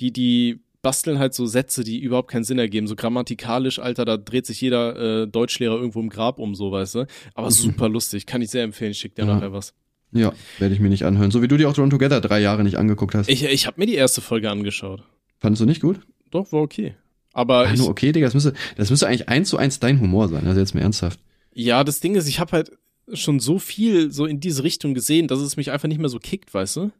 [0.00, 2.86] die, die basteln halt so Sätze, die überhaupt keinen Sinn ergeben.
[2.86, 6.94] So grammatikalisch, Alter, da dreht sich jeder äh, Deutschlehrer irgendwo im Grab um, so, weißt
[6.96, 7.06] du.
[7.34, 8.92] Aber super lustig, kann ich sehr empfehlen.
[8.92, 9.34] Ich schick dir Ja.
[9.34, 9.74] nachher was.
[10.12, 11.30] Ja, werde ich mir nicht anhören.
[11.32, 13.28] So wie du dir auch Drawn Together drei Jahre nicht angeguckt hast.
[13.28, 15.02] Ich, ich habe mir die erste Folge angeschaut.
[15.40, 16.00] Fandest du nicht gut?
[16.30, 16.94] Doch, war okay.
[17.32, 20.00] Aber Ah, ich, nur okay, Digga, das müsste, das müsste eigentlich eins zu eins dein
[20.00, 20.46] Humor sein.
[20.46, 21.18] Also jetzt mal ernsthaft.
[21.52, 22.70] ja, das Ding ist, ich habe halt
[23.12, 26.18] schon so viel so in diese Richtung gesehen, dass es mich einfach nicht mehr so
[26.18, 26.90] kickt, weißt du?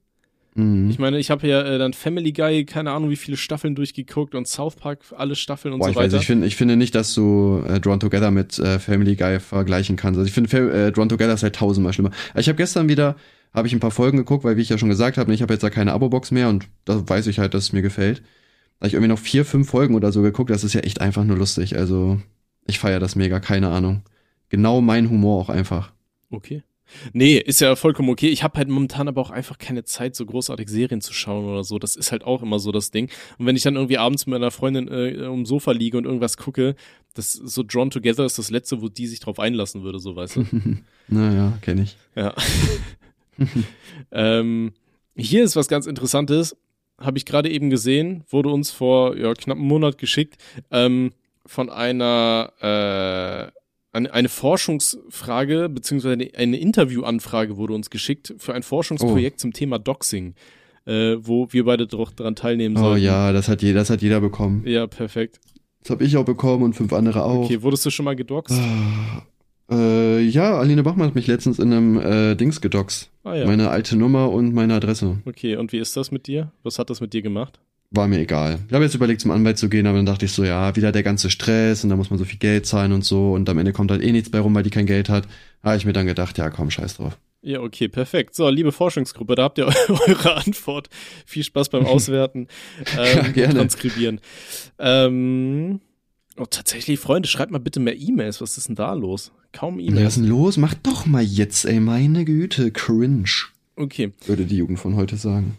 [0.56, 0.90] Mhm.
[0.90, 4.34] Ich meine, ich habe ja äh, dann Family Guy, keine Ahnung, wie viele Staffeln durchgeguckt
[4.34, 6.20] und South Park, alle Staffeln und Boah, so ich weiß, weiter.
[6.20, 9.96] ich finde, ich finde nicht, dass du äh, Drawn Together mit äh, Family Guy vergleichen
[9.96, 10.18] kannst.
[10.18, 12.10] Also ich finde, äh, Drawn Together ist halt tausendmal schlimmer.
[12.34, 13.16] Ich habe gestern wieder,
[13.52, 15.52] habe ich ein paar Folgen geguckt, weil wie ich ja schon gesagt habe, ich habe
[15.52, 18.18] jetzt da keine Abo-Box mehr und da weiß ich halt, dass es mir gefällt.
[18.20, 20.50] Da habe ich irgendwie noch vier, fünf Folgen oder so geguckt.
[20.50, 21.76] Das ist ja echt einfach nur lustig.
[21.76, 22.20] Also
[22.66, 24.02] ich feiere das mega, keine Ahnung.
[24.48, 25.92] Genau mein Humor auch einfach.
[26.30, 26.62] okay.
[27.12, 28.28] Nee, ist ja vollkommen okay.
[28.28, 31.64] Ich habe halt momentan aber auch einfach keine Zeit, so großartig Serien zu schauen oder
[31.64, 31.78] so.
[31.78, 33.10] Das ist halt auch immer so das Ding.
[33.38, 36.36] Und wenn ich dann irgendwie abends mit meiner Freundin äh, um Sofa liege und irgendwas
[36.36, 36.76] gucke,
[37.14, 40.36] das so Drawn Together ist das letzte, wo die sich drauf einlassen würde, so weißt
[40.36, 40.46] du.
[41.08, 41.96] naja, kenne ich.
[42.14, 42.34] Ja.
[44.12, 44.72] ähm,
[45.16, 46.56] hier ist was ganz Interessantes.
[46.98, 50.36] Habe ich gerade eben gesehen, wurde uns vor ja, knapp einem Monat geschickt
[50.70, 51.12] ähm,
[51.44, 52.52] von einer
[53.52, 53.52] äh,
[53.96, 59.42] eine, Forschungsfrage beziehungsweise eine, Interviewanfrage wurde uns geschickt für ein Forschungsprojekt oh.
[59.42, 60.34] zum Thema Doxing,
[60.84, 62.94] äh, wo wir beide daran teilnehmen sollen.
[62.94, 64.62] Oh ja, das hat, jeder, das hat jeder bekommen.
[64.66, 65.40] Ja, perfekt.
[65.82, 67.44] Das habe ich auch bekommen und fünf andere auch.
[67.44, 68.58] Okay, wurdest du schon mal gedoxt?
[68.58, 69.22] Ah,
[69.70, 73.10] äh, ja, Aline Bachmann hat mich letztens in einem äh, Dings gedoxt.
[73.24, 73.46] Ah, ja.
[73.46, 75.18] Meine alte Nummer und meine Adresse.
[75.24, 76.52] Okay, und wie ist das mit dir?
[76.62, 77.60] Was hat das mit dir gemacht?
[77.96, 78.58] War mir egal.
[78.68, 80.92] Ich habe jetzt überlegt, zum Anwalt zu gehen, aber dann dachte ich so, ja, wieder
[80.92, 83.58] der ganze Stress und da muss man so viel Geld zahlen und so und am
[83.58, 85.26] Ende kommt halt eh nichts bei rum, weil die kein Geld hat.
[85.62, 87.18] Da habe ich mir dann gedacht, ja, komm, scheiß drauf.
[87.42, 88.34] Ja, okay, perfekt.
[88.34, 90.88] So, liebe Forschungsgruppe, da habt ihr eure Antwort.
[91.24, 92.48] Viel Spaß beim Auswerten,
[92.98, 93.54] ähm, ja, gerne.
[93.54, 94.20] transkribieren.
[94.78, 95.80] Ähm,
[96.38, 98.42] Oh, tatsächlich, Freunde, schreibt mal bitte mehr E-Mails.
[98.42, 99.32] Was ist denn da los?
[99.52, 100.04] Kaum E-Mails.
[100.04, 100.56] Was ist denn los?
[100.58, 103.30] Mach doch mal jetzt, ey, meine Güte, cringe.
[103.74, 104.12] Okay.
[104.26, 105.56] Würde die Jugend von heute sagen.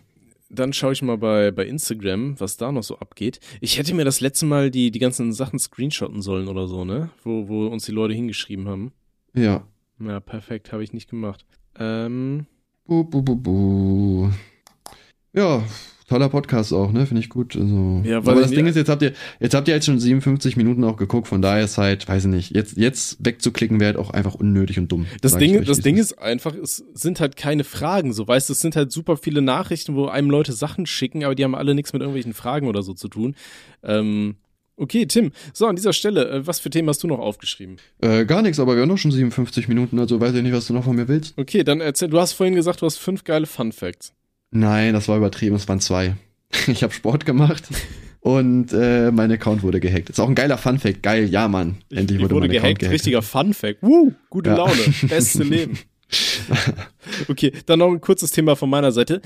[0.50, 3.40] Dann schaue ich mal bei, bei Instagram, was da noch so abgeht.
[3.60, 7.10] Ich hätte mir das letzte Mal die, die ganzen Sachen screenshotten sollen oder so, ne?
[7.24, 8.94] Wo, wo uns die Leute hingeschrieben haben.
[9.34, 9.68] Ja.
[10.00, 11.46] Ja, perfekt, habe ich nicht gemacht.
[11.78, 12.46] Ähm.
[12.86, 14.30] Bu, bu, bu, bu.
[15.34, 15.64] Ja,
[16.08, 17.06] toller Podcast auch, ne?
[17.06, 17.56] Finde ich gut.
[17.56, 20.56] Also, ja, aber das Ding ist, jetzt habt ihr, jetzt habt ihr jetzt schon 57
[20.56, 23.98] Minuten auch geguckt, von daher ist halt, weiß ich nicht, jetzt, jetzt wegzuklicken wäre halt
[23.98, 25.06] auch einfach unnötig und dumm.
[25.22, 28.62] Das Ding, das Ding ist einfach, es sind halt keine Fragen, so weißt du, es
[28.62, 31.94] sind halt super viele Nachrichten, wo einem Leute Sachen schicken, aber die haben alle nichts
[31.94, 33.36] mit irgendwelchen Fragen oder so zu tun.
[33.84, 34.36] Ähm,
[34.80, 35.32] Okay, Tim.
[35.54, 37.78] So, an dieser Stelle, äh, was für Themen hast du noch aufgeschrieben?
[38.00, 40.68] Äh, gar nichts, aber wir haben noch schon 57 Minuten, also weiß ich nicht, was
[40.68, 41.36] du noch von mir willst.
[41.36, 44.14] Okay, dann erzähl, du hast vorhin gesagt, du hast fünf geile Fun Facts.
[44.52, 46.16] Nein, das war übertrieben, es waren zwei.
[46.68, 47.64] Ich habe Sport gemacht
[48.22, 50.10] und äh, mein Account wurde gehackt.
[50.10, 51.04] Ist auch ein geiler Funfact.
[51.04, 51.78] Geil, ja, Mann.
[51.90, 52.80] Endlich wurde, wurde mein gehackt.
[52.80, 52.94] gehackt.
[52.94, 53.82] Richtiger Funfact.
[53.82, 54.58] Woo, gute ja.
[54.58, 54.82] Laune.
[55.04, 55.78] Beste Leben.
[57.28, 59.22] okay, dann noch ein kurzes Thema von meiner Seite.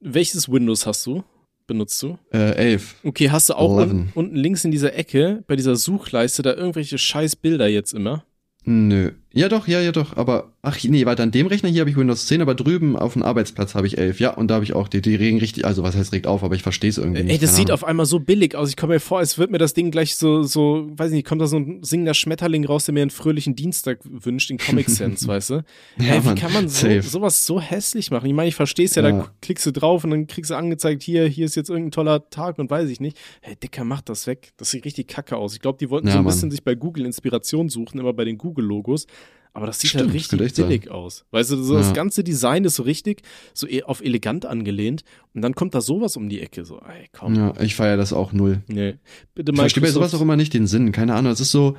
[0.00, 1.22] Welches Windows hast du?
[1.66, 2.18] Benutzt du?
[2.32, 2.96] Äh, 11.
[3.04, 6.98] Okay, hast du auch unten, unten links in dieser Ecke bei dieser Suchleiste da irgendwelche
[6.98, 8.24] scheiß Bilder jetzt immer?
[8.64, 9.12] Nö.
[9.34, 11.96] Ja doch, ja, ja doch, aber ach nee, weiter an dem Rechner hier habe ich
[11.96, 14.20] Windows 10, aber drüben auf dem Arbeitsplatz habe ich 11.
[14.20, 16.44] Ja, und da habe ich auch die die regen richtig, also was heißt regt auf,
[16.44, 17.32] aber ich verstehe es irgendwie nicht.
[17.32, 17.74] Ey, das sieht Ahnung.
[17.74, 18.68] auf einmal so billig aus.
[18.68, 21.26] Ich komme mir vor, als würde mir das Ding gleich so so, weiß ich nicht,
[21.26, 24.88] kommt da so ein singender Schmetterling raus, der mir einen fröhlichen Dienstag wünscht in Comic
[24.90, 25.54] Sans, weißt du?
[25.98, 28.26] Ja, Ey, wie Mann, kann man so, sowas so hässlich machen?
[28.26, 30.54] Ich meine, ich verstehe es ja, ja, da klickst du drauf und dann kriegst du
[30.54, 33.18] angezeigt, hier hier ist jetzt irgendein toller Tag und weiß ich nicht.
[33.40, 34.52] Hey, Dicker, mach das weg.
[34.56, 35.54] Das sieht richtig kacke aus.
[35.54, 36.32] Ich glaube, die wollten ja, so ein Mann.
[36.32, 39.06] bisschen sich bei Google Inspiration suchen, immer bei den Google Logos.
[39.54, 40.92] Aber das sieht Stimmt, halt richtig billig sein.
[40.92, 41.24] aus.
[41.30, 41.80] Weißt du, so ja.
[41.80, 43.22] das ganze Design ist so richtig,
[43.52, 45.04] so e- auf elegant angelehnt.
[45.34, 46.64] Und dann kommt da sowas um die Ecke.
[46.64, 47.34] So, ey, komm.
[47.34, 48.62] Ja, ich feiere das auch null.
[48.66, 48.94] Nee.
[49.34, 49.66] Bitte mal.
[49.66, 50.90] Ich verstehe bei sowas auch immer nicht den Sinn.
[50.92, 51.32] Keine Ahnung.
[51.32, 51.76] Es ist so,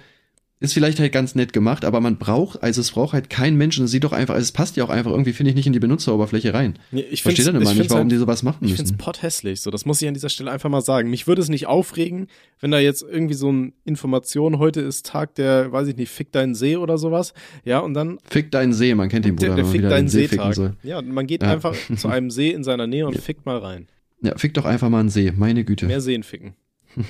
[0.64, 3.78] ist vielleicht halt ganz nett gemacht, aber man braucht, also es braucht halt kein Mensch
[3.78, 5.68] und es sieht doch einfach, also es passt ja auch einfach irgendwie, finde ich, nicht
[5.68, 6.80] in die Benutzeroberfläche rein.
[6.89, 8.72] Nee, ich verstehe dann immer nicht, warum halt, die sowas machen müssen.
[8.72, 11.09] Ich finde es pothässlich, so, das muss ich an dieser Stelle einfach mal sagen.
[11.09, 12.28] Mich würde es nicht aufregen,
[12.61, 16.32] wenn da jetzt irgendwie so eine Information, heute ist Tag der, weiß ich nicht, Fick
[16.32, 17.34] deinen See oder sowas,
[17.66, 18.20] ja, und dann.
[18.24, 20.55] Fick deinen See, man kennt den Bruder, der, der Fick deinen See Seetag.
[20.55, 20.78] Soll.
[20.82, 21.51] Ja, man geht ja.
[21.51, 23.22] einfach zu einem See in seiner Nähe und ja.
[23.22, 23.89] fickt mal rein.
[24.22, 25.88] Ja, fick doch einfach mal einen See, meine Güte.
[25.88, 26.53] Mehr Seen ficken.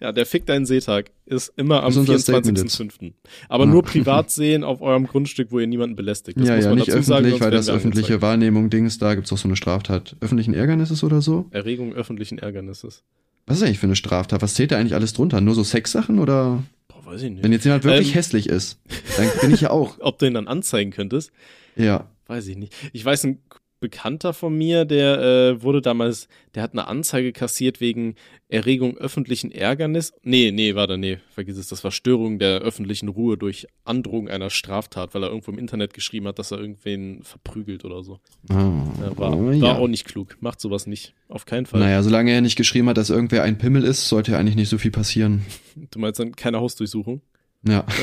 [0.00, 3.12] Ja, der Fick deinen Seetag ist immer am 24.05.
[3.48, 3.70] Aber ja.
[3.70, 6.38] nur privat sehen auf eurem Grundstück, wo ihr niemanden belästigt.
[6.38, 8.22] Das ja, ja, nicht öffentlich, sagen, weil das öffentliche angezeigt.
[8.22, 10.16] Wahrnehmung Dings, da gibt's auch so eine Straftat.
[10.20, 11.46] Öffentlichen Ärgernisses oder so?
[11.50, 13.02] Erregung öffentlichen Ärgernisses.
[13.46, 14.42] Was ist eigentlich für eine Straftat?
[14.42, 15.40] Was zählt da eigentlich alles drunter?
[15.40, 16.62] Nur so Sexsachen oder?
[16.88, 17.44] Boah, weiß ich nicht.
[17.44, 18.80] Wenn jetzt jemand wirklich ähm, hässlich ist,
[19.16, 19.96] dann bin ich ja auch.
[20.00, 21.30] Ob du ihn dann anzeigen könntest?
[21.76, 22.06] Ja.
[22.26, 22.74] Weiß ich nicht.
[22.92, 23.38] Ich weiß, ein
[23.78, 28.14] Bekannter von mir, der äh, wurde damals, der hat eine Anzeige kassiert wegen
[28.48, 30.14] Erregung öffentlichen Ärgernis.
[30.22, 34.48] Nee, nee, warte, nee, vergiss es, das war Störung der öffentlichen Ruhe durch Androhung einer
[34.48, 38.20] Straftat, weil er irgendwo im Internet geschrieben hat, dass er irgendwen verprügelt oder so.
[38.50, 39.62] Oh, ja, war, ja.
[39.62, 40.38] war auch nicht klug.
[40.40, 41.14] Macht sowas nicht.
[41.28, 41.80] Auf keinen Fall.
[41.80, 44.68] Naja, solange er nicht geschrieben hat, dass irgendwer ein Pimmel ist, sollte ja eigentlich nicht
[44.70, 45.44] so viel passieren.
[45.90, 47.20] Du meinst dann keine Hausdurchsuchung?
[47.66, 47.84] Ja.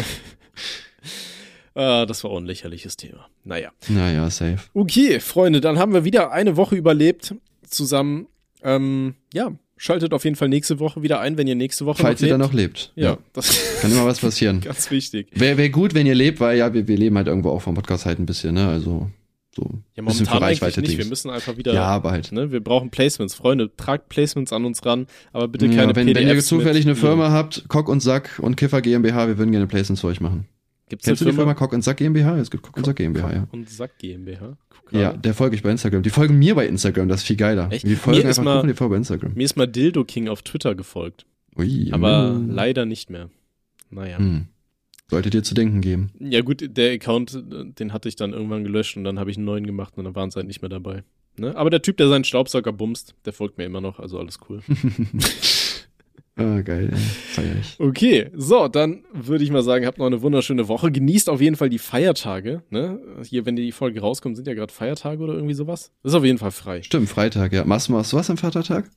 [1.76, 3.28] Ah, das war auch ein lächerliches Thema.
[3.44, 3.72] Naja.
[3.88, 4.60] Naja, safe.
[4.74, 7.34] Okay, Freunde, dann haben wir wieder eine Woche überlebt
[7.68, 8.28] zusammen.
[8.62, 12.22] Ähm, ja, schaltet auf jeden Fall nächste Woche wieder ein, wenn ihr nächste Woche Falls
[12.22, 12.92] noch ihr dann noch lebt.
[12.96, 13.18] Ja, ja.
[13.34, 14.62] Das kann immer was passieren.
[14.62, 15.28] Ganz wichtig.
[15.34, 17.76] Wäre wär gut, wenn ihr lebt, weil ja, wir, wir leben halt irgendwo auch vom
[17.76, 18.68] Podcast halt ein bisschen, ne?
[18.68, 19.10] Also
[19.56, 19.70] so.
[19.96, 20.98] Ja, momentan eigentlich nicht.
[20.98, 21.74] Wir müssen einfach wieder.
[21.74, 22.32] Ja, aber halt.
[22.32, 23.36] Ne, wir brauchen Placements.
[23.36, 26.86] Freunde, tragt Placements an uns ran, aber bitte keine ja, wenn, PDFs wenn ihr zufällig
[26.86, 30.22] eine Firma habt, Cock und Sack und Kiffer GmbH, wir würden gerne Placements für euch
[30.22, 30.48] machen.
[30.94, 32.38] Gibt's Kennst du eine die Firma Cock und Sack GmbH?
[32.38, 33.48] Es gibt Cock und Sack GmbH, ja.
[33.52, 34.58] Und Sack GmbH.
[34.92, 36.04] Ja, der folge ich bei Instagram.
[36.04, 37.72] Die folgen mir bei Instagram, das ist viel geiler.
[37.72, 37.88] Echt?
[37.88, 39.34] Die folgen Mir einfach mal- Cock folgen bei Instagram.
[39.34, 41.26] Mir ist mal Dildo King auf Twitter gefolgt.
[41.58, 42.52] Ui, Aber mm.
[42.52, 43.32] leider nicht mehr.
[43.90, 44.20] Naja.
[44.20, 44.50] Hm.
[45.10, 46.12] Sollte dir zu denken geben.
[46.20, 47.44] Ja gut, der Account,
[47.80, 50.14] den hatte ich dann irgendwann gelöscht und dann habe ich einen neuen gemacht und dann
[50.14, 51.04] waren sie halt nicht mehr dabei.
[51.38, 51.56] Ne?
[51.56, 54.62] Aber der Typ, der seinen Staubsauger bumst, der folgt mir immer noch, also alles cool.
[56.36, 56.98] ah, geil, ey.
[56.98, 57.80] feier ich.
[57.80, 60.92] Okay, so, dann würde ich mal sagen, habt noch eine wunderschöne Woche.
[60.92, 62.64] Genießt auf jeden Fall die Feiertage.
[62.70, 63.00] Ne?
[63.24, 65.92] Hier, wenn die Folge rauskommt, sind ja gerade Feiertage oder irgendwie sowas.
[66.04, 66.82] Das ist auf jeden Fall frei.
[66.82, 67.66] Stimmt, Freitag, ja.
[67.66, 68.90] Machst du machst du was am Vatertag?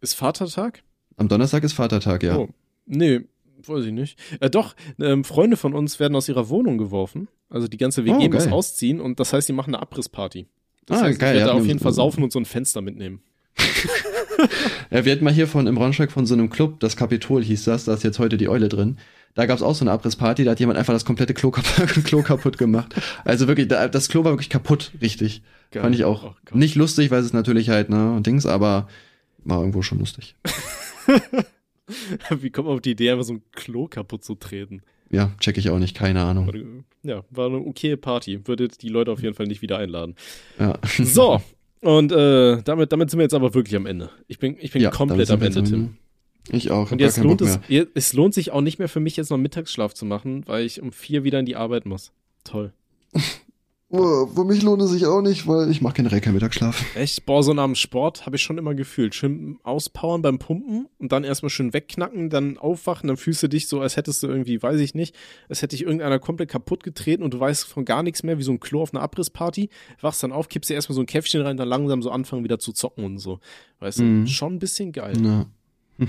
[0.00, 0.82] Ist Vatertag?
[1.16, 2.36] Am Donnerstag ist Vatertag, ja.
[2.38, 2.48] Oh,
[2.86, 3.20] nee,
[3.66, 4.18] weiß ich nicht.
[4.40, 7.28] Äh, doch, ähm, Freunde von uns werden aus ihrer Wohnung geworfen.
[7.48, 10.46] Also die ganze WG Oh, muss ausziehen und das heißt, die machen eine Abrissparty.
[10.86, 12.44] Das Ah, heißt, geil, ich werde ja, da auf jeden Fall saufen und so ein
[12.46, 13.22] Fenster mitnehmen.
[14.90, 17.64] Ja, wir hatten mal hier von im Braunschweig von so einem Club, das Kapitol hieß
[17.64, 18.98] das, da ist jetzt heute die Eule drin.
[19.34, 21.64] Da gab's auch so eine Abrissparty, da hat jemand einfach das komplette Klo, kap
[22.04, 22.94] Klo kaputt gemacht.
[23.24, 25.42] Also wirklich, da, das Klo war wirklich kaputt, richtig.
[25.70, 25.82] Geil.
[25.82, 28.88] Fand ich auch Oh nicht lustig, weil es natürlich halt, ne, und Dings, aber
[29.44, 30.36] war irgendwo schon lustig.
[32.30, 34.82] Wie kommt man auf die Idee, einfach so ein Klo kaputt zu treten?
[35.10, 36.84] Ja, check ich auch nicht, keine Ahnung.
[37.02, 38.46] Ja, war eine okay Party.
[38.46, 40.14] Würdet die Leute auf jeden Fall nicht wieder einladen.
[40.58, 40.78] Ja.
[40.98, 41.42] So,
[41.82, 44.10] und äh, damit, damit sind wir jetzt aber wirklich am Ende.
[44.28, 45.96] Ich bin, ich bin Ja, komplett am Ende, Tim.
[46.50, 47.60] Ich auch, Und jetzt lohnt es,
[47.94, 50.80] es lohnt sich auch nicht mehr für mich, jetzt noch Mittagsschlaf zu machen, weil ich
[50.82, 52.12] um vier wieder in die Arbeit muss.
[52.44, 52.72] Toll.
[53.94, 56.96] Oh, für mich lohnt es sich auch nicht, weil ich mache generell keinen Mittagsschlaf.
[56.96, 57.26] Echt?
[57.26, 59.14] Boah, so nach dem Sport habe ich schon immer gefühlt.
[59.14, 63.68] Schön auspowern beim Pumpen und dann erstmal schön wegknacken, dann aufwachen, dann fühlst du dich
[63.68, 65.14] so, als hättest du irgendwie, weiß ich nicht,
[65.50, 68.42] als hätte dich irgendeiner komplett kaputt getreten und du weißt von gar nichts mehr, wie
[68.44, 69.68] so ein Klo auf einer Abrissparty.
[70.00, 72.58] Wachst dann auf, kippst dir erstmal so ein Käffchen rein, dann langsam so anfangen wieder
[72.58, 73.40] zu zocken und so.
[73.80, 74.26] Weißt du, Mhm.
[74.26, 75.14] schon ein bisschen geil.
[75.22, 75.46] Ja.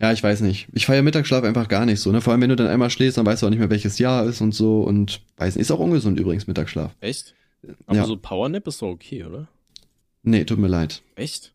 [0.00, 0.68] ja, ich weiß nicht.
[0.72, 2.10] Ich feiere Mittagsschlaf einfach gar nicht so.
[2.12, 2.20] Ne?
[2.20, 4.24] Vor allem, wenn du dann einmal schläfst, dann weißt du auch nicht mehr, welches Jahr
[4.26, 4.82] ist und so.
[4.82, 6.94] Und weiß nicht, ist auch ungesund übrigens, Mittagsschlaf.
[7.00, 7.34] Echt?
[7.86, 8.04] Aber Ja.
[8.06, 9.48] so Powernap ist doch okay, oder?
[10.22, 11.02] Nee, tut mir leid.
[11.16, 11.52] Echt?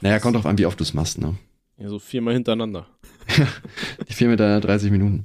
[0.00, 1.34] Naja, kommt drauf an, wie oft du es machst, ne?
[1.78, 2.86] Ja, so viermal hintereinander.
[4.08, 5.24] Die vier mit deiner 30 Minuten.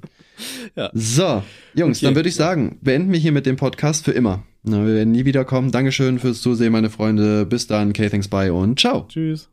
[0.75, 0.89] Ja.
[0.93, 1.43] So,
[1.75, 2.05] Jungs, Okay.
[2.05, 4.43] dann würde ich sagen, beenden wir hier mit dem Podcast für immer.
[4.63, 5.71] Na, wir werden nie wiederkommen.
[5.71, 7.45] Dankeschön fürs Zusehen, meine Freunde.
[7.45, 9.05] Bis dann, K-Thanks, bye und ciao.
[9.09, 9.49] Tschüss.